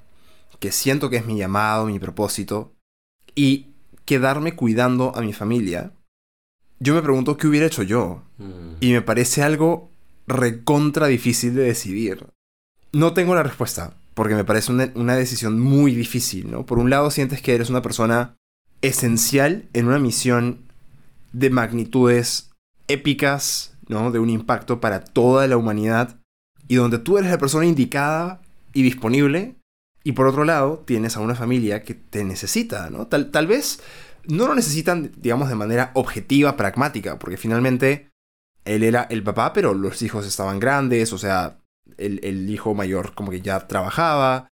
[0.60, 2.72] que siento que es mi llamado, mi propósito,
[3.34, 3.68] y
[4.04, 5.92] quedarme cuidando a mi familia,
[6.80, 8.22] yo me pregunto qué hubiera hecho yo.
[8.80, 9.90] Y me parece algo
[10.26, 12.26] recontra difícil de decidir.
[12.92, 16.64] No tengo la respuesta, porque me parece una, una decisión muy difícil, ¿no?
[16.64, 18.36] Por un lado sientes que eres una persona
[18.82, 20.58] esencial en una misión
[21.32, 22.50] de magnitudes
[22.88, 24.10] épicas, ¿no?
[24.10, 26.16] De un impacto para toda la humanidad,
[26.68, 28.40] y donde tú eres la persona indicada
[28.72, 29.56] y disponible,
[30.02, 33.06] y por otro lado tienes a una familia que te necesita, ¿no?
[33.06, 33.80] Tal, tal vez
[34.26, 38.10] no lo necesitan, digamos, de manera objetiva, pragmática, porque finalmente
[38.64, 41.58] Él era el papá, pero los hijos estaban grandes, o sea,
[42.04, 44.48] el, el hijo mayor como que ya trabajaba.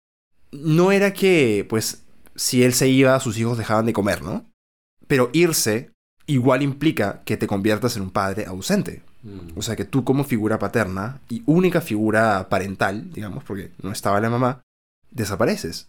[0.52, 2.02] No era que, pues,
[2.34, 4.44] si él se iba, sus hijos dejaban de comer, ¿no?
[5.06, 5.90] Pero irse
[6.26, 9.02] igual implica que te conviertas en un padre ausente.
[9.22, 9.56] Mm.
[9.58, 14.20] O sea que tú como figura paterna y única figura parental, digamos, porque no estaba
[14.20, 14.62] la mamá,
[15.10, 15.88] desapareces.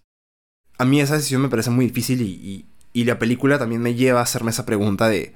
[0.78, 3.94] A mí esa decisión me parece muy difícil y, y- y la película también me
[3.96, 5.34] lleva a hacerme esa pregunta de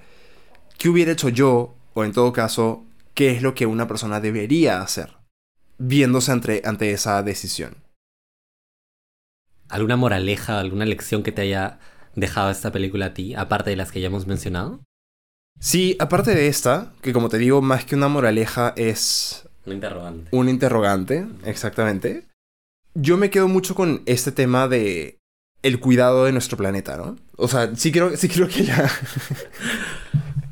[0.77, 1.73] ¿qué hubiera hecho yo?
[1.93, 2.83] O en todo caso,
[3.13, 5.14] ¿qué es lo que una persona debería hacer?
[5.77, 7.75] Viéndose ante, ante esa decisión.
[9.69, 11.79] ¿Alguna moraleja, alguna lección que te haya
[12.15, 14.79] dejado esta película a ti, aparte de las que ya hemos mencionado?
[15.59, 20.29] Sí, aparte de esta, que como te digo, más que una moraleja es Un interrogante.
[20.31, 22.25] un interrogante, exactamente.
[22.93, 25.17] Yo me quedo mucho con este tema de
[25.63, 27.17] el cuidado de nuestro planeta, ¿no?
[27.37, 28.89] O sea, sí creo, sí creo que ya...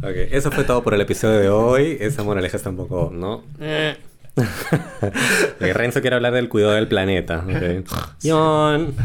[0.02, 1.96] Ok, eso fue todo por el episodio de hoy.
[1.98, 3.46] Esa moraleja está un poco, ¿no?
[5.60, 5.74] Eh.
[5.74, 7.46] Renzo quiere hablar del cuidado del planeta.
[8.24, 8.96] John.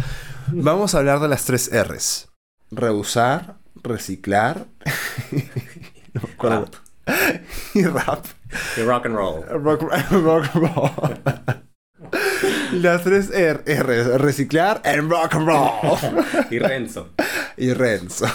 [0.49, 2.29] Vamos a hablar de las tres R's.
[2.71, 4.67] Reusar, reciclar
[6.13, 6.71] No acuerdo.
[7.75, 8.25] y rap.
[8.77, 9.43] Y rock and roll.
[9.45, 11.21] Rock, rock and roll.
[12.73, 14.21] Las tres R, R's.
[14.21, 15.99] Reciclar and rock and roll.
[16.51, 17.11] Y Renzo.
[17.57, 18.27] y Renzo.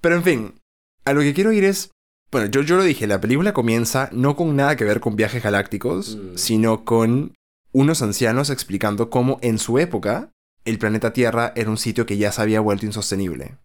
[0.00, 0.60] Pero en fin,
[1.04, 1.90] a lo que quiero ir es.
[2.30, 5.42] Bueno, yo, yo lo dije, la película comienza no con nada que ver con viajes
[5.42, 6.36] galácticos, Mm.
[6.36, 7.34] sino con
[7.72, 10.32] unos ancianos explicando cómo en su época
[10.64, 13.56] el planeta Tierra era un sitio que ya se había vuelto insostenible.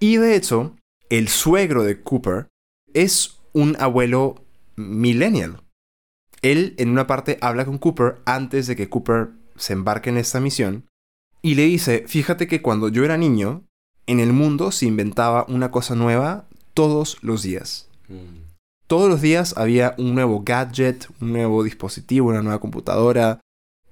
[0.00, 0.76] Y de hecho,
[1.08, 2.48] el suegro de Cooper
[2.94, 4.44] es un abuelo
[4.76, 5.62] millennial.
[6.42, 10.40] Él en una parte habla con Cooper antes de que Cooper se embarque en esta
[10.40, 10.86] misión
[11.42, 13.62] y le dice, fíjate que cuando yo era niño,
[14.06, 17.88] en el mundo se inventaba una cosa nueva todos los días.
[18.10, 18.50] Mm.
[18.86, 23.40] Todos los días había un nuevo gadget, un nuevo dispositivo, una nueva computadora.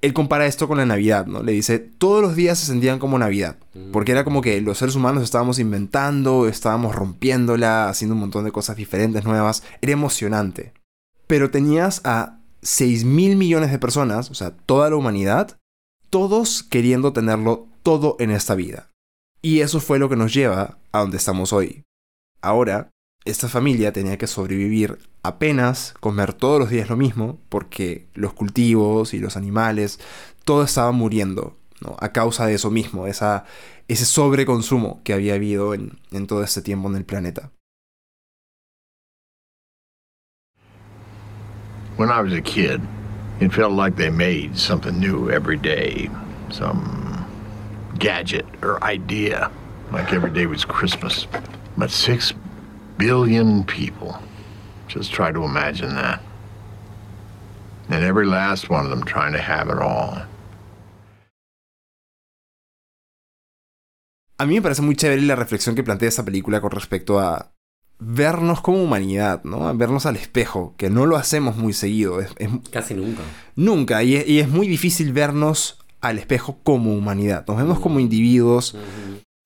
[0.01, 1.43] Él compara esto con la Navidad, ¿no?
[1.43, 3.57] Le dice, todos los días se sentían como Navidad.
[3.93, 8.53] Porque era como que los seres humanos estábamos inventando, estábamos rompiéndola, haciendo un montón de
[8.53, 9.62] cosas diferentes, nuevas.
[9.81, 10.73] Era emocionante.
[11.28, 15.57] Pero tenías a 6 mil millones de personas, o sea, toda la humanidad,
[16.11, 18.89] todos queriendo tenerlo todo en esta vida.
[19.43, 21.85] Y eso fue lo que nos lleva a donde estamos hoy.
[22.40, 22.90] Ahora,
[23.24, 29.12] esta familia tenía que sobrevivir apenas, comer todos los días lo mismo, porque los cultivos
[29.15, 30.01] y los animales,
[30.45, 31.57] todo estaba muriendo.
[32.01, 33.45] A causa de eso mismo, esa,
[33.86, 37.53] ese sobreconsumo que había habido en, en todo este tiempo en el planeta.
[41.97, 42.81] When I was a kid,
[43.40, 46.09] it felt like they made something new every day.
[46.51, 47.27] Some
[47.99, 49.51] gadget or idea.
[49.93, 51.27] Like every day was Christmas.
[51.77, 52.35] But six
[52.99, 54.15] billion people.
[54.89, 56.20] Just try to imagine that.
[57.91, 60.27] And every last one of them trying to have it all.
[64.41, 67.53] A mí me parece muy chévere la reflexión que plantea esta película con respecto a
[67.99, 69.66] vernos como humanidad, ¿no?
[69.69, 72.20] A vernos al espejo, que no lo hacemos muy seguido.
[72.20, 73.23] Es, es- Casi nunca.
[73.57, 74.03] nunca.
[74.05, 77.45] Y es, y es muy difícil vernos al espejo como humanidad.
[77.49, 78.77] Nos vemos como individuos,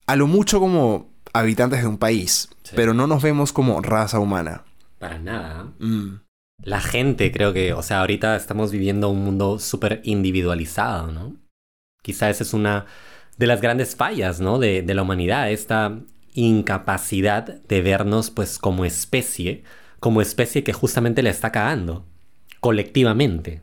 [0.05, 2.73] a lo mucho como habitantes de un país, Sí.
[2.75, 4.63] pero no nos vemos como raza humana.
[4.99, 5.71] Para nada.
[5.79, 6.19] Mm.
[6.63, 11.35] La gente creo que, o sea, ahorita estamos viviendo un mundo súper individualizado, ¿no?
[12.03, 12.85] Quizá esa es una
[13.37, 14.59] de las grandes fallas, ¿no?
[14.59, 15.99] De, de la humanidad, esta
[16.35, 19.63] incapacidad de vernos pues como especie,
[19.99, 22.05] como especie que justamente la está cagando,
[22.59, 23.61] colectivamente.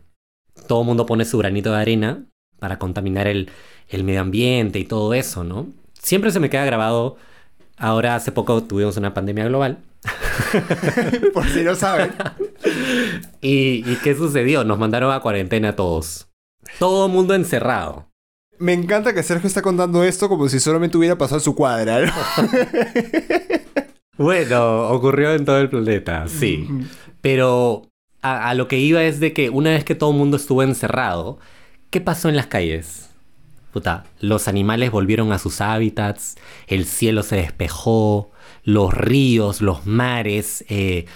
[0.68, 2.24] Todo el mundo pone su granito de arena
[2.58, 3.50] para contaminar el,
[3.88, 5.68] el medio ambiente y todo eso, ¿no?
[5.94, 7.16] Siempre se me queda grabado,
[7.80, 9.78] ahora hace poco tuvimos una pandemia global,
[11.34, 12.12] Por si no saben.
[13.40, 14.64] ¿Y, ¿Y qué sucedió?
[14.64, 16.28] Nos mandaron a cuarentena todos.
[16.78, 18.08] Todo mundo encerrado.
[18.58, 22.06] Me encanta que Sergio está contando esto como si solamente hubiera pasado en su cuadra.
[22.06, 22.12] ¿no?
[24.18, 26.68] Bueno, ocurrió en todo el planeta, sí.
[27.22, 27.88] Pero
[28.20, 30.62] a, a lo que iba es de que una vez que todo el mundo estuvo
[30.62, 31.38] encerrado,
[31.88, 33.09] ¿qué pasó en las calles?
[33.72, 36.36] Puta, los animales volvieron a sus hábitats,
[36.66, 38.30] el cielo se despejó,
[38.64, 41.06] los ríos, los mares eh,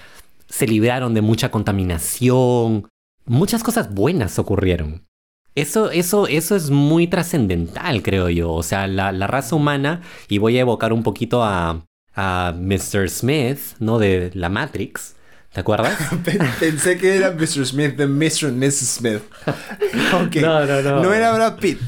[0.48, 2.88] se libraron de mucha contaminación,
[3.26, 5.04] muchas cosas buenas ocurrieron.
[5.56, 8.52] Eso, eso, eso es muy trascendental, creo yo.
[8.52, 13.08] O sea, la, la raza humana, y voy a evocar un poquito a, a Mr.
[13.08, 13.98] Smith, ¿no?
[13.98, 15.14] De la Matrix.
[15.54, 15.96] ¿Te acuerdas?
[16.58, 17.64] Pensé que era Mr.
[17.64, 18.48] Smith de Mr.
[18.48, 18.88] and Mrs.
[18.88, 19.22] Smith.
[20.12, 21.02] No, no, no.
[21.02, 21.78] No era Brad Pitt.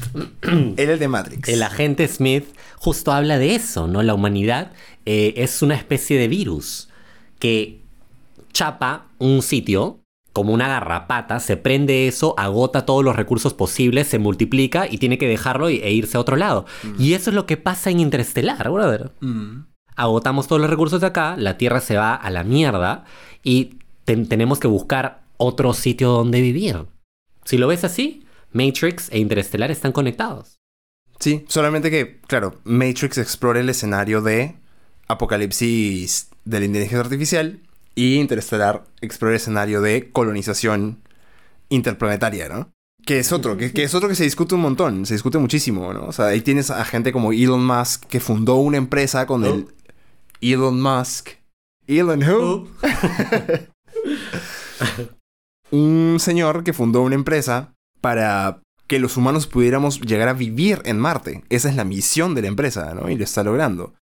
[0.77, 1.47] Era el de Matrix.
[1.49, 2.45] El agente Smith
[2.75, 4.03] justo habla de eso, ¿no?
[4.03, 4.71] La humanidad
[5.05, 6.89] eh, es una especie de virus
[7.39, 7.81] que
[8.53, 9.99] chapa un sitio
[10.33, 15.17] como una garrapata, se prende eso, agota todos los recursos posibles, se multiplica y tiene
[15.17, 16.65] que dejarlo e irse a otro lado.
[16.99, 19.11] Y eso es lo que pasa en Interestelar, brother.
[19.97, 23.03] Agotamos todos los recursos de acá, la Tierra se va a la mierda
[23.43, 26.85] y ten- tenemos que buscar otro sitio donde vivir.
[27.43, 30.57] Si lo ves así, Matrix e Interestelar están conectados.
[31.19, 34.55] Sí, solamente que, claro, Matrix explora el escenario de
[35.07, 37.59] apocalipsis de la inteligencia artificial
[37.95, 40.99] y Interestelar explora el escenario de colonización
[41.69, 42.69] interplanetaria, ¿no?
[43.05, 45.93] Que es otro, que, que es otro que se discute un montón, se discute muchísimo,
[45.93, 46.05] ¿no?
[46.05, 49.67] O sea, ahí tienes a gente como Elon Musk que fundó una empresa con el
[50.41, 51.29] Elon Musk.
[51.87, 52.67] Elon who?
[55.71, 60.99] un señor que fundó una empresa para que los humanos pudiéramos llegar a vivir en
[60.99, 61.43] Marte.
[61.49, 63.09] Esa es la misión de la empresa, ¿no?
[63.09, 63.93] Y lo está logrando.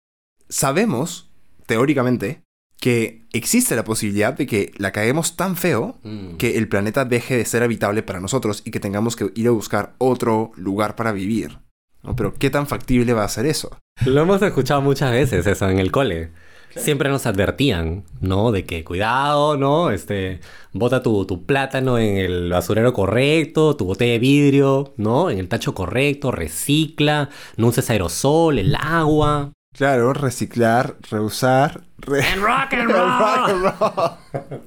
[0.47, 1.31] Sabemos,
[1.65, 2.43] teóricamente,
[2.79, 5.97] que existe la posibilidad de que la caguemos tan feo
[6.37, 9.51] que el planeta deje de ser habitable para nosotros y que tengamos que ir a
[9.51, 11.59] buscar otro lugar para vivir.
[12.03, 12.15] ¿no?
[12.15, 13.75] Pero ¿qué tan factible va a ser eso?
[14.03, 16.31] Lo hemos escuchado muchas veces eso en el cole.
[16.75, 18.51] Siempre nos advertían, ¿no?
[18.51, 19.89] De que cuidado, ¿no?
[19.91, 20.41] Este,
[20.73, 25.29] bota tu, tu plátano en el basurero correcto, tu botella de vidrio, ¿no?
[25.29, 29.53] En el tacho correcto, recicla, no uses aerosol, el agua.
[29.73, 31.81] Claro, reciclar, reusar.
[31.97, 34.61] re- rock and Rock and roll.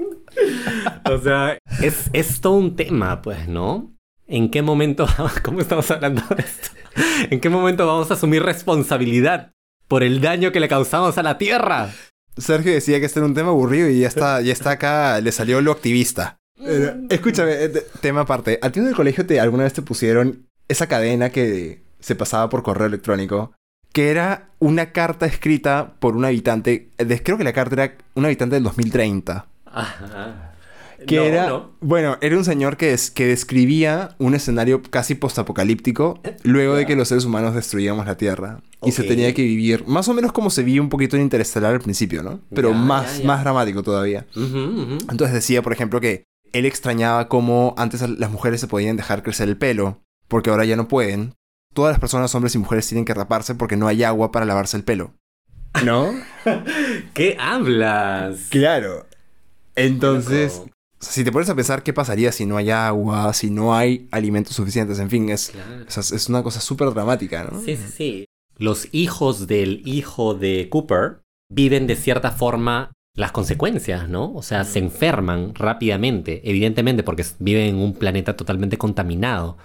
[1.15, 3.93] O sea, es, es todo un tema, pues, ¿no?
[4.29, 5.07] ¿En qué momento,
[5.43, 6.69] cómo estamos hablando de esto?
[7.31, 9.53] ¿En qué momento vamos a asumir responsabilidad
[9.89, 11.91] por el daño que le causamos a la Tierra?
[12.37, 15.33] Sergio decía que este era un tema aburrido y ya está, ya está acá, le
[15.33, 16.37] salió lo activista.
[16.61, 18.59] Eh, escúchame, eh, te- tema aparte.
[18.63, 22.49] ¿A ti en el colegio te, alguna vez te pusieron esa cadena que se pasaba
[22.49, 23.53] por correo electrónico?
[23.93, 27.95] Que era una carta escrita por un habitante, eh, de- creo que la carta era
[28.15, 29.47] un habitante del 2030.
[29.65, 30.48] Ajá.
[31.07, 31.71] Que No, era, no.
[31.81, 36.97] bueno, era un señor que, es, que describía un escenario casi postapocalíptico luego de que
[36.97, 38.61] los seres humanos destruíamos la Tierra.
[38.85, 41.73] Y se tenía que vivir más o menos como se vive un poquito en Interestelar
[41.75, 42.41] al principio, ¿no?
[42.55, 44.27] Pero más, más dramático todavía.
[44.35, 49.49] Entonces decía, por ejemplo, que él extrañaba cómo antes las mujeres se podían dejar crecer
[49.49, 51.35] el pelo, porque ahora ya no pueden.
[51.75, 54.77] Todas las personas, hombres y mujeres, tienen que raparse porque no hay agua para lavarse
[54.77, 55.13] el pelo.
[55.85, 56.13] ¿No?
[57.15, 58.47] ¿Qué hablas?
[58.51, 59.07] claro.
[59.77, 60.63] Entonces,
[61.01, 64.57] Si te pones a pensar qué pasaría si no hay agua, si no hay alimentos
[64.57, 65.85] suficientes, en fin, es, Claro.
[65.89, 67.61] es, es una cosa súper dramática, ¿no?
[67.63, 68.25] Sí, sí, sí.
[68.57, 71.21] Los hijos del hijo de Cooper
[71.51, 74.33] viven de cierta forma las consecuencias, ¿no?
[74.35, 79.57] O sea, se enferman rápidamente, evidentemente, porque viven en un planeta totalmente contaminado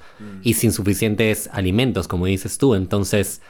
[0.43, 2.73] y sin suficientes alimentos, como dices tú.
[2.73, 3.41] Entonces,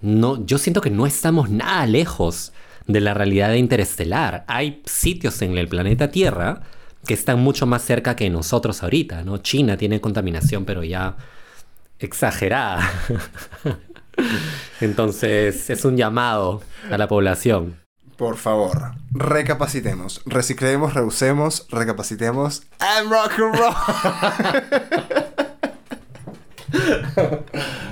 [0.00, 2.52] no, yo siento que no estamos nada lejos
[2.86, 4.44] de la realidad de interestelar.
[4.46, 6.62] Hay sitios en el planeta Tierra
[7.06, 9.38] que están mucho más cerca que nosotros ahorita, ¿no?
[9.38, 11.16] China tiene contaminación, pero ya
[11.98, 12.90] exagerada.
[14.80, 17.80] Entonces, es un llamado a la población.
[18.16, 23.74] Por favor, recapacitemos, reciclemos, reusemos, recapacitemos, and rock and roll.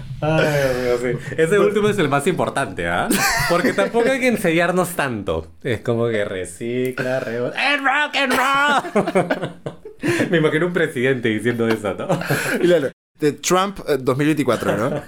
[0.20, 3.08] Ese último es el más importante, ¿ah?
[3.48, 5.52] Porque tampoco hay que ensediarnos tanto.
[5.62, 7.52] Es como que recicla, rebo...
[7.54, 9.78] ¡And rock and roll!
[10.30, 12.08] Me imagino un presidente diciendo eso, ¿no?
[12.60, 12.90] Claro.
[13.18, 15.02] De Trump eh, 2024, ¿no?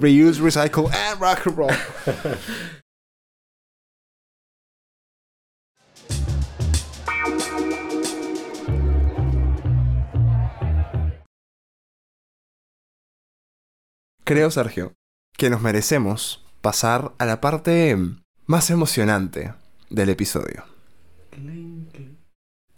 [0.00, 1.70] Reuse, recycle, and rock and roll.
[14.28, 14.92] Creo, Sergio,
[15.38, 17.96] que nos merecemos pasar a la parte
[18.44, 19.54] más emocionante
[19.88, 20.64] del episodio.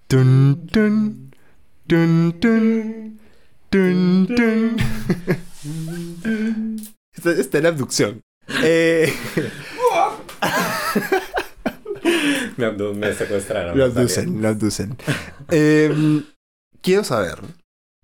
[0.08, 1.32] Dun, dun,
[2.40, 3.18] dun.
[7.12, 8.20] Está, está en la abducción.
[8.62, 9.12] Eh,
[12.56, 13.76] Me, abdu- me secuestraron.
[13.76, 14.96] lo abducen, lo abducen.
[15.50, 16.24] Em,
[16.80, 17.40] quiero saber,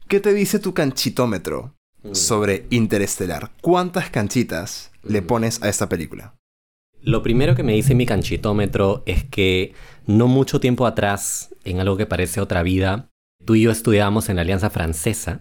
[0.09, 1.76] ¿qué te dice tu canchitómetro
[2.11, 2.15] Mm.
[2.15, 3.51] sobre Interestelar?
[3.61, 5.27] ¿Cuántas canchitas le Mm.
[5.27, 6.35] pones a esta película?
[7.03, 9.75] Lo primero que me dice mi canchitómetro es que
[10.07, 13.09] no mucho tiempo atrás, en algo que parece otra vida,
[13.45, 15.41] tú y yo estudiábamos en la Alianza Francesa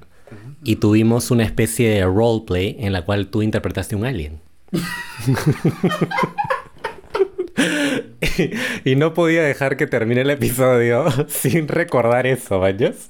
[0.64, 4.42] y tuvimos una especie de roleplay en la cual tú interpretaste un alien.
[8.84, 13.06] y no podía dejar que termine el episodio sin recordar eso, ¿vayas?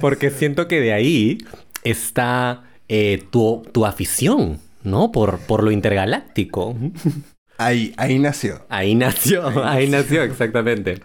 [0.00, 1.38] Porque siento que de ahí
[1.84, 5.12] está eh, tu, tu afición, ¿no?
[5.12, 6.76] Por, por lo intergaláctico.
[7.56, 8.66] Ahí, ahí nació.
[8.68, 11.00] Ahí nació, ahí nació, exactamente.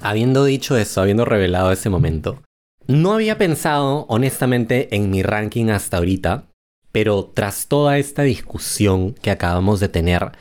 [0.00, 2.42] habiendo dicho eso, habiendo revelado ese momento,
[2.88, 6.46] no había pensado honestamente en mi ranking hasta ahorita,
[6.90, 10.32] pero tras toda esta discusión que acabamos de tener,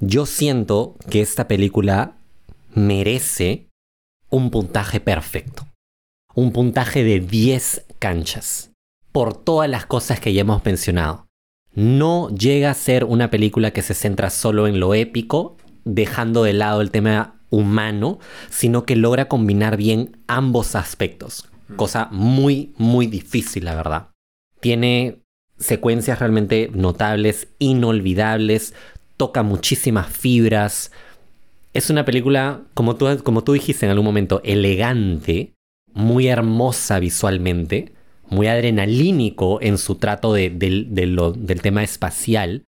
[0.00, 2.14] yo siento que esta película
[2.74, 3.66] merece
[4.30, 5.66] un puntaje perfecto.
[6.34, 8.71] Un puntaje de 10 canchas.
[9.12, 11.26] Por todas las cosas que ya hemos mencionado.
[11.74, 16.52] No llega a ser una película que se centra solo en lo épico, dejando de
[16.52, 18.18] lado el tema humano,
[18.50, 21.48] sino que logra combinar bien ambos aspectos.
[21.76, 24.08] Cosa muy, muy difícil, la verdad.
[24.60, 25.22] Tiene
[25.58, 28.74] secuencias realmente notables, inolvidables,
[29.16, 30.92] toca muchísimas fibras.
[31.72, 35.54] Es una película, como tú, como tú dijiste en algún momento, elegante,
[35.94, 37.92] muy hermosa visualmente,
[38.32, 42.64] muy adrenalínico en su trato de- del- de lo- del tema espacial.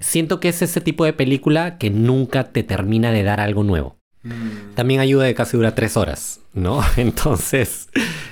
[0.00, 3.96] Siento que es ese tipo de película que nunca te termina de dar algo nuevo.
[4.74, 6.80] También ayuda de casi dura tres horas, ¿no?
[6.96, 7.88] Entonces,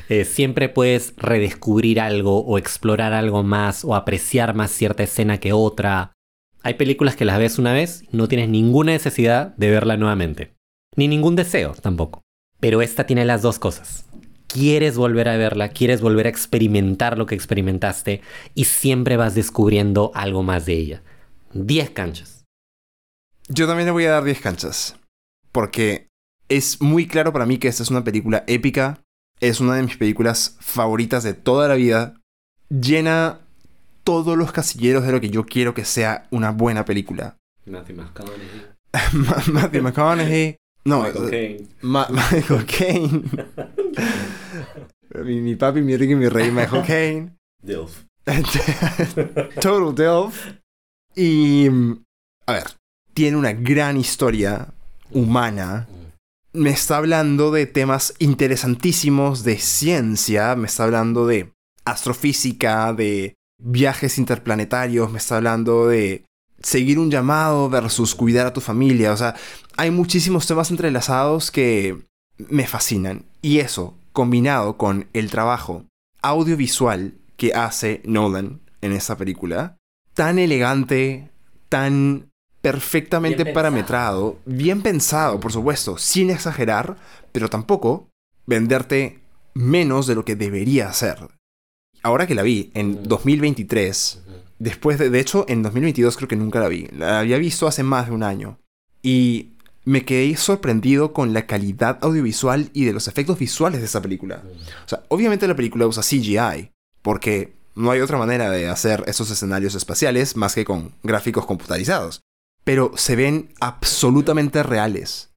[0.09, 5.53] eh, siempre puedes redescubrir algo o explorar algo más o apreciar más cierta escena que
[5.53, 6.13] otra.
[6.63, 10.55] Hay películas que las ves una vez y no tienes ninguna necesidad de verla nuevamente.
[10.97, 12.23] Ni ningún deseo tampoco.
[12.59, 14.07] Pero esta tiene las dos cosas.
[14.53, 18.21] Quieres volver a verla, quieres volver a experimentar lo que experimentaste
[18.55, 21.03] y siempre vas descubriendo algo más de ella.
[21.55, 22.45] 10 canchas.
[23.49, 24.97] Yo también le voy a dar 10 canchas.
[25.53, 26.09] Porque
[26.49, 29.01] es muy claro para mí que esta es una película épica.
[29.41, 32.15] Es una de mis películas favoritas de toda la vida.
[32.69, 33.41] Llena
[34.05, 37.37] todos los casilleros de lo que yo quiero que sea una buena película.
[37.67, 38.49] Matthew McConaughey.
[39.13, 40.57] Ma- Matthew McConaughey.
[40.85, 41.69] No, Michael eh, Caine.
[41.83, 43.23] Ma- Michael Caine.
[45.25, 47.37] mi, mi papi, mi Ricky, mi rey, Michael Caine.
[47.63, 48.05] Dilf.
[49.61, 50.53] Total Delf.
[51.15, 51.69] Y.
[51.71, 52.03] mm,
[52.47, 52.65] A ver,
[53.15, 54.73] tiene una gran historia
[55.11, 55.87] humana.
[56.55, 60.55] Me está hablando de temas interesantísimos de ciencia.
[60.57, 61.53] Me está hablando de
[61.85, 65.11] astrofísica, de viajes interplanetarios.
[65.11, 66.25] Me está hablando de
[66.63, 69.13] seguir un llamado versus cuidar a tu familia.
[69.13, 69.35] O sea,
[69.77, 72.03] hay muchísimos temas entrelazados que
[72.39, 73.25] me fascinan.
[73.41, 75.85] Y eso, combinado con el trabajo
[76.23, 79.77] audiovisual que hace Nolan en esta película,
[80.15, 81.31] tan elegante,
[81.69, 82.31] tan
[82.61, 86.97] perfectamente Bien parametrado, bien pensado, por supuesto, sin exagerar,
[87.33, 88.09] pero tampoco
[88.47, 89.21] venderte
[89.55, 91.29] menos de lo que debería ser.
[92.05, 94.23] Ahora que la vi en 2023,
[94.63, 97.83] después de, de hecho en 2022 creo que nunca la vi, la había visto hace
[97.83, 98.59] más de un año
[99.03, 99.53] y
[99.85, 104.43] me quedé sorprendido con la calidad audiovisual y de los efectos visuales de esta película.
[104.85, 106.71] O sea, obviamente la película usa CGI,
[107.03, 112.21] porque no hay otra manera de hacer esos escenarios espaciales más que con gráficos computarizados.
[112.65, 115.31] Pero se ven absolutamente reales.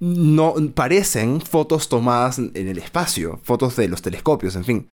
[0.00, 4.88] No parecen fotos tomadas en el espacio, fotos de los telescopios, en fin.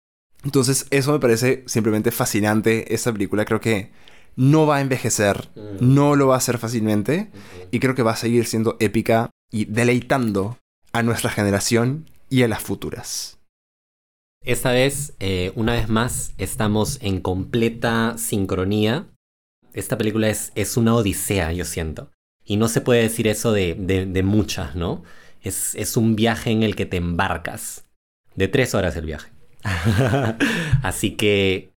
[0.44, 2.94] Entonces, eso me parece simplemente fascinante.
[2.94, 3.92] Esta película creo que
[4.36, 5.50] no va a envejecer,
[5.82, 7.30] no lo va a hacer fácilmente,
[7.70, 10.58] y creo que va a seguir siendo épica y deleitando
[10.94, 13.38] a nuestra generación y a las futuras.
[14.44, 19.08] Esta vez, eh, una vez más, estamos en completa sincronía.
[19.74, 22.10] Esta película es, es una odisea, yo siento.
[22.44, 25.04] Y no se puede decir eso de, de- de muchas, ¿no?
[25.42, 27.86] Es, es un viaje en el que te embarcas.
[28.36, 29.30] De tres horas el viaje.
[30.84, 31.72] Así que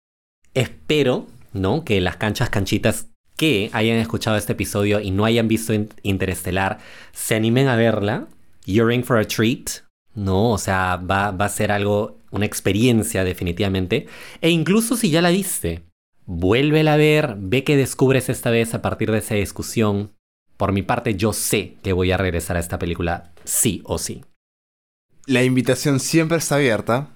[0.55, 1.85] espero, ¿no?
[1.85, 6.79] Que las canchas canchitas que hayan escuchado este episodio y no hayan visto In- Interestelar
[7.13, 8.27] se animen a verla.
[8.65, 9.83] You're in for a treat.
[10.15, 14.07] No, o sea, va, va a ser algo, una experiencia definitivamente.
[14.41, 15.83] E incluso si ya la viste,
[16.27, 20.13] vuélvela a ver, ve que descubres esta vez a partir de esa discusión.
[20.59, 24.23] Por mi parte, yo sé que voy a regresar a esta película sí o sí.
[25.27, 27.09] La invitación siempre está abierta.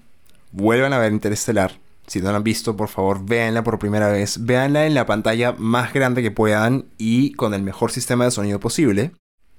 [0.51, 1.79] Vuelvan a ver Interestelar.
[2.07, 4.45] Si no la han visto, por favor, véanla por primera vez.
[4.45, 8.59] Véanla en la pantalla más grande que puedan y con el mejor sistema de sonido
[8.59, 9.11] posible.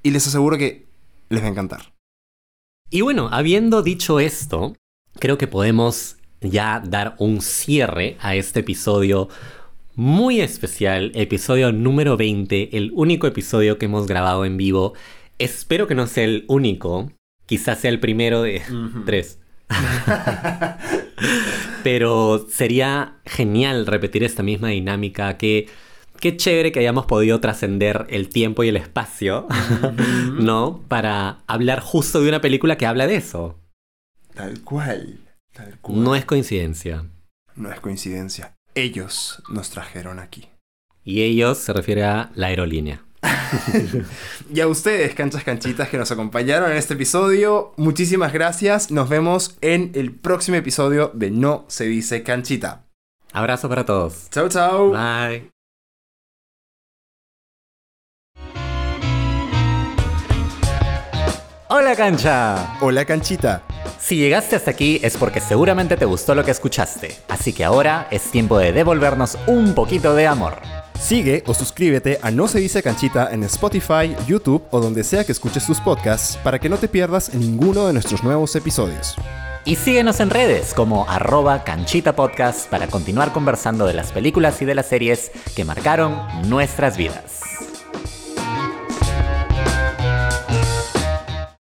[0.03, 0.87] Y les aseguro que
[1.29, 1.93] les va a encantar.
[2.91, 4.75] Y bueno, habiendo dicho esto,
[5.19, 9.29] creo que podemos ya dar un cierre a este episodio
[9.95, 14.95] muy especial, episodio número 20, el único episodio que hemos grabado en vivo.
[15.39, 17.11] Espero que no sea el único,
[17.47, 18.63] quizás sea el primero de
[19.05, 19.39] tres.
[21.83, 25.69] Pero sería genial repetir esta misma dinámica que
[26.21, 29.47] qué chévere que hayamos podido trascender el tiempo y el espacio,
[30.39, 30.85] ¿no?
[30.89, 33.59] Para hablar justo de una película que habla de eso.
[34.35, 35.21] Tal cual.
[35.53, 36.03] Tal cual.
[36.03, 37.07] No es coincidencia.
[37.55, 38.55] No es coincidencia.
[38.75, 40.49] Ellos nos trajeron aquí.
[41.05, 43.05] Y ellos se refiere a la aerolínea.
[44.53, 48.91] y a ustedes, canchas canchitas, que nos acompañaron en este episodio, muchísimas gracias.
[48.91, 52.85] Nos vemos en el próximo episodio de No se dice canchita.
[53.33, 54.29] Abrazo para todos.
[54.31, 54.91] Chao, chao.
[54.91, 55.51] Bye.
[61.71, 62.79] Hola cancha.
[62.81, 63.63] Hola, canchita.
[64.01, 68.09] Si llegaste hasta aquí es porque seguramente te gustó lo que escuchaste, así que ahora
[68.11, 70.78] es tiempo de devolvernos un poquito de amor.
[71.01, 75.33] Sigue o suscríbete a No se dice canchita en Spotify, YouTube o donde sea que
[75.33, 79.15] escuches tus podcasts para que no te pierdas ninguno de nuestros nuevos episodios.
[79.65, 84.75] Y síguenos en redes como arroba canchita para continuar conversando de las películas y de
[84.75, 86.17] las series que marcaron
[86.49, 87.38] nuestras vidas.